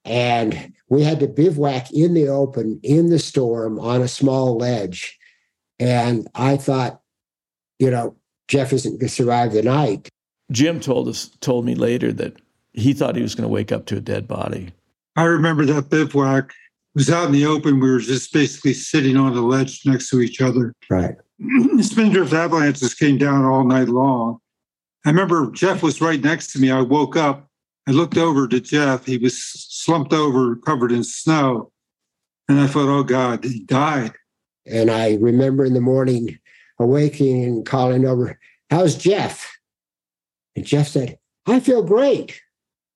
and 0.06 0.74
we 0.88 1.04
had 1.04 1.20
to 1.20 1.28
bivouac 1.28 1.92
in 1.92 2.14
the 2.14 2.30
open 2.30 2.80
in 2.82 3.10
the 3.10 3.20
storm 3.20 3.78
on 3.78 4.02
a 4.02 4.08
small 4.08 4.58
ledge. 4.58 5.18
And 5.80 6.30
I 6.34 6.56
thought, 6.56 7.02
you 7.80 7.90
know, 7.90 8.16
Jeff 8.48 8.74
isn't 8.74 8.92
going 8.92 9.00
to 9.00 9.10
survive 9.10 9.54
the 9.54 9.64
night. 9.64 10.10
Jim 10.52 10.80
told 10.80 11.08
us, 11.08 11.30
told 11.42 11.66
me 11.66 11.76
later 11.76 12.14
that 12.14 12.38
he 12.74 12.94
thought 12.94 13.16
he 13.16 13.22
was 13.22 13.36
going 13.36 13.48
to 13.48 13.54
wake 13.54 13.72
up 13.72 13.86
to 13.88 13.98
a 13.98 14.02
dead 14.02 14.28
body. 14.28 14.72
I 15.16 15.24
remember 15.24 15.66
that 15.66 15.90
bivouac. 15.90 16.50
It 16.50 17.00
was 17.00 17.10
out 17.10 17.28
in 17.28 17.32
the 17.32 17.46
open. 17.46 17.80
We 17.80 17.90
were 17.90 18.00
just 18.00 18.32
basically 18.32 18.74
sitting 18.74 19.18
on 19.18 19.36
a 19.36 19.42
ledge 19.42 19.86
next 19.86 20.10
to 20.10 20.22
each 20.22 20.42
other. 20.42 20.74
Right. 20.90 21.16
Spindrift 21.82 22.34
avalanches 22.34 22.94
came 22.94 23.18
down 23.18 23.46
all 23.46 23.64
night 23.64 23.90
long. 23.90 24.40
I 25.06 25.10
remember 25.10 25.52
Jeff 25.52 25.84
was 25.84 26.02
right 26.02 26.22
next 26.22 26.52
to 26.54 26.60
me. 26.60 26.72
I 26.72 26.82
woke 26.82 27.16
up. 27.16 27.48
I 27.88 27.92
looked 27.92 28.18
over 28.18 28.48
to 28.48 28.60
Jeff. 28.60 29.06
He 29.06 29.18
was 29.18 29.42
slumped 29.42 30.14
over, 30.14 30.56
covered 30.56 30.92
in 30.92 31.04
snow. 31.04 31.72
And 32.48 32.60
I 32.60 32.68
thought, 32.68 32.90
oh 32.90 33.04
God, 33.04 33.44
he 33.44 33.64
died. 33.64 34.14
And 34.66 34.90
I 34.90 35.16
remember 35.16 35.66
in 35.66 35.74
the 35.74 35.82
morning 35.82 36.40
awaking 36.80 37.44
and 37.44 37.66
calling 37.66 38.06
over, 38.06 38.40
How's 38.70 38.96
Jeff? 38.96 39.58
And 40.56 40.66
Jeff 40.66 40.88
said, 40.88 41.18
I 41.46 41.60
feel 41.60 41.84
great. 41.84 42.42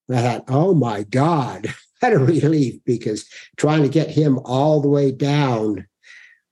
And 0.08 0.18
I 0.18 0.22
thought, 0.22 0.46
oh 0.48 0.74
my 0.74 1.04
God, 1.04 1.74
what 2.00 2.14
a 2.14 2.20
relief 2.20 2.82
because 2.86 3.30
trying 3.58 3.84
to 3.84 3.90
get 3.90 4.10
him 4.10 4.40
all 4.46 4.82
the 4.82 4.90
way 4.90 5.12
down 5.12 5.86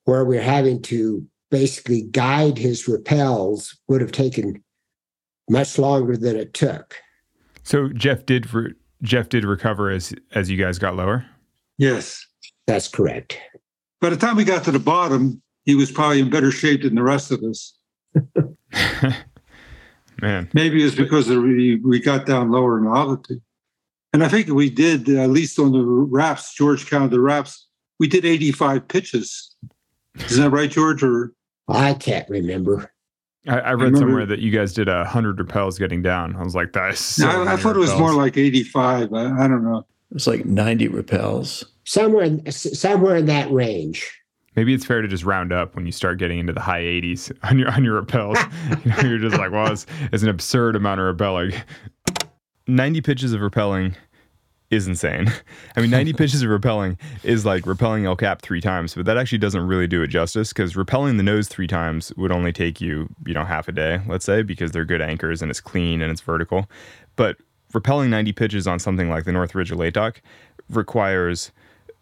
where 0.06 0.24
we're 0.24 0.42
having 0.42 0.82
to 0.84 1.26
basically 1.50 2.04
guide 2.04 2.58
his 2.58 2.86
rappels 2.86 3.76
would 3.88 4.02
have 4.02 4.12
taken 4.12 4.63
much 5.50 5.78
longer 5.78 6.16
than 6.16 6.36
it 6.36 6.54
took. 6.54 6.96
So 7.63 7.90
Jeff 7.90 8.26
did 8.26 8.54
re- 8.54 8.74
Jeff 9.02 9.30
did 9.30 9.44
recover 9.44 9.90
as 9.90 10.13
as 10.34 10.50
you 10.50 10.58
guys 10.58 10.80
got 10.80 10.96
lower. 10.96 11.26
Yes. 11.78 12.26
That's 12.66 12.88
correct. 12.88 13.38
By 14.02 14.10
the 14.10 14.18
time 14.18 14.36
we 14.36 14.44
got 14.44 14.63
to 14.66 14.72
the 14.72 14.80
bottom, 14.80 15.42
he 15.67 15.75
was 15.75 15.91
probably 15.91 16.21
in 16.21 16.30
better 16.30 16.49
shape 16.49 16.82
than 16.82 16.95
the 16.95 17.03
rest 17.03 17.30
of 17.30 17.43
us. 17.43 17.73
Man, 20.21 20.49
Maybe 20.53 20.84
it's 20.84 20.95
because 20.95 21.30
of 21.30 21.43
we, 21.43 21.75
we 21.75 21.99
got 21.99 22.25
down 22.25 22.49
lower 22.49 22.80
in 22.80 22.88
altitude. 22.88 23.41
And 24.13 24.23
I 24.23 24.30
think 24.30 24.47
we 24.47 24.69
did, 24.69 25.08
at 25.10 25.30
least 25.30 25.60
on 25.60 25.73
the 25.73 25.84
raps, 25.84 26.56
George 26.56 26.89
counted 26.89 27.12
the 27.12 27.19
raps, 27.19 27.67
we 27.99 28.08
did 28.08 28.25
85 28.25 28.88
pitches. 28.88 29.56
Isn't 30.15 30.41
that 30.41 30.49
right, 30.49 30.71
George? 30.71 31.03
Or 31.03 31.34
I 31.67 31.93
can't 31.93 32.27
remember. 32.30 32.91
I, 33.47 33.60
I 33.60 33.71
read 33.71 33.82
remember- 33.82 33.97
somewhere 33.99 34.25
that 34.25 34.39
you 34.39 34.51
guys 34.51 34.73
did 34.73 34.88
a 34.88 35.03
hundred 35.03 35.38
rappels 35.38 35.77
getting 35.77 36.01
down. 36.01 36.36
I 36.38 36.43
was 36.43 36.56
like, 36.56 36.71
that 36.73 36.93
is 36.93 36.99
so 36.99 37.25
No, 37.27 37.32
I, 37.32 37.41
I 37.41 37.43
many 37.43 37.62
thought 37.62 37.75
it 37.75 37.80
was 37.80 37.93
more 37.99 38.13
like 38.13 38.38
85. 38.38 39.13
I, 39.13 39.43
I 39.43 39.47
don't 39.49 39.63
know. 39.65 39.80
It 39.80 40.13
was 40.13 40.27
like 40.27 40.45
90 40.45 40.88
rappels. 40.88 41.65
Somewhere 41.84 42.30
somewhere 42.49 43.17
in 43.17 43.25
that 43.25 43.51
range. 43.51 44.10
Maybe 44.58 44.74
it's 44.74 44.86
fair 44.86 45.04
to 45.04 45.08
just 45.08 45.24
round 45.24 45.54
up 45.54 45.76
when 45.76 45.86
you 45.86 45.91
start 45.91 46.17
getting 46.17 46.39
into 46.39 46.52
the 46.52 46.60
high 46.60 46.82
80s 46.82 47.32
on 47.43 47.60
your 47.60 47.72
on 47.72 47.84
your 47.84 48.02
rappels. 48.02 48.36
you 48.86 48.91
know, 48.91 49.10
you're 49.10 49.20
just 49.20 49.38
like, 49.38 49.52
well, 49.52 49.72
it's, 49.72 49.86
it's 50.12 50.24
an 50.24 50.30
absurd 50.30 50.76
amount 50.76 51.00
of 51.00 51.15
rappelling. 51.15 51.58
90 52.67 53.02
pitches 53.02 53.34
of 53.34 53.39
rappelling 53.39 53.96
is 54.70 54.88
insane. 54.88 55.32
I 55.78 55.82
mean, 55.82 55.91
90 55.91 56.13
pitches 56.13 56.41
of 56.41 56.50
rappelling 56.50 56.98
is 57.24 57.46
like 57.46 57.63
rappelling 57.63 58.06
El 58.06 58.15
Cap 58.15 58.41
three 58.41 58.60
times, 58.60 58.96
but 58.96 59.06
that 59.06 59.15
actually 59.15 59.38
doesn't 59.38 59.65
really 59.65 59.88
do 59.88 60.02
it 60.02 60.08
justice 60.08 60.50
because 60.50 60.74
rappelling 60.74 61.17
the 61.17 61.24
nose 61.24 61.48
three 61.48 61.67
times 61.67 62.12
would 62.17 62.32
only 62.32 62.52
take 62.52 62.82
you, 62.82 63.08
you 63.26 63.34
know, 63.34 63.46
half 63.46 63.67
a 63.67 63.72
day, 63.72 64.02
let's 64.08 64.26
say, 64.26 64.41
because 64.41 64.72
they're 64.72 64.86
good 64.86 65.02
anchors 65.02 65.41
and 65.41 65.50
it's 65.52 65.62
clean 65.62 66.02
and 66.02 66.12
it's 66.12 66.22
vertical. 66.22 66.70
But 67.15 67.38
rappelling 67.74 68.10
90 68.10 68.34
pitches 68.34 68.67
on 68.67 68.80
something 68.80 69.10
like 69.10 69.24
the 69.24 69.32
North 69.32 69.56
Ridge 69.56 69.72
of 69.72 69.78
Latok 69.78 70.17
requires 70.70 71.52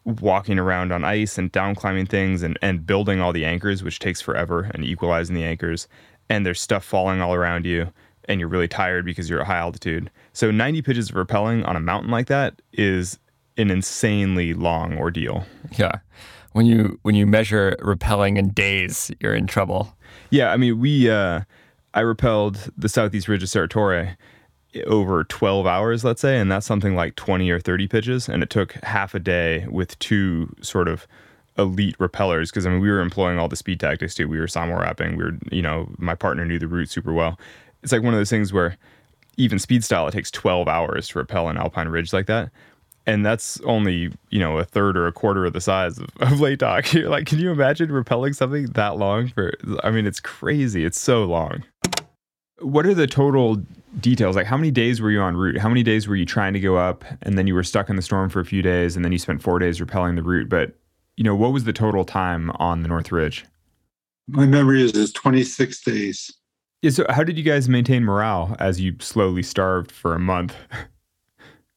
walking 0.06 0.60
around 0.60 0.91
on 0.91 1.04
ice 1.04 1.38
and 1.38 1.52
down 1.52 1.76
climbing 1.76 2.06
things 2.06 2.44
and, 2.44 2.58
and 2.62 2.86
building 2.86 3.20
all 3.20 3.34
the 3.34 3.46
anchors, 3.46 3.84
which 3.84 4.00
takes 4.00 4.22
forever, 4.22 4.70
and 4.74 4.86
equalizing 4.86 5.36
the 5.36 5.44
anchors. 5.44 5.88
And 6.30 6.46
there's 6.46 6.62
stuff 6.62 6.86
falling 6.86 7.22
all 7.22 7.34
around 7.34 7.65
you, 7.65 7.91
and 8.26 8.39
you're 8.39 8.50
really 8.50 8.68
tired 8.68 9.06
because 9.06 9.30
you're 9.30 9.41
at 9.41 9.48
high 9.48 9.58
altitude. 9.58 10.10
So 10.34 10.52
90 10.52 10.82
pitches 10.84 11.10
of 11.10 11.15
rappelling 11.15 11.68
on 11.68 11.76
a 11.76 11.80
mountain 11.80 12.12
like 12.12 12.28
that 12.28 12.62
is 12.74 13.20
an 13.58 13.72
insanely 13.72 14.54
long 14.54 14.98
ordeal. 14.98 15.46
Yeah. 15.78 16.00
When 16.54 16.65
you 16.65 17.00
when 17.02 17.15
you 17.15 17.26
measure 17.26 17.76
rappelling 17.82 18.38
in 18.38 18.52
days, 18.52 19.12
you're 19.20 19.36
in 19.36 19.46
trouble. 19.46 19.94
Yeah, 20.30 20.54
I 20.54 20.58
mean, 20.58 20.80
we 20.80 21.10
uh, 21.10 21.41
I 21.94 22.02
rappelled 22.02 22.70
the 22.78 22.88
southeast 22.88 23.28
ridge 23.28 23.44
of 23.44 23.50
Cerro 23.50 23.68
Torre 23.68 24.18
over 24.86 25.24
12 25.24 25.66
hours, 25.66 26.04
let's 26.04 26.22
say, 26.22 26.38
and 26.40 26.52
that's 26.52 26.66
something 26.66 26.96
like 26.96 27.16
20 27.16 27.50
or 27.50 27.60
30 27.60 27.88
pitches, 27.88 28.30
and 28.30 28.44
it 28.44 28.50
took 28.50 28.74
half 28.84 29.16
a 29.16 29.20
day 29.20 29.66
with 29.70 29.98
two 30.00 30.54
sort 30.62 30.88
of 30.88 31.08
elite 31.58 31.96
rappellers 32.00 32.52
because 32.52 32.66
I 32.66 32.70
mean 32.70 32.82
we 32.82 32.90
were 32.90 33.00
employing 33.00 33.40
all 33.40 33.48
the 33.48 33.56
speed 33.56 33.80
tactics 33.80 34.14
too. 34.14 34.28
We 34.28 34.40
were 34.40 34.48
simul 34.48 34.78
rapping. 34.78 35.16
We 35.16 35.24
were, 35.24 35.38
you 35.52 35.62
know, 35.62 35.90
my 35.98 36.16
partner 36.16 36.46
knew 36.46 36.60
the 36.60 36.68
route 36.68 36.90
super 36.90 37.14
well. 37.14 37.40
It's 37.82 37.92
like 37.92 38.04
one 38.04 38.14
of 38.14 38.20
those 38.20 38.30
things 38.30 38.52
where 38.52 38.78
even 39.38 39.60
speed 39.60 39.84
style 39.84 40.08
it 40.08 40.12
takes 40.12 40.32
12 40.32 40.68
hours 40.68 41.08
to 41.10 41.20
rappel 41.20 41.50
an 41.50 41.58
alpine 41.58 41.88
ridge 41.90 42.14
like 42.14 42.28
that. 42.28 42.52
And 43.08 43.24
that's 43.24 43.62
only, 43.62 44.12
you 44.32 44.40
know, 44.40 44.58
a 44.58 44.64
third 44.64 44.98
or 44.98 45.06
a 45.06 45.12
quarter 45.12 45.46
of 45.46 45.54
the 45.54 45.62
size 45.62 46.00
of, 46.00 46.06
of 46.20 46.40
Latok. 46.40 46.92
You're 47.00 47.10
like, 47.10 47.28
can 47.28 47.38
you 47.38 47.52
imagine 47.52 47.90
rappelling 47.90 48.36
something 48.36 48.66
that 48.68 48.98
long 48.98 49.28
for 49.28 49.54
I 49.84 49.92
mean, 49.92 50.08
it's 50.08 50.20
crazy. 50.20 50.84
It's 50.84 51.00
so 51.00 51.26
long. 51.26 51.64
What 52.60 52.86
are 52.86 52.94
the 52.94 53.08
total 53.08 53.62
details? 54.00 54.36
Like 54.36 54.46
how 54.46 54.58
many 54.58 54.72
days 54.72 55.02
were 55.02 55.12
you 55.12 55.24
en 55.24 55.36
route? 55.36 55.58
How 55.58 55.70
many 55.70 55.84
days 55.84 56.08
were 56.08 56.15
you 56.15 56.26
trying 56.26 56.54
to 56.54 56.60
go 56.60 56.78
up 56.78 57.04
and 57.22 57.38
then 57.38 57.48
you 57.48 57.54
were 57.54 57.63
stuck 57.63 57.89
in 57.89 57.96
the 57.96 58.02
storm 58.02 58.30
for 58.30 58.39
a 58.39 58.46
few 58.46 58.62
days 58.62 58.96
and 58.96 59.04
then 59.04 59.12
you 59.12 59.18
spent 59.18 59.41
four 59.41 59.60
days 59.60 59.80
rappelling 59.80 60.15
the 60.15 60.24
route? 60.24 60.50
But 60.50 60.74
you 61.18 61.24
know, 61.24 61.36
what 61.36 61.54
was 61.54 61.63
the 61.63 61.74
total 61.74 62.06
time 62.06 62.52
on 62.52 62.82
the 62.82 62.88
North 62.88 63.12
Ridge? 63.12 63.46
My 64.28 64.46
memory 64.46 64.84
is 64.84 64.96
it's 64.96 65.13
26 65.13 65.84
days. 65.84 66.32
Yeah, 66.82 66.91
so 66.91 67.06
how 67.10 67.24
did 67.24 67.38
you 67.38 67.44
guys 67.44 67.70
maintain 67.70 68.04
morale 68.04 68.56
as 68.60 68.82
you 68.82 68.96
slowly 69.00 69.44
starved 69.44 69.91
for 69.91 70.13
a 70.13 70.20
month? 70.20 70.56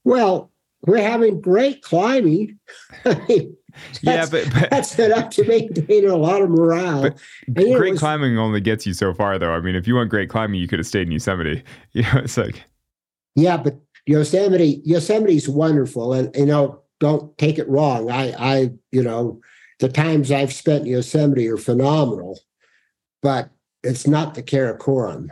Well, 0.05 0.51
we're 0.87 1.03
having 1.03 1.43
great 1.43 1.83
climbing. 1.83 2.59
I 3.05 3.21
mean, 3.29 3.58
yeah, 4.03 4.27
but, 4.31 4.51
but 4.53 4.71
that's 4.71 4.99
enough 4.99 5.31
to 5.31 5.45
maintain 5.45 6.09
a 6.09 6.17
lot 6.17 6.43
of 6.43 6.51
morale. 6.51 7.03
But 7.03 7.19
And, 7.47 7.59
you 7.59 7.73
know, 7.73 7.79
great 7.79 7.99
climbing 7.99 8.39
only 8.39 8.61
gets 8.61 8.87
you 8.87 8.93
so 8.93 9.13
far, 9.15 9.39
though. 9.39 9.53
I 9.53 9.61
mean, 9.61 9.75
if 9.75 9.87
you 9.87 9.95
want 9.95 10.11
great 10.11 10.29
climbing, 10.29 10.61
you 10.61 10.69
could 10.69 10.79
have 10.79 10.87
stayed 10.87 11.07
in 11.07 11.13
Yosemite. 11.13 11.63
You 11.93 12.03
know, 12.03 12.19
it's 12.19 12.37
like 12.37 12.65
Yeah, 13.35 13.57
but 13.57 13.79
Yosemite, 14.07 14.81
Yosemite's 14.85 15.49
wonderful, 15.49 16.13
and 16.13 16.35
you 16.37 16.47
know, 16.47 16.83
don't 17.01 17.37
take 17.39 17.59
it 17.59 17.69
wrong. 17.69 18.11
I, 18.11 18.33
I, 18.39 18.71
you 18.91 19.03
know, 19.03 19.41
the 19.81 19.89
times 19.89 20.33
I've 20.33 20.53
spent 20.53 20.83
in 20.83 20.93
Yosemite 20.93 21.49
are 21.49 21.57
phenomenal, 21.57 22.39
but 23.23 23.51
it's 23.83 24.07
not 24.07 24.35
the 24.35 24.43
Karakoram. 24.43 25.29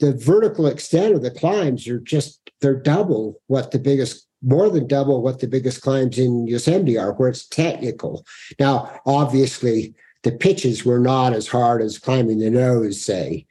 The 0.00 0.12
vertical 0.12 0.66
extent 0.66 1.14
of 1.14 1.22
the 1.22 1.30
climbs 1.30 1.86
are 1.88 2.00
just 2.00 2.40
they're 2.60 2.74
double 2.74 3.40
what 3.48 3.70
the 3.70 3.78
biggest, 3.78 4.26
more 4.42 4.68
than 4.68 4.86
double 4.86 5.22
what 5.22 5.40
the 5.40 5.46
biggest 5.46 5.82
climbs 5.82 6.18
in 6.18 6.46
Yosemite 6.46 6.98
are, 6.98 7.12
where 7.12 7.28
it's 7.28 7.46
technical. 7.46 8.24
Now, 8.58 9.00
obviously, 9.06 9.94
the 10.22 10.32
pitches 10.32 10.84
were 10.84 10.98
not 10.98 11.32
as 11.32 11.48
hard 11.48 11.82
as 11.82 11.98
climbing 11.98 12.38
the 12.38 12.50
nose, 12.50 13.04
say, 13.04 13.46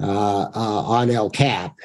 uh, 0.00 0.48
uh, 0.54 0.82
on 0.86 1.10
El 1.10 1.30
Cap, 1.30 1.76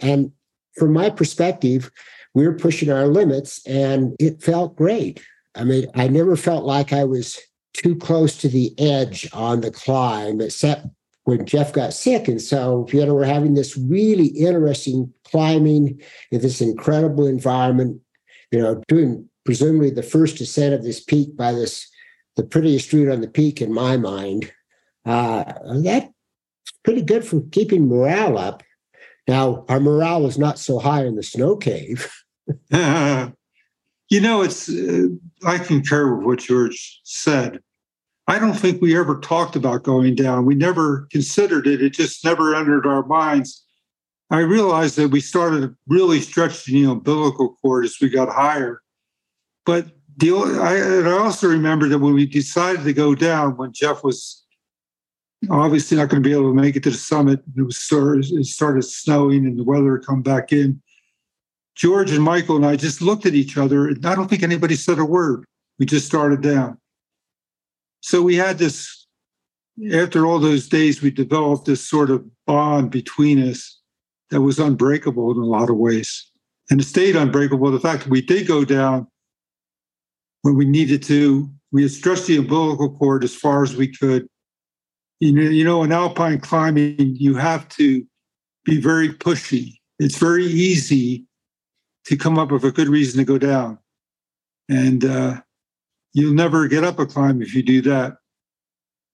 and 0.00 0.32
from 0.76 0.92
my 0.92 1.10
perspective, 1.10 1.90
we 2.34 2.46
were 2.46 2.54
pushing 2.54 2.90
our 2.90 3.06
limits 3.06 3.66
and 3.66 4.14
it 4.20 4.42
felt 4.42 4.76
great. 4.76 5.24
I 5.54 5.64
mean, 5.64 5.86
I 5.94 6.08
never 6.08 6.36
felt 6.36 6.64
like 6.64 6.92
I 6.92 7.04
was 7.04 7.40
too 7.72 7.96
close 7.96 8.36
to 8.38 8.48
the 8.48 8.78
edge 8.78 9.28
on 9.32 9.62
the 9.62 9.70
climb, 9.70 10.40
except 10.40 10.86
when 11.26 11.44
Jeff 11.44 11.72
got 11.72 11.92
sick. 11.92 12.28
And 12.28 12.40
so, 12.40 12.86
you 12.92 13.04
know, 13.04 13.12
we're 13.12 13.24
having 13.24 13.54
this 13.54 13.76
really 13.76 14.28
interesting 14.28 15.12
climbing 15.24 16.00
in 16.30 16.40
this 16.40 16.60
incredible 16.60 17.26
environment, 17.26 18.00
you 18.52 18.60
know, 18.60 18.80
doing 18.86 19.28
presumably 19.44 19.90
the 19.90 20.04
first 20.04 20.40
ascent 20.40 20.72
of 20.72 20.84
this 20.84 21.02
peak 21.02 21.36
by 21.36 21.50
this, 21.50 21.88
the 22.36 22.44
prettiest 22.44 22.92
route 22.92 23.12
on 23.12 23.22
the 23.22 23.28
peak 23.28 23.60
in 23.60 23.74
my 23.74 23.96
mind. 23.96 24.52
Uh, 25.04 25.52
that's 25.82 26.06
pretty 26.84 27.02
good 27.02 27.24
for 27.24 27.42
keeping 27.50 27.88
morale 27.88 28.38
up. 28.38 28.62
Now, 29.26 29.64
our 29.68 29.80
morale 29.80 30.22
was 30.22 30.38
not 30.38 30.60
so 30.60 30.78
high 30.78 31.04
in 31.04 31.16
the 31.16 31.24
snow 31.24 31.56
cave. 31.56 32.08
you 32.70 34.20
know, 34.20 34.42
it's, 34.42 34.68
uh, 34.68 35.08
I 35.44 35.58
concur 35.58 36.14
with 36.14 36.24
what 36.24 36.38
George 36.38 37.00
said. 37.02 37.58
I 38.28 38.38
don't 38.38 38.54
think 38.54 38.82
we 38.82 38.98
ever 38.98 39.20
talked 39.20 39.54
about 39.54 39.84
going 39.84 40.16
down. 40.16 40.46
We 40.46 40.56
never 40.56 41.06
considered 41.12 41.66
it. 41.66 41.80
It 41.80 41.90
just 41.90 42.24
never 42.24 42.54
entered 42.54 42.86
our 42.86 43.06
minds. 43.06 43.64
I 44.30 44.40
realized 44.40 44.96
that 44.96 45.10
we 45.10 45.20
started 45.20 45.74
really 45.86 46.20
stretching 46.20 46.74
the 46.74 46.90
umbilical 46.90 47.56
cord 47.62 47.84
as 47.84 47.96
we 48.00 48.08
got 48.08 48.28
higher. 48.28 48.82
But 49.64 49.86
the, 50.16 50.32
I, 50.32 50.74
and 50.74 51.08
I 51.08 51.12
also 51.12 51.46
remember 51.46 51.88
that 51.88 52.00
when 52.00 52.14
we 52.14 52.26
decided 52.26 52.82
to 52.84 52.92
go 52.92 53.14
down, 53.14 53.56
when 53.56 53.72
Jeff 53.72 54.02
was 54.02 54.44
obviously 55.48 55.96
not 55.96 56.08
going 56.08 56.20
to 56.20 56.28
be 56.28 56.34
able 56.34 56.50
to 56.50 56.60
make 56.60 56.74
it 56.74 56.82
to 56.84 56.90
the 56.90 56.96
summit, 56.96 57.40
it 57.56 57.62
was 57.62 57.78
it 57.92 58.46
started 58.46 58.82
snowing 58.82 59.46
and 59.46 59.56
the 59.56 59.64
weather 59.64 59.98
had 59.98 60.06
come 60.06 60.22
back 60.22 60.52
in. 60.52 60.82
George 61.76 62.10
and 62.10 62.24
Michael 62.24 62.56
and 62.56 62.66
I 62.66 62.74
just 62.74 63.02
looked 63.02 63.26
at 63.26 63.34
each 63.34 63.58
other, 63.58 63.88
and 63.88 64.04
I 64.06 64.14
don't 64.14 64.28
think 64.28 64.42
anybody 64.42 64.74
said 64.74 64.98
a 64.98 65.04
word. 65.04 65.44
We 65.78 65.84
just 65.84 66.06
started 66.06 66.40
down. 66.40 66.78
So 68.00 68.22
we 68.22 68.36
had 68.36 68.58
this 68.58 69.06
after 69.92 70.26
all 70.26 70.38
those 70.38 70.68
days, 70.68 71.02
we 71.02 71.10
developed 71.10 71.66
this 71.66 71.86
sort 71.86 72.10
of 72.10 72.24
bond 72.46 72.90
between 72.90 73.42
us 73.42 73.78
that 74.30 74.40
was 74.40 74.58
unbreakable 74.58 75.30
in 75.32 75.38
a 75.38 75.44
lot 75.44 75.70
of 75.70 75.76
ways. 75.76 76.30
And 76.70 76.80
it 76.80 76.84
stayed 76.84 77.14
unbreakable. 77.14 77.70
The 77.70 77.80
fact 77.80 78.04
that 78.04 78.10
we 78.10 78.22
did 78.22 78.48
go 78.48 78.64
down 78.64 79.06
when 80.42 80.56
we 80.56 80.64
needed 80.64 81.02
to, 81.04 81.50
we 81.72 81.82
had 81.82 81.90
stretched 81.90 82.26
the 82.26 82.38
umbilical 82.38 82.90
cord 82.96 83.22
as 83.22 83.34
far 83.34 83.62
as 83.62 83.76
we 83.76 83.88
could. 83.88 84.28
You 85.20 85.32
know, 85.32 85.42
you 85.42 85.64
know, 85.64 85.82
in 85.82 85.92
alpine 85.92 86.40
climbing, 86.40 86.96
you 86.98 87.36
have 87.36 87.68
to 87.70 88.04
be 88.64 88.80
very 88.80 89.10
pushy. 89.10 89.74
It's 89.98 90.18
very 90.18 90.44
easy 90.44 91.26
to 92.06 92.16
come 92.16 92.38
up 92.38 92.50
with 92.50 92.64
a 92.64 92.72
good 92.72 92.88
reason 92.88 93.18
to 93.18 93.24
go 93.24 93.38
down. 93.38 93.78
And 94.68 95.04
uh, 95.04 95.40
you'll 96.16 96.32
never 96.32 96.66
get 96.66 96.82
up 96.82 96.98
a 96.98 97.04
climb 97.04 97.42
if 97.42 97.54
you 97.54 97.62
do 97.62 97.82
that. 97.82 98.16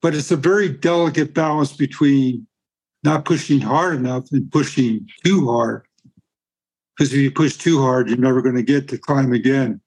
But 0.00 0.14
it's 0.14 0.30
a 0.30 0.36
very 0.36 0.68
delicate 0.68 1.34
balance 1.34 1.72
between 1.72 2.46
not 3.02 3.24
pushing 3.24 3.60
hard 3.60 3.96
enough 3.96 4.30
and 4.30 4.50
pushing 4.52 5.08
too 5.24 5.50
hard. 5.50 5.84
Because 6.96 7.12
if 7.12 7.18
you 7.18 7.32
push 7.32 7.56
too 7.56 7.82
hard, 7.82 8.08
you're 8.08 8.18
never 8.18 8.40
going 8.40 8.54
to 8.54 8.62
get 8.62 8.86
to 8.88 8.98
climb 8.98 9.32
again. 9.32 9.80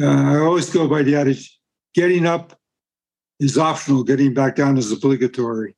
Uh, 0.00 0.06
I 0.06 0.38
always 0.38 0.70
go 0.70 0.86
by 0.86 1.02
the 1.02 1.16
adage 1.16 1.58
getting 1.92 2.24
up 2.24 2.56
is 3.40 3.58
optional, 3.58 4.04
getting 4.04 4.32
back 4.32 4.54
down 4.54 4.78
is 4.78 4.92
obligatory. 4.92 5.74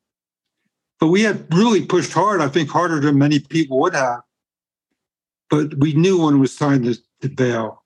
But 0.99 1.07
we 1.07 1.23
had 1.23 1.51
really 1.51 1.85
pushed 1.85 2.13
hard, 2.13 2.39
I 2.41 2.49
think 2.49 2.69
harder 2.69 2.99
than 2.99 3.17
many 3.17 3.39
people 3.39 3.79
would 3.79 3.95
have. 3.95 4.21
But 5.49 5.73
we 5.79 5.93
knew 5.93 6.23
when 6.23 6.35
it 6.35 6.39
was 6.39 6.55
time 6.55 6.83
to, 6.83 6.95
to 7.21 7.29
bail. 7.29 7.83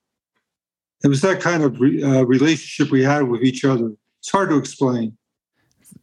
It 1.04 1.08
was 1.08 1.22
that 1.22 1.42
kind 1.42 1.64
of 1.64 1.80
re, 1.80 2.04
uh, 2.04 2.24
relationship 2.24 2.92
we 2.92 3.04
had 3.04 3.24
with 3.24 3.42
each 3.42 3.66
other. 3.66 3.92
It's 4.20 4.32
hard 4.32 4.50
to 4.50 4.58
explain. 4.58 5.18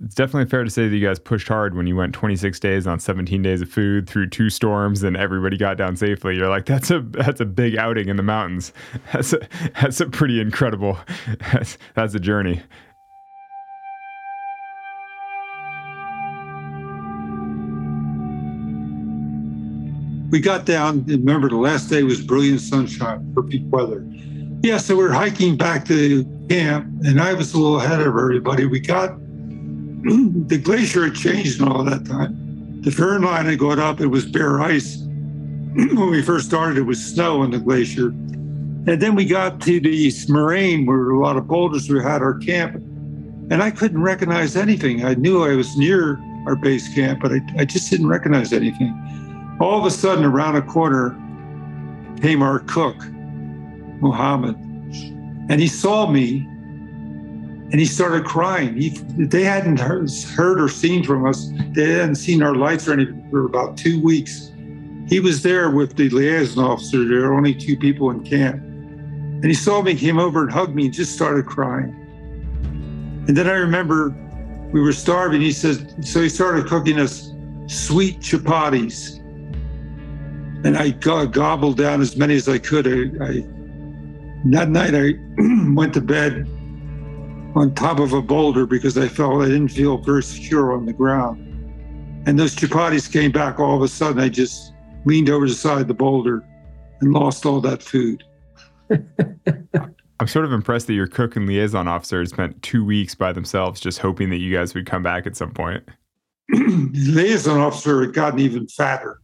It's 0.05 0.15
definitely 0.15 0.49
fair 0.49 0.65
to 0.65 0.71
say 0.71 0.89
that 0.89 0.95
you 0.95 1.05
guys 1.05 1.19
pushed 1.19 1.49
hard 1.49 1.77
when 1.77 1.87
you 1.87 1.97
went 1.97 2.15
26 2.15 2.61
days 2.61 2.87
on 2.87 3.01
17 3.01 3.43
days 3.43 3.63
of 3.63 3.69
food 3.69 4.09
through 4.09 4.29
two 4.29 4.51
storms 4.51 5.03
and 5.03 5.17
everybody 5.17 5.57
got 5.57 5.77
down 5.77 5.97
safely. 5.97 6.37
You're 6.37 6.49
like, 6.49 6.67
that's 6.67 6.91
a 6.91 7.01
that's 7.01 7.41
a 7.41 7.45
big 7.45 7.77
outing 7.77 8.09
in 8.09 8.17
the 8.17 8.23
mountains. 8.23 8.73
That's 9.13 9.33
a 9.33 9.41
that's 9.81 10.01
a 10.01 10.07
pretty 10.07 10.41
incredible. 10.41 10.99
That's, 11.53 11.79
that's 11.95 12.15
a 12.15 12.21
journey. 12.21 12.63
We 20.31 20.41
got 20.41 20.67
down. 20.67 21.05
Remember, 21.07 21.49
the 21.49 21.57
last 21.57 21.89
day 21.89 22.03
was 22.03 22.21
brilliant 22.21 22.61
sunshine, 22.61 23.33
perfect 23.35 23.65
weather. 23.65 24.05
Yeah, 24.63 24.79
so 24.79 24.97
we're 24.97 25.13
hiking 25.13 25.57
back 25.57 25.85
to 25.87 26.25
camp, 26.49 26.87
and 27.05 27.21
I 27.21 27.33
was 27.33 27.55
a 27.55 27.59
little 27.59 27.81
ahead 27.81 28.01
of 28.01 28.09
everybody. 28.09 28.67
We 28.67 28.81
got 28.81 29.17
the 30.03 30.61
glacier 30.63 31.05
had 31.05 31.15
changed 31.15 31.63
all 31.63 31.85
that 31.85 32.05
time. 32.05 32.83
The 32.83 32.91
firn 32.91 33.23
line 33.23 33.47
had 33.47 33.61
gone 33.61 33.79
up. 33.79 34.01
It 34.01 34.09
was 34.09 34.27
bare 34.27 34.61
ice. 34.61 34.97
when 35.75 36.11
we 36.11 36.23
first 36.23 36.47
started, 36.47 36.77
it 36.77 36.83
was 36.83 37.05
snow 37.05 37.43
on 37.43 37.53
the 37.53 37.61
glacier. 37.61 38.09
And 38.09 39.01
then 39.01 39.15
we 39.15 39.27
got 39.27 39.61
to 39.61 39.79
the 39.79 40.13
moraine 40.29 40.87
where 40.87 41.11
a 41.11 41.21
lot 41.21 41.37
of 41.37 41.47
boulders. 41.47 41.89
We 41.89 42.03
had 42.03 42.21
our 42.21 42.35
camp, 42.39 42.75
and 42.75 43.63
I 43.63 43.71
couldn't 43.71 44.03
recognize 44.03 44.57
anything. 44.57 45.05
I 45.05 45.15
knew 45.15 45.45
I 45.45 45.55
was 45.55 45.77
near 45.77 46.19
our 46.47 46.57
base 46.57 46.93
camp, 46.93 47.21
but 47.21 47.31
I, 47.31 47.41
I 47.59 47.65
just 47.65 47.91
didn't 47.91 48.09
recognize 48.09 48.53
anything. 48.53 48.93
All 49.61 49.79
of 49.79 49.85
a 49.85 49.91
sudden, 49.91 50.25
around 50.25 50.57
a 50.57 50.63
corner 50.63 51.11
came 52.21 52.43
our 52.43 52.59
cook, 52.61 52.97
Muhammad, 54.01 54.57
and 55.51 55.61
he 55.61 55.67
saw 55.67 56.07
me 56.07 56.47
and 57.71 57.79
he 57.79 57.85
started 57.85 58.25
crying. 58.25 58.75
He, 58.77 58.89
they 59.19 59.45
hadn't 59.45 59.79
heard, 59.79 60.11
heard 60.35 60.59
or 60.61 60.69
seen 60.69 61.05
from 61.05 61.27
us. 61.27 61.51
They 61.73 61.93
hadn't 61.93 62.15
seen 62.15 62.43
our 62.43 62.55
lights 62.55 62.89
or 62.89 62.95
anything 62.95 63.29
for 63.31 63.45
about 63.45 63.77
two 63.77 64.01
weeks. 64.03 64.53
He 65.07 65.21
was 65.21 65.43
there 65.43 65.71
with 65.71 65.95
the 65.97 66.09
liaison 66.09 66.65
officer. 66.65 67.07
There 67.07 67.29
were 67.29 67.35
only 67.35 67.55
two 67.55 67.77
people 67.77 68.11
in 68.11 68.25
camp. 68.25 68.63
And 68.63 69.45
he 69.45 69.55
saw 69.55 69.83
me, 69.83 69.95
came 69.95 70.19
over 70.19 70.43
and 70.43 70.51
hugged 70.51 70.75
me 70.75 70.87
and 70.87 70.95
just 70.95 71.15
started 71.15 71.45
crying. 71.45 71.95
And 73.29 73.37
then 73.37 73.47
I 73.47 73.53
remember 73.53 74.15
we 74.73 74.81
were 74.81 74.93
starving. 74.93 75.43
He 75.43 75.53
said, 75.53 76.03
so 76.03 76.23
he 76.23 76.31
started 76.31 76.67
cooking 76.67 76.99
us 76.99 77.33
sweet 77.67 78.21
chapatis 78.21 79.19
and 80.65 80.77
I 80.77 80.91
gobbled 80.91 81.77
down 81.77 82.01
as 82.01 82.17
many 82.17 82.35
as 82.35 82.49
I 82.49 82.59
could. 82.59 82.87
I, 82.89 83.25
I 83.25 83.58
that 84.47 84.69
night 84.69 84.95
I 84.95 85.15
went 85.75 85.95
to 85.95 86.01
bed 86.01 86.49
on 87.55 87.75
top 87.75 87.99
of 87.99 88.13
a 88.13 88.23
boulder 88.23 88.67
because 88.67 88.97
I 88.97 89.09
felt 89.09 89.43
I 89.43 89.47
didn't 89.47 89.69
feel 89.69 89.99
very 89.99 90.23
secure 90.23 90.73
on 90.73 90.87
the 90.87 90.93
ground. 90.93 91.45
And 92.27 92.39
those 92.39 92.55
chapatis 92.55 93.11
came 93.11 93.33
back 93.33 93.59
all 93.59 93.77
of 93.77 93.83
a 93.83 93.89
sudden. 93.89 94.21
I 94.21 94.29
just 94.29 94.73
leaned 95.05 95.31
over 95.31 95.49
the 95.49 95.55
side 95.55 95.83
of 95.83 95.89
the 95.89 95.95
boulder 95.95 96.45
and 97.01 97.13
lost 97.13 97.47
all 97.47 97.61
that 97.63 97.83
food. 97.83 98.23
I'm 100.21 100.27
sort 100.27 100.45
of 100.45 100.53
impressed 100.53 100.89
that 100.89 100.95
your 100.95 101.07
cook 101.07 101.37
and 101.37 101.47
liaison 101.47 101.89
officer 101.89 102.25
spent 102.27 102.61
two 102.63 102.85
weeks 102.85 103.15
by 103.15 103.33
themselves 103.33 103.81
just 103.81 103.99
hoping 103.99 104.31
that 104.31 104.39
you 104.39 104.53
guys 104.55 104.75
would 104.75 104.87
come 104.87 105.03
back 105.03 105.27
at 105.27 105.37
some 105.37 105.53
point. 105.53 105.85
liaison 106.51 107.61
officer 107.61 108.03
had 108.03 108.13
gotten 108.13 108.41
even 108.41 108.67
fatter 108.67 109.21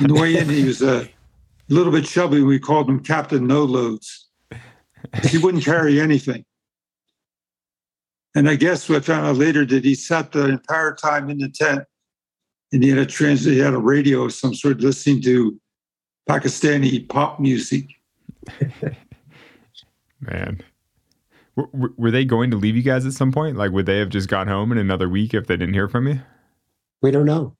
the 0.00 0.14
way 0.14 0.36
in, 0.36 0.48
he 0.48 0.64
was 0.64 0.82
a 0.82 1.08
little 1.74 1.92
bit 1.92 2.04
chubby. 2.04 2.42
We 2.42 2.58
called 2.58 2.88
him 2.88 3.00
Captain 3.00 3.46
No 3.46 3.64
Loads. 3.64 4.28
He 5.24 5.38
wouldn't 5.38 5.64
carry 5.72 6.00
anything. 6.00 6.44
And 8.34 8.48
I 8.48 8.56
guess 8.56 8.88
what 8.88 8.98
I 8.98 9.00
found 9.00 9.26
out 9.26 9.36
later 9.36 9.64
that 9.66 9.84
he 9.84 9.94
sat 9.94 10.32
the 10.32 10.48
entire 10.48 10.94
time 10.94 11.30
in 11.30 11.38
the 11.38 11.48
tent 11.48 11.82
and 12.72 12.82
he 12.82 12.90
had 12.90 12.98
a 12.98 13.06
trans 13.06 13.44
he 13.44 13.58
had 13.58 13.74
a 13.74 13.78
radio 13.78 14.24
of 14.24 14.32
some 14.32 14.54
sort 14.54 14.80
listening 14.80 15.22
to 15.22 15.58
Pakistani 16.28 17.08
pop 17.08 17.40
music. 17.40 17.86
Man. 20.20 20.62
W- 21.56 21.94
were 21.96 22.10
they 22.10 22.24
going 22.24 22.50
to 22.50 22.56
leave 22.56 22.76
you 22.76 22.82
guys 22.82 23.06
at 23.06 23.12
some 23.12 23.32
point? 23.32 23.56
Like, 23.56 23.72
would 23.72 23.86
they 23.86 23.98
have 23.98 24.10
just 24.10 24.28
gone 24.28 24.46
home 24.46 24.70
in 24.70 24.78
another 24.78 25.08
week 25.08 25.34
if 25.34 25.46
they 25.46 25.56
didn't 25.56 25.74
hear 25.74 25.88
from 25.88 26.06
you? 26.06 26.20
We 27.02 27.10
don't 27.10 27.26
know 27.26 27.56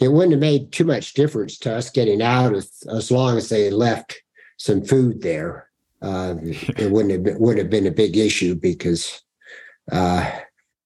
it 0.00 0.08
wouldn't 0.08 0.32
have 0.32 0.40
made 0.40 0.72
too 0.72 0.84
much 0.84 1.12
difference 1.12 1.58
to 1.58 1.76
us 1.76 1.90
getting 1.90 2.22
out 2.22 2.54
as, 2.54 2.82
as 2.90 3.10
long 3.10 3.36
as 3.36 3.50
they 3.50 3.70
left 3.70 4.20
some 4.56 4.82
food 4.82 5.20
there. 5.20 5.68
Uh, 6.02 6.36
it 6.42 6.90
wouldn't 6.90 7.12
have 7.12 7.22
been, 7.22 7.38
would 7.38 7.58
have 7.58 7.70
been 7.70 7.86
a 7.86 7.92
big 7.92 8.16
issue 8.16 8.54
because 8.54 9.22
uh, 9.92 10.28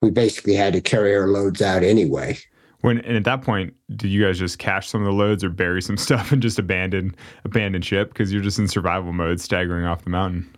we 0.03 0.11
basically 0.11 0.55
had 0.55 0.73
to 0.73 0.81
carry 0.81 1.15
our 1.15 1.29
loads 1.29 1.63
out 1.63 1.85
anyway. 1.85 2.37
When 2.81 2.99
and 2.99 3.17
at 3.17 3.25
that 3.25 3.41
point, 3.41 3.73
did 3.97 4.09
you 4.09 4.23
guys 4.23 4.39
just 4.39 4.59
cache 4.59 4.89
some 4.89 5.01
of 5.01 5.07
the 5.07 5.13
loads 5.13 5.43
or 5.43 5.49
bury 5.49 5.81
some 5.81 5.97
stuff 5.97 6.33
and 6.33 6.43
just 6.43 6.59
abandon 6.59 7.15
abandon 7.45 7.83
ship 7.83 8.09
because 8.09 8.33
you're 8.33 8.43
just 8.43 8.59
in 8.59 8.69
survival 8.69 9.13
mode, 9.13 9.41
staggering 9.41 9.87
off 9.87 10.05
the 10.05 10.11
mountain? 10.11 10.55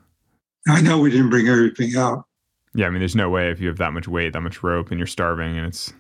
I 0.69 0.81
know 0.81 0.99
we 0.99 1.11
didn't 1.11 1.31
bring 1.31 1.47
everything 1.47 1.95
out. 1.97 2.25
Yeah, 2.75 2.87
I 2.87 2.91
mean, 2.91 2.99
there's 2.99 3.15
no 3.15 3.31
way 3.31 3.51
if 3.51 3.61
you 3.61 3.69
have 3.69 3.79
that 3.79 3.93
much 3.93 4.09
weight, 4.09 4.33
that 4.33 4.41
much 4.41 4.63
rope, 4.63 4.91
and 4.91 4.99
you're 4.99 5.07
starving, 5.07 5.57
and 5.57 5.67
it's 5.67 5.95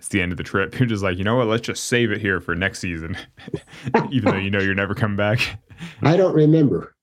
it's 0.00 0.08
the 0.08 0.22
end 0.22 0.32
of 0.32 0.38
the 0.38 0.44
trip. 0.44 0.76
You're 0.78 0.88
just 0.88 1.02
like, 1.02 1.18
you 1.18 1.24
know 1.24 1.36
what? 1.36 1.46
Let's 1.46 1.66
just 1.66 1.84
save 1.84 2.10
it 2.10 2.22
here 2.22 2.40
for 2.40 2.54
next 2.54 2.78
season, 2.78 3.18
even 4.10 4.32
though 4.32 4.38
you 4.38 4.50
know 4.50 4.58
you're 4.58 4.74
never 4.74 4.94
coming 4.94 5.16
back. 5.16 5.60
I 6.02 6.16
don't 6.16 6.34
remember. 6.34 6.94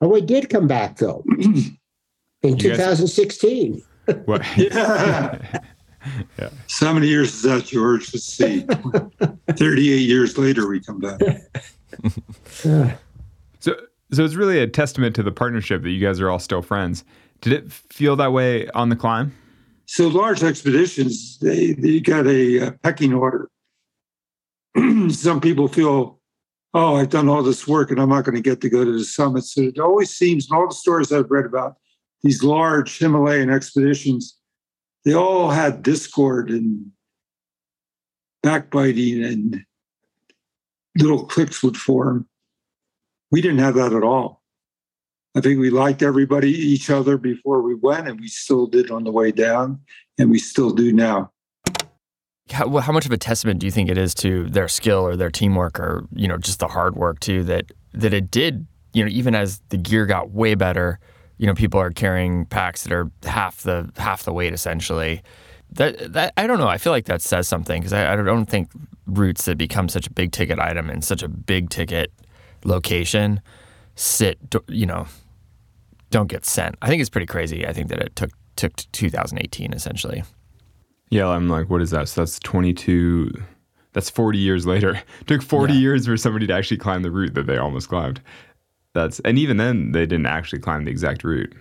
Oh, 0.00 0.08
we 0.08 0.22
did 0.22 0.48
come 0.48 0.66
back 0.66 0.96
though 0.96 1.22
in 2.42 2.56
2016. 2.56 3.82
what? 4.24 4.42
yeah. 4.56 5.60
yeah. 6.38 6.48
So 6.68 6.86
how 6.86 6.94
many 6.94 7.06
years 7.06 7.34
is 7.34 7.42
that, 7.42 7.66
George? 7.66 8.14
Let's 8.14 8.24
see. 8.24 8.64
38 9.58 9.96
years 9.96 10.38
later, 10.38 10.66
we 10.66 10.80
come 10.80 11.00
back. 11.00 11.20
so, 12.54 12.96
so 13.60 14.24
it's 14.24 14.34
really 14.34 14.58
a 14.58 14.66
testament 14.66 15.14
to 15.16 15.22
the 15.22 15.32
partnership 15.32 15.82
that 15.82 15.90
you 15.90 16.00
guys 16.00 16.18
are 16.18 16.30
all 16.30 16.38
still 16.38 16.62
friends. 16.62 17.04
Did 17.42 17.52
it 17.52 17.70
feel 17.70 18.16
that 18.16 18.32
way 18.32 18.68
on 18.70 18.88
the 18.88 18.96
climb? 18.96 19.34
So 19.92 20.06
large 20.06 20.44
expeditions, 20.44 21.36
they, 21.40 21.72
they 21.72 21.98
got 21.98 22.24
a, 22.28 22.58
a 22.58 22.70
pecking 22.70 23.12
order. 23.12 23.50
Some 25.08 25.40
people 25.40 25.66
feel, 25.66 26.20
oh, 26.74 26.94
I've 26.94 27.10
done 27.10 27.28
all 27.28 27.42
this 27.42 27.66
work 27.66 27.90
and 27.90 28.00
I'm 28.00 28.10
not 28.10 28.24
going 28.24 28.36
to 28.36 28.40
get 28.40 28.60
to 28.60 28.70
go 28.70 28.84
to 28.84 28.92
the 28.92 29.02
summit. 29.02 29.42
So 29.42 29.62
it 29.62 29.80
always 29.80 30.10
seems, 30.10 30.48
in 30.48 30.56
all 30.56 30.68
the 30.68 30.76
stories 30.76 31.10
I've 31.10 31.28
read 31.28 31.44
about 31.44 31.74
these 32.22 32.44
large 32.44 33.00
Himalayan 33.00 33.50
expeditions, 33.50 34.38
they 35.04 35.12
all 35.12 35.50
had 35.50 35.82
discord 35.82 36.50
and 36.50 36.92
backbiting 38.44 39.24
and 39.24 39.64
little 40.96 41.26
cliques 41.26 41.64
would 41.64 41.76
form. 41.76 42.28
We 43.32 43.42
didn't 43.42 43.58
have 43.58 43.74
that 43.74 43.92
at 43.92 44.04
all. 44.04 44.39
I 45.34 45.40
think 45.40 45.60
we 45.60 45.70
liked 45.70 46.02
everybody, 46.02 46.50
each 46.50 46.90
other 46.90 47.16
before 47.16 47.62
we 47.62 47.74
went, 47.74 48.08
and 48.08 48.18
we 48.18 48.26
still 48.26 48.66
did 48.66 48.90
on 48.90 49.04
the 49.04 49.12
way 49.12 49.30
down, 49.30 49.80
and 50.18 50.30
we 50.30 50.38
still 50.38 50.70
do 50.70 50.92
now. 50.92 51.30
How, 52.50 52.78
how 52.78 52.92
much 52.92 53.06
of 53.06 53.12
a 53.12 53.16
testament 53.16 53.60
do 53.60 53.66
you 53.66 53.70
think 53.70 53.88
it 53.88 53.96
is 53.96 54.12
to 54.14 54.48
their 54.48 54.66
skill 54.66 55.06
or 55.06 55.14
their 55.14 55.30
teamwork, 55.30 55.78
or 55.78 56.06
you 56.12 56.26
know, 56.26 56.36
just 56.36 56.58
the 56.58 56.66
hard 56.66 56.96
work 56.96 57.20
too 57.20 57.44
that 57.44 57.70
that 57.92 58.12
it 58.12 58.30
did? 58.30 58.66
You 58.92 59.04
know, 59.04 59.10
even 59.10 59.36
as 59.36 59.62
the 59.68 59.76
gear 59.76 60.04
got 60.04 60.32
way 60.32 60.56
better, 60.56 60.98
you 61.38 61.46
know, 61.46 61.54
people 61.54 61.78
are 61.78 61.90
carrying 61.90 62.44
packs 62.46 62.82
that 62.82 62.92
are 62.92 63.08
half 63.22 63.62
the 63.62 63.88
half 63.96 64.24
the 64.24 64.32
weight 64.32 64.52
essentially. 64.52 65.22
That 65.70 66.12
that 66.12 66.32
I 66.36 66.48
don't 66.48 66.58
know. 66.58 66.66
I 66.66 66.78
feel 66.78 66.92
like 66.92 67.04
that 67.04 67.22
says 67.22 67.46
something 67.46 67.80
because 67.80 67.92
I, 67.92 68.14
I 68.14 68.16
don't 68.16 68.46
think 68.46 68.70
routes 69.06 69.44
that 69.44 69.58
become 69.58 69.88
such 69.88 70.08
a 70.08 70.12
big 70.12 70.32
ticket 70.32 70.58
item 70.58 70.90
in 70.90 71.02
such 71.02 71.22
a 71.22 71.28
big 71.28 71.70
ticket 71.70 72.12
location 72.64 73.40
sit, 73.94 74.38
you 74.68 74.86
know, 74.86 75.06
don't 76.10 76.28
get 76.28 76.44
sent. 76.44 76.76
I 76.82 76.88
think 76.88 77.00
it's 77.00 77.10
pretty 77.10 77.26
crazy. 77.26 77.66
I 77.66 77.72
think 77.72 77.88
that 77.88 78.00
it 78.00 78.16
took 78.16 78.30
took 78.56 78.74
2018 78.92 79.72
essentially. 79.72 80.22
Yeah, 81.10 81.28
I'm 81.28 81.48
like, 81.48 81.70
what 81.70 81.82
is 81.82 81.90
that? 81.90 82.08
So 82.08 82.20
that's 82.20 82.38
22. 82.40 83.32
That's 83.92 84.10
40 84.10 84.38
years 84.38 84.66
later. 84.66 84.94
It 84.94 85.04
took 85.26 85.42
40 85.42 85.72
yeah. 85.72 85.80
years 85.80 86.06
for 86.06 86.16
somebody 86.16 86.46
to 86.46 86.52
actually 86.52 86.76
climb 86.76 87.02
the 87.02 87.10
route 87.10 87.34
that 87.34 87.46
they 87.46 87.56
almost 87.56 87.88
climbed. 87.88 88.20
That's 88.92 89.20
and 89.20 89.38
even 89.38 89.56
then 89.56 89.92
they 89.92 90.06
didn't 90.06 90.26
actually 90.26 90.60
climb 90.60 90.84
the 90.84 90.90
exact 90.90 91.24
route. 91.24 91.52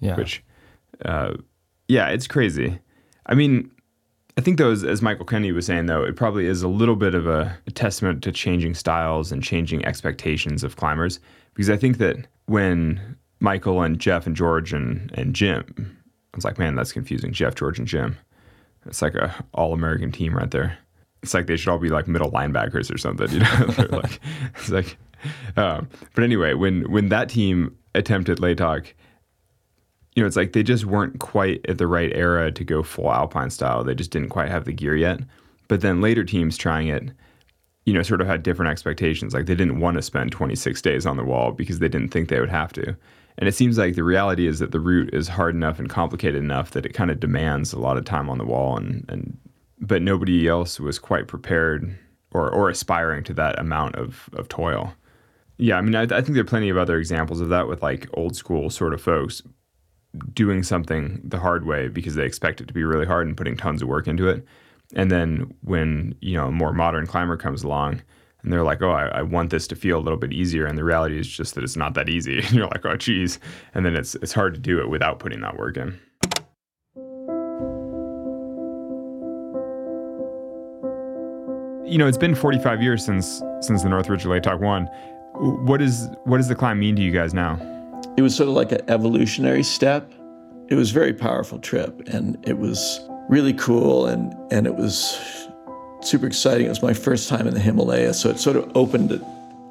Yeah. 0.00 0.16
Which, 0.16 0.42
uh, 1.04 1.34
yeah, 1.88 2.08
it's 2.08 2.26
crazy. 2.26 2.78
I 3.26 3.34
mean, 3.34 3.70
I 4.38 4.40
think 4.40 4.58
though, 4.58 4.70
as, 4.70 4.84
as, 4.84 5.02
Michael 5.02 5.24
Kennedy 5.24 5.52
was 5.52 5.66
saying, 5.66 5.86
though, 5.86 6.04
it 6.04 6.16
probably 6.16 6.46
is 6.46 6.62
a 6.62 6.68
little 6.68 6.94
bit 6.94 7.14
of 7.14 7.26
a, 7.26 7.58
a 7.66 7.70
testament 7.72 8.22
to 8.22 8.32
changing 8.32 8.74
styles 8.74 9.32
and 9.32 9.42
changing 9.42 9.84
expectations 9.84 10.62
of 10.62 10.76
climbers. 10.76 11.18
Because 11.58 11.70
I 11.70 11.76
think 11.76 11.98
that 11.98 12.28
when 12.46 13.16
Michael 13.40 13.82
and 13.82 13.98
Jeff 13.98 14.28
and 14.28 14.36
George 14.36 14.72
and 14.72 15.10
and 15.14 15.34
Jim, 15.34 15.98
I 16.32 16.36
was 16.36 16.44
like, 16.44 16.56
man, 16.56 16.76
that's 16.76 16.92
confusing. 16.92 17.32
Jeff, 17.32 17.56
George, 17.56 17.80
and 17.80 17.88
Jim. 17.88 18.16
It's 18.86 19.02
like 19.02 19.16
a 19.16 19.34
all 19.54 19.72
American 19.72 20.12
team 20.12 20.36
right 20.36 20.52
there. 20.52 20.78
It's 21.24 21.34
like 21.34 21.48
they 21.48 21.56
should 21.56 21.68
all 21.68 21.80
be 21.80 21.88
like 21.88 22.06
middle 22.06 22.30
linebackers 22.30 22.94
or 22.94 22.96
something. 22.96 23.28
You 23.32 23.40
know, 23.40 23.86
like 23.98 24.20
it's 24.54 24.68
like 24.68 24.96
um, 25.56 25.88
but 26.14 26.22
anyway, 26.22 26.54
when 26.54 26.88
when 26.92 27.08
that 27.08 27.28
team 27.28 27.76
attempted 27.92 28.38
Latok, 28.38 28.92
you 30.14 30.22
know, 30.22 30.28
it's 30.28 30.36
like 30.36 30.52
they 30.52 30.62
just 30.62 30.84
weren't 30.84 31.18
quite 31.18 31.66
at 31.68 31.78
the 31.78 31.88
right 31.88 32.12
era 32.14 32.52
to 32.52 32.62
go 32.62 32.84
full 32.84 33.12
Alpine 33.12 33.50
style. 33.50 33.82
They 33.82 33.96
just 33.96 34.12
didn't 34.12 34.28
quite 34.28 34.48
have 34.48 34.64
the 34.64 34.72
gear 34.72 34.94
yet. 34.94 35.18
But 35.66 35.80
then 35.80 36.00
later 36.00 36.22
teams 36.22 36.56
trying 36.56 36.86
it, 36.86 37.10
you 37.88 37.94
know, 37.94 38.02
sort 38.02 38.20
of 38.20 38.26
had 38.26 38.42
different 38.42 38.70
expectations. 38.70 39.32
Like 39.32 39.46
they 39.46 39.54
didn't 39.54 39.80
want 39.80 39.96
to 39.96 40.02
spend 40.02 40.30
26 40.30 40.82
days 40.82 41.06
on 41.06 41.16
the 41.16 41.24
wall 41.24 41.52
because 41.52 41.78
they 41.78 41.88
didn't 41.88 42.10
think 42.10 42.28
they 42.28 42.38
would 42.38 42.50
have 42.50 42.70
to. 42.74 42.94
And 43.38 43.48
it 43.48 43.54
seems 43.54 43.78
like 43.78 43.94
the 43.94 44.04
reality 44.04 44.46
is 44.46 44.58
that 44.58 44.72
the 44.72 44.80
route 44.80 45.14
is 45.14 45.26
hard 45.26 45.54
enough 45.54 45.78
and 45.78 45.88
complicated 45.88 46.44
enough 46.44 46.72
that 46.72 46.84
it 46.84 46.92
kind 46.92 47.10
of 47.10 47.18
demands 47.18 47.72
a 47.72 47.78
lot 47.78 47.96
of 47.96 48.04
time 48.04 48.28
on 48.28 48.36
the 48.36 48.44
wall 48.44 48.76
and 48.76 49.06
and 49.08 49.38
but 49.80 50.02
nobody 50.02 50.46
else 50.46 50.78
was 50.78 50.98
quite 50.98 51.28
prepared 51.28 51.96
or 52.32 52.50
or 52.50 52.68
aspiring 52.68 53.24
to 53.24 53.32
that 53.32 53.58
amount 53.58 53.96
of 53.96 54.28
of 54.34 54.48
toil. 54.48 54.92
Yeah, 55.56 55.78
I 55.78 55.80
mean, 55.80 55.94
I, 55.94 56.02
I 56.02 56.20
think 56.20 56.34
there 56.34 56.42
are 56.42 56.44
plenty 56.44 56.68
of 56.68 56.76
other 56.76 56.98
examples 56.98 57.40
of 57.40 57.48
that 57.48 57.68
with 57.68 57.82
like 57.82 58.06
old 58.12 58.36
school 58.36 58.68
sort 58.68 58.92
of 58.92 59.00
folks 59.00 59.42
doing 60.34 60.62
something 60.62 61.22
the 61.24 61.38
hard 61.38 61.64
way 61.64 61.88
because 61.88 62.16
they 62.16 62.26
expect 62.26 62.60
it 62.60 62.68
to 62.68 62.74
be 62.74 62.84
really 62.84 63.06
hard 63.06 63.26
and 63.26 63.36
putting 63.36 63.56
tons 63.56 63.80
of 63.80 63.88
work 63.88 64.06
into 64.06 64.28
it. 64.28 64.44
And 64.94 65.10
then 65.10 65.54
when 65.62 66.14
you 66.20 66.36
know 66.36 66.48
a 66.48 66.52
more 66.52 66.72
modern 66.72 67.06
climber 67.06 67.36
comes 67.36 67.62
along 67.62 68.00
and 68.42 68.52
they're 68.52 68.62
like, 68.62 68.80
"Oh, 68.80 68.90
I, 68.90 69.06
I, 69.08 69.22
want 69.22 69.50
this 69.50 69.66
to 69.68 69.76
feel 69.76 69.98
a 69.98 70.00
little 70.00 70.18
bit 70.18 70.32
easier," 70.32 70.64
and 70.64 70.78
the 70.78 70.84
reality 70.84 71.18
is 71.18 71.28
just 71.28 71.54
that 71.54 71.64
it's 71.64 71.76
not 71.76 71.94
that 71.94 72.08
easy. 72.08 72.38
And 72.42 72.52
you're 72.52 72.66
like, 72.66 72.84
"Oh, 72.86 72.96
geez," 72.96 73.38
and 73.74 73.84
then 73.84 73.94
it's 73.94 74.14
it's 74.16 74.32
hard 74.32 74.54
to 74.54 74.60
do 74.60 74.80
it 74.80 74.88
without 74.88 75.18
putting 75.18 75.40
that 75.40 75.56
work 75.56 75.76
in. 75.76 75.98
You 81.90 81.96
know, 81.96 82.06
it's 82.06 82.18
been 82.18 82.34
45 82.34 82.82
years 82.82 83.04
since 83.04 83.42
since 83.60 83.82
the 83.82 83.88
North 83.88 84.08
Northridge 84.08 84.24
Latok 84.24 84.60
1. 84.60 84.86
What 85.66 85.82
is 85.82 86.08
what 86.24 86.38
does 86.38 86.48
the 86.48 86.54
climb 86.54 86.78
mean 86.78 86.96
to 86.96 87.02
you 87.02 87.12
guys 87.12 87.34
now? 87.34 87.58
It 88.16 88.22
was 88.22 88.34
sort 88.34 88.48
of 88.48 88.54
like 88.54 88.72
an 88.72 88.80
evolutionary 88.88 89.62
step. 89.62 90.12
It 90.68 90.74
was 90.74 90.90
a 90.90 90.94
very 90.94 91.12
powerful 91.12 91.58
trip, 91.58 92.08
and 92.08 92.36
it 92.46 92.58
was 92.58 93.00
really 93.28 93.52
cool, 93.52 94.06
and 94.06 94.34
and 94.50 94.66
it 94.66 94.76
was 94.76 95.18
super 96.00 96.26
exciting. 96.26 96.66
It 96.66 96.70
was 96.70 96.82
my 96.82 96.94
first 96.94 97.28
time 97.28 97.46
in 97.46 97.54
the 97.54 97.60
Himalayas, 97.60 98.20
so 98.20 98.30
it 98.30 98.38
sort 98.38 98.56
of 98.56 98.70
opened 98.76 99.22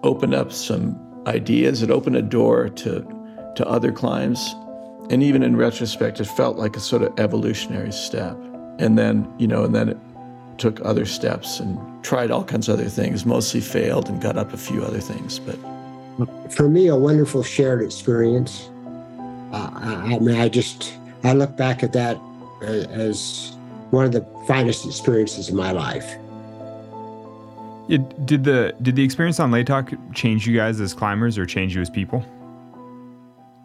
opened 0.03 0.33
up 0.33 0.51
some 0.51 0.97
ideas. 1.27 1.81
It 1.81 1.91
opened 1.91 2.15
a 2.15 2.21
door 2.21 2.69
to 2.69 3.53
to 3.55 3.67
other 3.67 3.91
climbs, 3.91 4.55
and 5.09 5.23
even 5.23 5.43
in 5.43 5.55
retrospect, 5.55 6.19
it 6.19 6.25
felt 6.25 6.57
like 6.57 6.75
a 6.75 6.79
sort 6.79 7.01
of 7.01 7.19
evolutionary 7.19 7.91
step. 7.91 8.37
And 8.79 8.97
then 8.97 9.31
you 9.37 9.47
know, 9.47 9.63
and 9.63 9.75
then 9.75 9.89
it 9.89 9.97
took 10.57 10.79
other 10.85 11.05
steps 11.05 11.59
and 11.59 11.79
tried 12.03 12.31
all 12.31 12.43
kinds 12.43 12.69
of 12.69 12.79
other 12.79 12.89
things, 12.89 13.25
mostly 13.25 13.61
failed 13.61 14.09
and 14.09 14.21
got 14.21 14.37
up 14.37 14.53
a 14.53 14.57
few 14.57 14.83
other 14.83 14.99
things. 14.99 15.39
But 15.39 15.57
for 16.51 16.67
me, 16.69 16.87
a 16.87 16.95
wonderful 16.95 17.43
shared 17.43 17.81
experience. 17.81 18.69
Uh, 19.51 19.69
I, 19.73 20.15
I, 20.15 20.19
mean, 20.19 20.35
I 20.35 20.49
just 20.49 20.93
I 21.23 21.33
look 21.33 21.55
back 21.55 21.83
at 21.83 21.93
that 21.93 22.17
as 22.61 23.57
one 23.91 24.05
of 24.05 24.11
the 24.11 24.25
finest 24.47 24.85
experiences 24.85 25.49
of 25.49 25.55
my 25.55 25.71
life. 25.71 26.15
It, 27.89 28.25
did 28.25 28.43
the 28.43 28.75
did 28.81 28.95
the 28.95 29.03
experience 29.03 29.39
on 29.39 29.51
Latok 29.51 29.97
change 30.13 30.45
you 30.45 30.55
guys 30.55 30.81
as 30.81 30.93
climbers 30.93 31.37
or 31.37 31.45
change 31.45 31.73
you 31.73 31.81
as 31.81 31.89
people? 31.89 32.25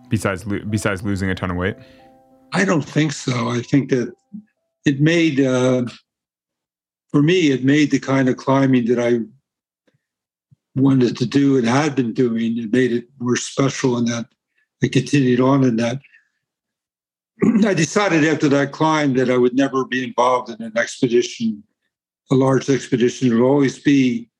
Besides 0.09 0.45
besides 0.45 1.03
losing 1.03 1.31
a 1.31 1.35
ton 1.35 1.51
of 1.51 1.57
weight. 1.57 1.77
I 2.53 2.65
don't 2.65 2.85
think 2.85 3.13
so. 3.13 3.49
I 3.49 3.63
think 3.63 3.91
that 3.91 4.15
it 4.85 5.01
made 5.01 5.41
uh, 5.41 5.87
for 7.13 7.23
me, 7.23 7.51
it 7.51 7.65
made 7.65 7.91
the 7.91 8.01
kind 8.01 8.29
of 8.29 8.37
climbing 8.37 8.87
that 8.87 8.99
I 8.99 9.21
wanted 10.75 11.17
to 11.19 11.27
do 11.27 11.59
and 11.59 11.67
had 11.67 11.95
been 11.95 12.15
doing. 12.15 12.59
It 12.59 12.73
made 12.73 12.93
it 12.93 13.09
more 13.19 13.37
special 13.37 13.99
in 13.99 14.07
that 14.07 14.27
I 14.83 14.89
continued 14.89 15.41
on 15.41 15.65
in 15.65 15.77
that. 15.77 16.01
I 17.67 17.75
decided 17.75 18.25
after 18.25 18.49
that 18.49 18.73
climb 18.73 19.15
that 19.15 19.31
I 19.31 19.37
would 19.37 19.55
never 19.55 19.85
be 19.85 20.05
involved 20.05 20.51
in 20.51 20.63
an 20.63 20.77
expedition, 20.77 21.63
a 22.31 22.35
large 22.35 22.69
expedition. 22.71 23.29
It 23.29 23.35
would 23.35 23.45
always 23.45 23.79
be 23.79 24.31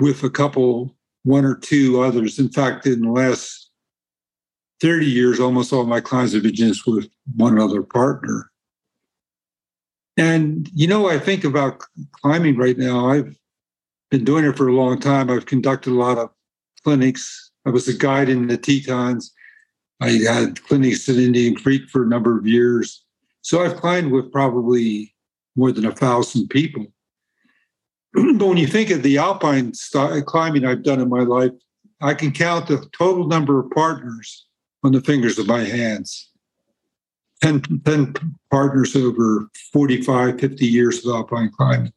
with 0.00 0.22
a 0.22 0.30
couple, 0.30 0.94
one 1.22 1.44
or 1.44 1.54
two 1.54 2.02
others. 2.02 2.38
In 2.38 2.48
fact, 2.48 2.86
in 2.86 3.02
the 3.02 3.10
last 3.10 3.70
30 4.80 5.06
years, 5.06 5.40
almost 5.40 5.72
all 5.72 5.84
my 5.84 6.00
climbs 6.00 6.32
have 6.34 6.42
been 6.42 6.54
just 6.54 6.86
with 6.86 7.08
one 7.36 7.58
other 7.58 7.82
partner. 7.82 8.50
And, 10.16 10.70
you 10.74 10.86
know, 10.86 11.08
I 11.08 11.18
think 11.18 11.44
about 11.44 11.82
climbing 12.12 12.56
right 12.56 12.78
now. 12.78 13.08
I've 13.08 13.36
been 14.10 14.24
doing 14.24 14.44
it 14.44 14.56
for 14.56 14.68
a 14.68 14.74
long 14.74 15.00
time. 15.00 15.30
I've 15.30 15.46
conducted 15.46 15.90
a 15.90 15.94
lot 15.94 16.18
of 16.18 16.30
clinics. 16.84 17.50
I 17.66 17.70
was 17.70 17.88
a 17.88 17.96
guide 17.96 18.28
in 18.28 18.46
the 18.46 18.56
Tetons. 18.56 19.32
I 20.00 20.10
had 20.10 20.62
clinics 20.64 21.08
in 21.08 21.18
Indian 21.18 21.54
Creek 21.54 21.88
for 21.88 22.02
a 22.02 22.08
number 22.08 22.36
of 22.36 22.46
years. 22.46 23.04
So 23.42 23.64
I've 23.64 23.76
climbed 23.76 24.10
with 24.10 24.32
probably 24.32 25.14
more 25.56 25.72
than 25.72 25.86
a 25.86 25.92
thousand 25.92 26.48
people. 26.48 26.86
but 28.12 28.46
when 28.46 28.56
you 28.56 28.66
think 28.66 28.90
of 28.90 29.02
the 29.02 29.18
alpine 29.18 29.72
climbing 30.26 30.64
I've 30.64 30.82
done 30.82 31.00
in 31.00 31.08
my 31.08 31.20
life, 31.20 31.52
I 32.00 32.14
can 32.14 32.32
count 32.32 32.68
the 32.68 32.84
total 32.96 33.26
number 33.26 33.60
of 33.60 33.70
partners 33.70 34.46
on 34.82 34.92
the 34.92 35.00
fingers 35.00 35.38
of 35.38 35.46
my 35.46 35.64
hands. 35.64 36.30
10, 37.42 37.62
10 37.84 38.14
partners 38.50 38.96
over 38.96 39.48
45, 39.72 40.40
50 40.40 40.66
years 40.66 41.04
of 41.04 41.14
alpine 41.14 41.50
climbing. 41.56 41.92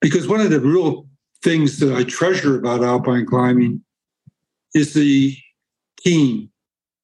Because 0.00 0.28
one 0.28 0.40
of 0.40 0.50
the 0.50 0.60
real 0.60 1.06
things 1.42 1.78
that 1.78 1.94
I 1.94 2.04
treasure 2.04 2.58
about 2.58 2.82
alpine 2.82 3.26
climbing 3.26 3.82
is 4.74 4.94
the 4.94 5.36
team, 6.00 6.50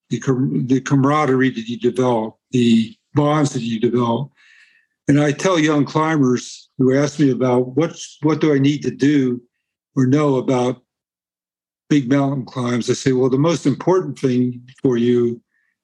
the, 0.09 0.19
the 0.65 0.81
camaraderie 0.81 1.51
that 1.51 1.67
you 1.67 1.77
develop, 1.77 2.35
the 2.51 2.95
bonds 3.13 3.53
that 3.53 3.61
you 3.61 3.79
develop. 3.79 4.31
And 5.07 5.19
I 5.19 5.31
tell 5.31 5.57
young 5.57 5.85
climbers 5.85 6.69
who 6.77 6.95
ask 6.95 7.19
me 7.19 7.31
about 7.31 7.75
what 7.75 7.99
what 8.21 8.41
do 8.41 8.53
I 8.53 8.59
need 8.59 8.83
to 8.83 8.91
do 8.91 9.41
or 9.95 10.05
know 10.05 10.35
about 10.35 10.81
big 11.89 12.09
mountain 12.09 12.45
climbs, 12.45 12.89
I 12.89 12.93
say, 12.93 13.11
well, 13.11 13.29
the 13.29 13.37
most 13.37 13.65
important 13.65 14.19
thing 14.19 14.61
for 14.81 14.97
you 14.97 15.41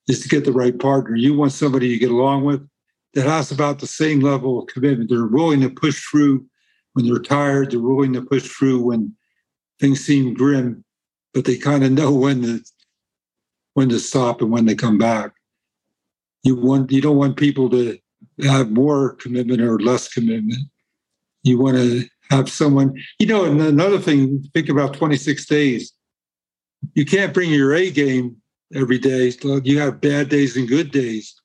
is 0.08 0.22
to 0.22 0.30
get 0.30 0.46
the 0.46 0.52
right 0.52 0.78
partner. 0.78 1.16
You 1.16 1.36
want 1.36 1.52
somebody 1.52 1.88
you 1.88 2.00
get 2.00 2.12
along 2.12 2.46
with 2.46 2.68
that 3.16 3.26
has 3.26 3.52
about 3.52 3.80
the 3.80 3.88
same 3.88 4.20
level 4.20 4.60
of 4.60 4.68
commitment. 4.68 5.10
They're 5.10 5.26
willing 5.26 5.62
to 5.62 5.70
push 5.70 6.04
through 6.04 6.46
when 6.94 7.08
they're 7.08 7.20
tired. 7.20 7.72
They're 7.72 7.80
willing 7.80 8.14
to 8.14 8.22
push 8.22 8.48
through 8.48 8.84
when 8.84 9.16
things 9.80 10.06
seem 10.06 10.36
grim, 10.36 10.84
but 11.34 11.46
they 11.46 11.58
kind 11.58 11.84
of 11.84 11.92
know 11.92 12.14
when 12.14 12.44
to 12.44 12.64
when 13.76 13.90
to 13.90 14.00
stop 14.00 14.42
and 14.42 14.52
when 14.52 14.66
they 14.66 14.74
come 14.74 14.98
back. 14.98 15.32
You 16.44 16.56
want 16.56 16.92
you 16.92 17.02
don't 17.02 17.18
want 17.18 17.38
people 17.38 17.70
to 17.70 17.98
have 18.44 18.72
more 18.72 19.14
commitment 19.16 19.62
or 19.62 19.80
less 19.80 20.12
commitment. 20.12 20.60
You 21.44 21.60
want 21.60 21.78
to 21.78 22.06
have 22.32 22.50
someone, 22.50 22.96
you 23.20 23.28
know, 23.28 23.46
and 23.46 23.62
another 23.62 24.00
thing, 24.00 24.44
think 24.54 24.70
about 24.70 24.96
26 24.96 25.46
days. 25.46 25.94
You 26.96 27.06
can't 27.06 27.34
bring 27.34 27.52
your 27.52 27.76
A 27.76 27.92
game 27.92 28.38
every 28.74 28.98
day. 28.98 29.32
You 29.64 29.80
have 29.80 30.02
bad 30.02 30.30
days 30.30 30.58
and 30.58 30.68
good 30.68 30.92
days. 30.92 31.36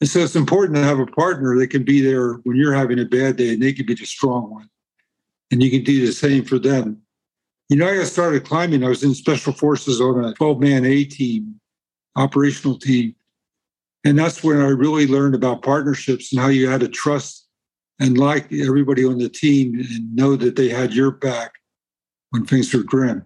And 0.00 0.08
so 0.08 0.20
it's 0.20 0.36
important 0.36 0.76
to 0.76 0.84
have 0.84 0.98
a 0.98 1.06
partner 1.06 1.58
that 1.58 1.68
can 1.68 1.84
be 1.84 2.00
there 2.00 2.34
when 2.44 2.56
you're 2.56 2.74
having 2.74 2.98
a 2.98 3.04
bad 3.04 3.36
day 3.36 3.52
and 3.52 3.62
they 3.62 3.72
can 3.72 3.86
be 3.86 3.94
the 3.94 4.06
strong 4.06 4.50
one. 4.50 4.68
And 5.50 5.62
you 5.62 5.70
can 5.70 5.84
do 5.84 6.04
the 6.06 6.12
same 6.12 6.44
for 6.44 6.58
them. 6.58 7.00
You 7.68 7.76
know, 7.76 7.88
I 7.88 8.02
started 8.04 8.44
climbing. 8.44 8.82
I 8.82 8.88
was 8.88 9.04
in 9.04 9.14
special 9.14 9.52
forces 9.52 10.00
on 10.00 10.24
a 10.24 10.34
12 10.34 10.60
man 10.60 10.84
A 10.84 11.04
team. 11.04 11.59
Operational 12.16 12.78
team. 12.78 13.14
And 14.04 14.18
that's 14.18 14.42
when 14.42 14.60
I 14.60 14.68
really 14.68 15.06
learned 15.06 15.34
about 15.34 15.62
partnerships 15.62 16.32
and 16.32 16.40
how 16.40 16.48
you 16.48 16.68
had 16.68 16.80
to 16.80 16.88
trust 16.88 17.46
and 17.98 18.16
like 18.16 18.50
everybody 18.52 19.04
on 19.04 19.18
the 19.18 19.28
team 19.28 19.74
and 19.74 20.14
know 20.14 20.36
that 20.36 20.56
they 20.56 20.68
had 20.68 20.94
your 20.94 21.10
back 21.10 21.52
when 22.30 22.46
things 22.46 22.72
were 22.72 22.82
grim. 22.82 23.24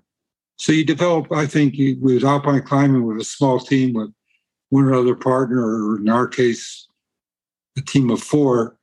So 0.56 0.72
you 0.72 0.84
develop, 0.84 1.30
I 1.32 1.46
think, 1.46 1.74
with 2.00 2.24
alpine 2.24 2.62
climbing 2.62 3.04
with 3.06 3.20
a 3.20 3.24
small 3.24 3.58
team 3.58 3.94
with 3.94 4.12
one 4.70 4.92
other 4.92 5.14
partner, 5.14 5.60
or 5.60 5.98
in 5.98 6.08
our 6.08 6.26
case, 6.26 6.88
a 7.76 7.80
team 7.80 8.10
of 8.10 8.20
four, 8.20 8.76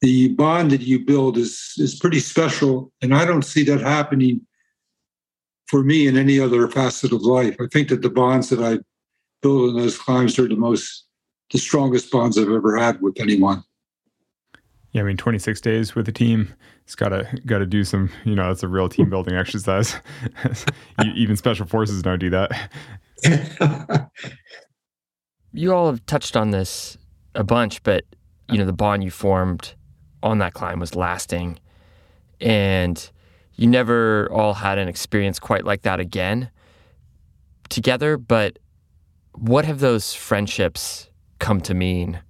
the 0.00 0.28
bond 0.28 0.70
that 0.70 0.80
you 0.80 1.04
build 1.04 1.36
is 1.36 1.74
is 1.76 1.94
pretty 1.94 2.20
special. 2.20 2.92
And 3.02 3.14
I 3.14 3.24
don't 3.24 3.44
see 3.44 3.64
that 3.64 3.80
happening 3.80 4.40
for 5.66 5.82
me 5.82 6.06
in 6.06 6.16
any 6.16 6.38
other 6.38 6.68
facet 6.68 7.12
of 7.12 7.22
life. 7.22 7.56
I 7.60 7.66
think 7.72 7.88
that 7.88 8.02
the 8.02 8.10
bonds 8.10 8.48
that 8.50 8.60
I 8.60 8.78
build 9.42 9.70
in 9.70 9.76
those 9.76 9.98
climbs 9.98 10.38
are 10.38 10.48
the 10.48 10.56
most 10.56 11.06
the 11.50 11.58
strongest 11.58 12.10
bonds 12.10 12.38
I've 12.38 12.50
ever 12.50 12.78
had 12.78 13.00
with 13.02 13.20
anyone. 13.20 13.62
Yeah, 14.92 15.02
I 15.02 15.04
mean, 15.04 15.16
26 15.16 15.60
days 15.60 15.94
with 15.94 16.08
a 16.08 16.12
team, 16.12 16.54
it's 16.84 16.94
got 16.94 17.10
to 17.10 17.26
got 17.46 17.58
to 17.58 17.66
do 17.66 17.84
some. 17.84 18.10
You 18.24 18.34
know, 18.34 18.48
that's 18.48 18.62
a 18.62 18.68
real 18.68 18.88
team 18.88 19.08
building 19.08 19.34
exercise. 19.38 19.96
Even 21.14 21.36
special 21.36 21.66
forces 21.66 22.02
don't 22.02 22.18
do 22.18 22.30
that. 22.30 22.70
you 25.52 25.72
all 25.72 25.86
have 25.86 26.04
touched 26.06 26.36
on 26.36 26.50
this 26.50 26.98
a 27.34 27.44
bunch, 27.44 27.82
but 27.82 28.04
you 28.50 28.58
know, 28.58 28.66
the 28.66 28.72
bond 28.72 29.04
you 29.04 29.10
formed 29.10 29.74
on 30.22 30.38
that 30.38 30.52
climb 30.52 30.78
was 30.78 30.94
lasting, 30.94 31.58
and 32.40 33.10
you 33.54 33.66
never 33.66 34.30
all 34.30 34.54
had 34.54 34.78
an 34.78 34.88
experience 34.88 35.38
quite 35.38 35.64
like 35.64 35.82
that 35.82 36.00
again 36.00 36.50
together. 37.70 38.18
But 38.18 38.58
what 39.32 39.64
have 39.64 39.80
those 39.80 40.14
friendships 40.14 41.08
come 41.38 41.60
to 41.62 41.74
mean 41.74 42.20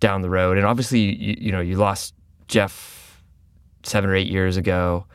down 0.00 0.22
the 0.22 0.30
road? 0.30 0.56
And 0.56 0.66
obviously, 0.66 1.00
you, 1.00 1.36
you 1.38 1.52
know, 1.52 1.60
you 1.60 1.76
lost 1.76 2.14
Jeff 2.48 3.22
seven 3.82 4.10
or 4.10 4.14
eight 4.14 4.28
years 4.28 4.56
ago. 4.56 5.06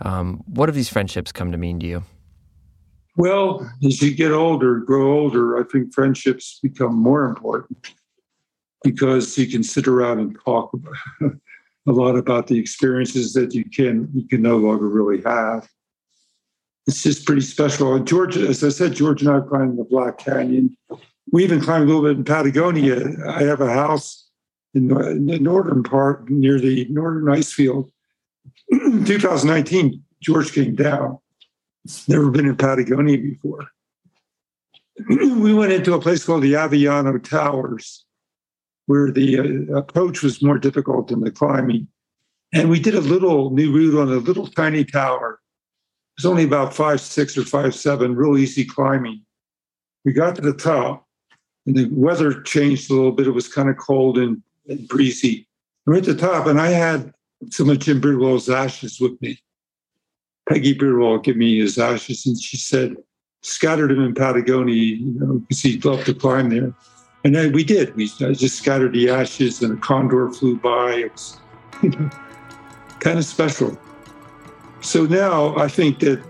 Um, 0.00 0.42
what 0.46 0.68
have 0.68 0.76
these 0.76 0.88
friendships 0.88 1.32
come 1.32 1.52
to 1.52 1.58
mean 1.58 1.80
to 1.80 1.86
you? 1.86 2.04
Well, 3.16 3.70
as 3.84 4.00
you 4.00 4.14
get 4.14 4.32
older, 4.32 4.78
grow 4.78 5.12
older, 5.12 5.60
I 5.60 5.64
think 5.70 5.92
friendships 5.92 6.58
become 6.62 6.94
more 6.94 7.26
important 7.26 7.94
because 8.82 9.36
you 9.36 9.46
can 9.46 9.62
sit 9.62 9.86
around 9.86 10.18
and 10.18 10.38
talk 10.44 10.72
a 11.22 11.92
lot 11.92 12.16
about 12.16 12.46
the 12.46 12.58
experiences 12.58 13.32
that 13.34 13.54
you 13.54 13.64
can 13.68 14.08
you 14.14 14.26
can 14.26 14.40
no 14.40 14.56
longer 14.56 14.88
really 14.88 15.20
have. 15.22 15.68
It's 16.86 17.02
just 17.02 17.26
pretty 17.26 17.42
special. 17.42 17.98
George, 18.00 18.36
as 18.36 18.64
I 18.64 18.70
said, 18.70 18.94
George 18.94 19.22
and 19.22 19.30
I 19.30 19.40
climbed 19.40 19.78
the 19.78 19.84
Black 19.84 20.18
Canyon 20.18 20.76
we 21.32 21.44
even 21.44 21.60
climbed 21.60 21.84
a 21.84 21.86
little 21.86 22.02
bit 22.02 22.18
in 22.18 22.24
Patagonia. 22.24 23.00
I 23.28 23.42
have 23.44 23.60
a 23.60 23.72
house 23.72 24.28
in 24.74 24.88
the 24.88 25.38
northern 25.38 25.82
part 25.82 26.30
near 26.30 26.60
the 26.60 26.86
northern 26.90 27.28
ice 27.28 27.52
field. 27.52 27.90
2019, 28.70 30.02
George 30.20 30.52
came 30.52 30.74
down. 30.74 31.18
Never 32.06 32.30
been 32.30 32.46
in 32.46 32.56
Patagonia 32.56 33.18
before. 33.18 33.66
we 35.08 35.54
went 35.54 35.72
into 35.72 35.94
a 35.94 36.00
place 36.00 36.24
called 36.24 36.42
the 36.42 36.52
Avellano 36.52 37.22
Towers, 37.22 38.04
where 38.86 39.10
the 39.10 39.40
uh, 39.40 39.76
approach 39.76 40.22
was 40.22 40.42
more 40.42 40.58
difficult 40.58 41.08
than 41.08 41.20
the 41.20 41.30
climbing. 41.30 41.88
And 42.52 42.68
we 42.68 42.78
did 42.78 42.94
a 42.94 43.00
little 43.00 43.50
new 43.50 43.72
route 43.72 43.98
on 43.98 44.08
a 44.08 44.18
little 44.18 44.46
tiny 44.46 44.84
tower. 44.84 45.40
It 46.12 46.22
was 46.22 46.30
only 46.30 46.44
about 46.44 46.74
five 46.74 47.00
six 47.00 47.38
or 47.38 47.44
five 47.44 47.74
seven, 47.74 48.14
real 48.14 48.36
easy 48.36 48.64
climbing. 48.64 49.22
We 50.04 50.12
got 50.12 50.36
to 50.36 50.42
the 50.42 50.52
top, 50.52 51.06
and 51.66 51.74
the 51.74 51.88
weather 51.90 52.42
changed 52.42 52.90
a 52.90 52.94
little 52.94 53.12
bit. 53.12 53.26
It 53.26 53.30
was 53.30 53.48
kind 53.48 53.70
of 53.70 53.78
cold 53.78 54.18
and, 54.18 54.42
and 54.68 54.86
breezy. 54.88 55.48
We're 55.86 55.96
at 55.96 56.04
the 56.04 56.14
top, 56.14 56.46
and 56.46 56.60
I 56.60 56.68
had 56.68 57.12
some 57.50 57.70
of 57.70 57.78
Jim 57.78 58.00
Bridwell's 58.00 58.50
ashes 58.50 59.00
with 59.00 59.20
me. 59.22 59.38
Peggy 60.48 60.74
Bridwell 60.74 61.18
gave 61.18 61.36
me 61.36 61.60
his 61.60 61.78
ashes, 61.78 62.26
and 62.26 62.40
she 62.40 62.56
said, 62.56 62.96
scattered 63.42 63.90
him 63.90 64.02
in 64.02 64.14
Patagonia, 64.14 64.74
you 64.74 65.14
know, 65.18 65.38
because 65.38 65.60
he 65.60 65.78
loved 65.80 66.06
to 66.06 66.14
climb 66.14 66.50
there. 66.50 66.72
And 67.24 67.34
then 67.34 67.52
we 67.52 67.64
did. 67.64 67.94
We 67.94 68.06
just 68.06 68.56
scattered 68.56 68.92
the 68.92 69.08
ashes, 69.08 69.62
and 69.62 69.78
a 69.78 69.80
condor 69.80 70.30
flew 70.30 70.56
by. 70.56 70.94
It's 70.94 71.38
you 71.82 71.90
know, 71.90 72.10
kind 73.00 73.18
of 73.18 73.24
special. 73.24 73.78
So 74.82 75.06
now 75.06 75.56
I 75.56 75.68
think 75.68 76.00
that 76.00 76.20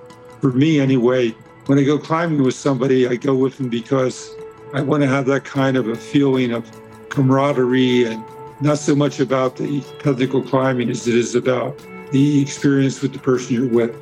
for 0.40 0.52
me, 0.52 0.78
anyway, 0.78 1.30
when 1.66 1.78
I 1.78 1.84
go 1.84 1.98
climbing 1.98 2.42
with 2.42 2.54
somebody, 2.54 3.08
I 3.08 3.16
go 3.16 3.34
with 3.34 3.56
them 3.56 3.68
because 3.68 4.34
I 4.74 4.82
want 4.82 5.02
to 5.02 5.08
have 5.08 5.26
that 5.26 5.44
kind 5.44 5.76
of 5.76 5.88
a 5.88 5.96
feeling 5.96 6.52
of 6.52 6.70
camaraderie 7.08 8.04
and 8.04 8.22
not 8.60 8.78
so 8.78 8.94
much 8.94 9.20
about 9.20 9.56
the 9.56 9.80
technical 10.00 10.42
climbing 10.42 10.90
as 10.90 11.08
it 11.08 11.14
is 11.14 11.34
about 11.34 11.78
the 12.12 12.40
experience 12.42 13.00
with 13.00 13.12
the 13.14 13.18
person 13.18 13.54
you're 13.54 13.68
with. 13.68 13.96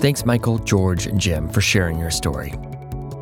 Thanks, 0.00 0.26
Michael, 0.26 0.58
George, 0.58 1.06
and 1.06 1.18
Jim, 1.18 1.48
for 1.48 1.62
sharing 1.62 1.98
your 1.98 2.10
story. 2.10 2.52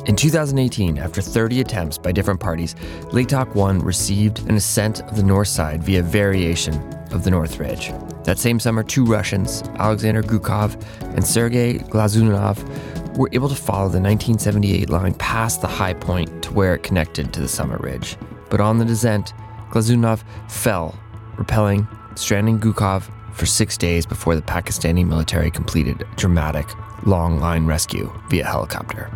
In 0.05 0.17
2018, 0.17 0.97
after 0.97 1.21
30 1.21 1.61
attempts 1.61 1.97
by 1.97 2.11
different 2.11 2.41
parties, 2.41 2.75
Latok 3.13 3.55
1 3.55 3.79
received 3.79 4.39
an 4.49 4.55
ascent 4.55 5.01
of 5.03 5.15
the 5.15 5.23
north 5.23 5.47
side 5.47 5.81
via 5.81 6.03
variation 6.03 6.75
of 7.13 7.23
the 7.23 7.31
North 7.31 7.57
Ridge. 7.57 7.93
That 8.25 8.37
same 8.37 8.59
summer, 8.59 8.83
two 8.83 9.05
Russians, 9.05 9.63
Alexander 9.79 10.21
Gukov 10.21 10.75
and 11.15 11.25
Sergei 11.25 11.75
Glazunov, 11.75 13.17
were 13.17 13.29
able 13.31 13.47
to 13.47 13.55
follow 13.55 13.87
the 13.87 14.01
1978 14.01 14.89
line 14.89 15.13
past 15.13 15.61
the 15.61 15.67
high 15.67 15.93
point 15.93 16.43
to 16.43 16.51
where 16.51 16.75
it 16.75 16.83
connected 16.83 17.31
to 17.31 17.39
the 17.39 17.47
summit 17.47 17.79
ridge. 17.79 18.17
But 18.49 18.59
on 18.59 18.79
the 18.79 18.85
descent, 18.85 19.33
Glazunov 19.71 20.21
fell, 20.51 20.99
rappelling, 21.37 21.87
stranding 22.19 22.59
Gukov 22.59 23.09
for 23.33 23.45
six 23.45 23.77
days 23.77 24.05
before 24.05 24.35
the 24.35 24.41
Pakistani 24.41 25.07
military 25.07 25.49
completed 25.49 26.01
a 26.01 26.15
dramatic 26.17 26.67
long 27.05 27.39
line 27.39 27.65
rescue 27.65 28.11
via 28.29 28.43
helicopter. 28.43 29.09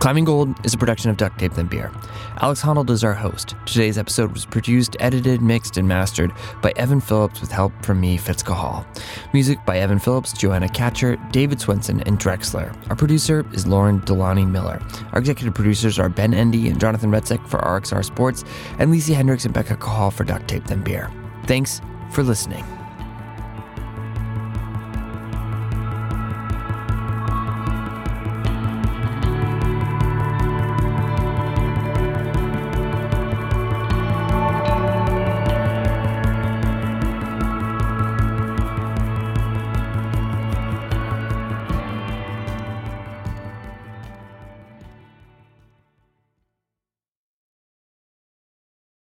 Climbing 0.00 0.24
Gold 0.24 0.64
is 0.64 0.72
a 0.72 0.78
production 0.78 1.10
of 1.10 1.18
Duct 1.18 1.38
Tape 1.38 1.52
Then 1.52 1.66
Beer. 1.66 1.92
Alex 2.38 2.62
Honnold 2.62 2.88
is 2.88 3.04
our 3.04 3.12
host. 3.12 3.54
Today's 3.66 3.98
episode 3.98 4.32
was 4.32 4.46
produced, 4.46 4.96
edited, 4.98 5.42
mixed, 5.42 5.76
and 5.76 5.86
mastered 5.86 6.32
by 6.62 6.72
Evan 6.76 7.02
Phillips 7.02 7.42
with 7.42 7.50
help 7.50 7.70
from 7.84 8.00
me, 8.00 8.16
Fitz 8.16 8.42
Cahall. 8.42 8.86
Music 9.34 9.58
by 9.66 9.78
Evan 9.78 9.98
Phillips, 9.98 10.32
Joanna 10.32 10.70
Catcher, 10.70 11.16
David 11.32 11.60
Swenson, 11.60 12.00
and 12.04 12.18
Drexler. 12.18 12.74
Our 12.88 12.96
producer 12.96 13.44
is 13.52 13.66
Lauren 13.66 13.98
Delaney 14.06 14.46
Miller. 14.46 14.80
Our 15.12 15.18
executive 15.18 15.52
producers 15.52 15.98
are 15.98 16.08
Ben 16.08 16.32
Endy 16.32 16.70
and 16.70 16.80
Jonathan 16.80 17.10
Retzek 17.10 17.46
for 17.46 17.58
RXR 17.58 18.02
Sports, 18.02 18.42
and 18.78 18.90
Lisa 18.90 19.12
Hendricks 19.12 19.44
and 19.44 19.52
Becca 19.52 19.76
Cahall 19.76 20.10
for 20.10 20.24
Duct 20.24 20.48
Tape 20.48 20.64
Then 20.64 20.82
Beer. 20.82 21.10
Thanks 21.44 21.82
for 22.10 22.22
listening. 22.22 22.64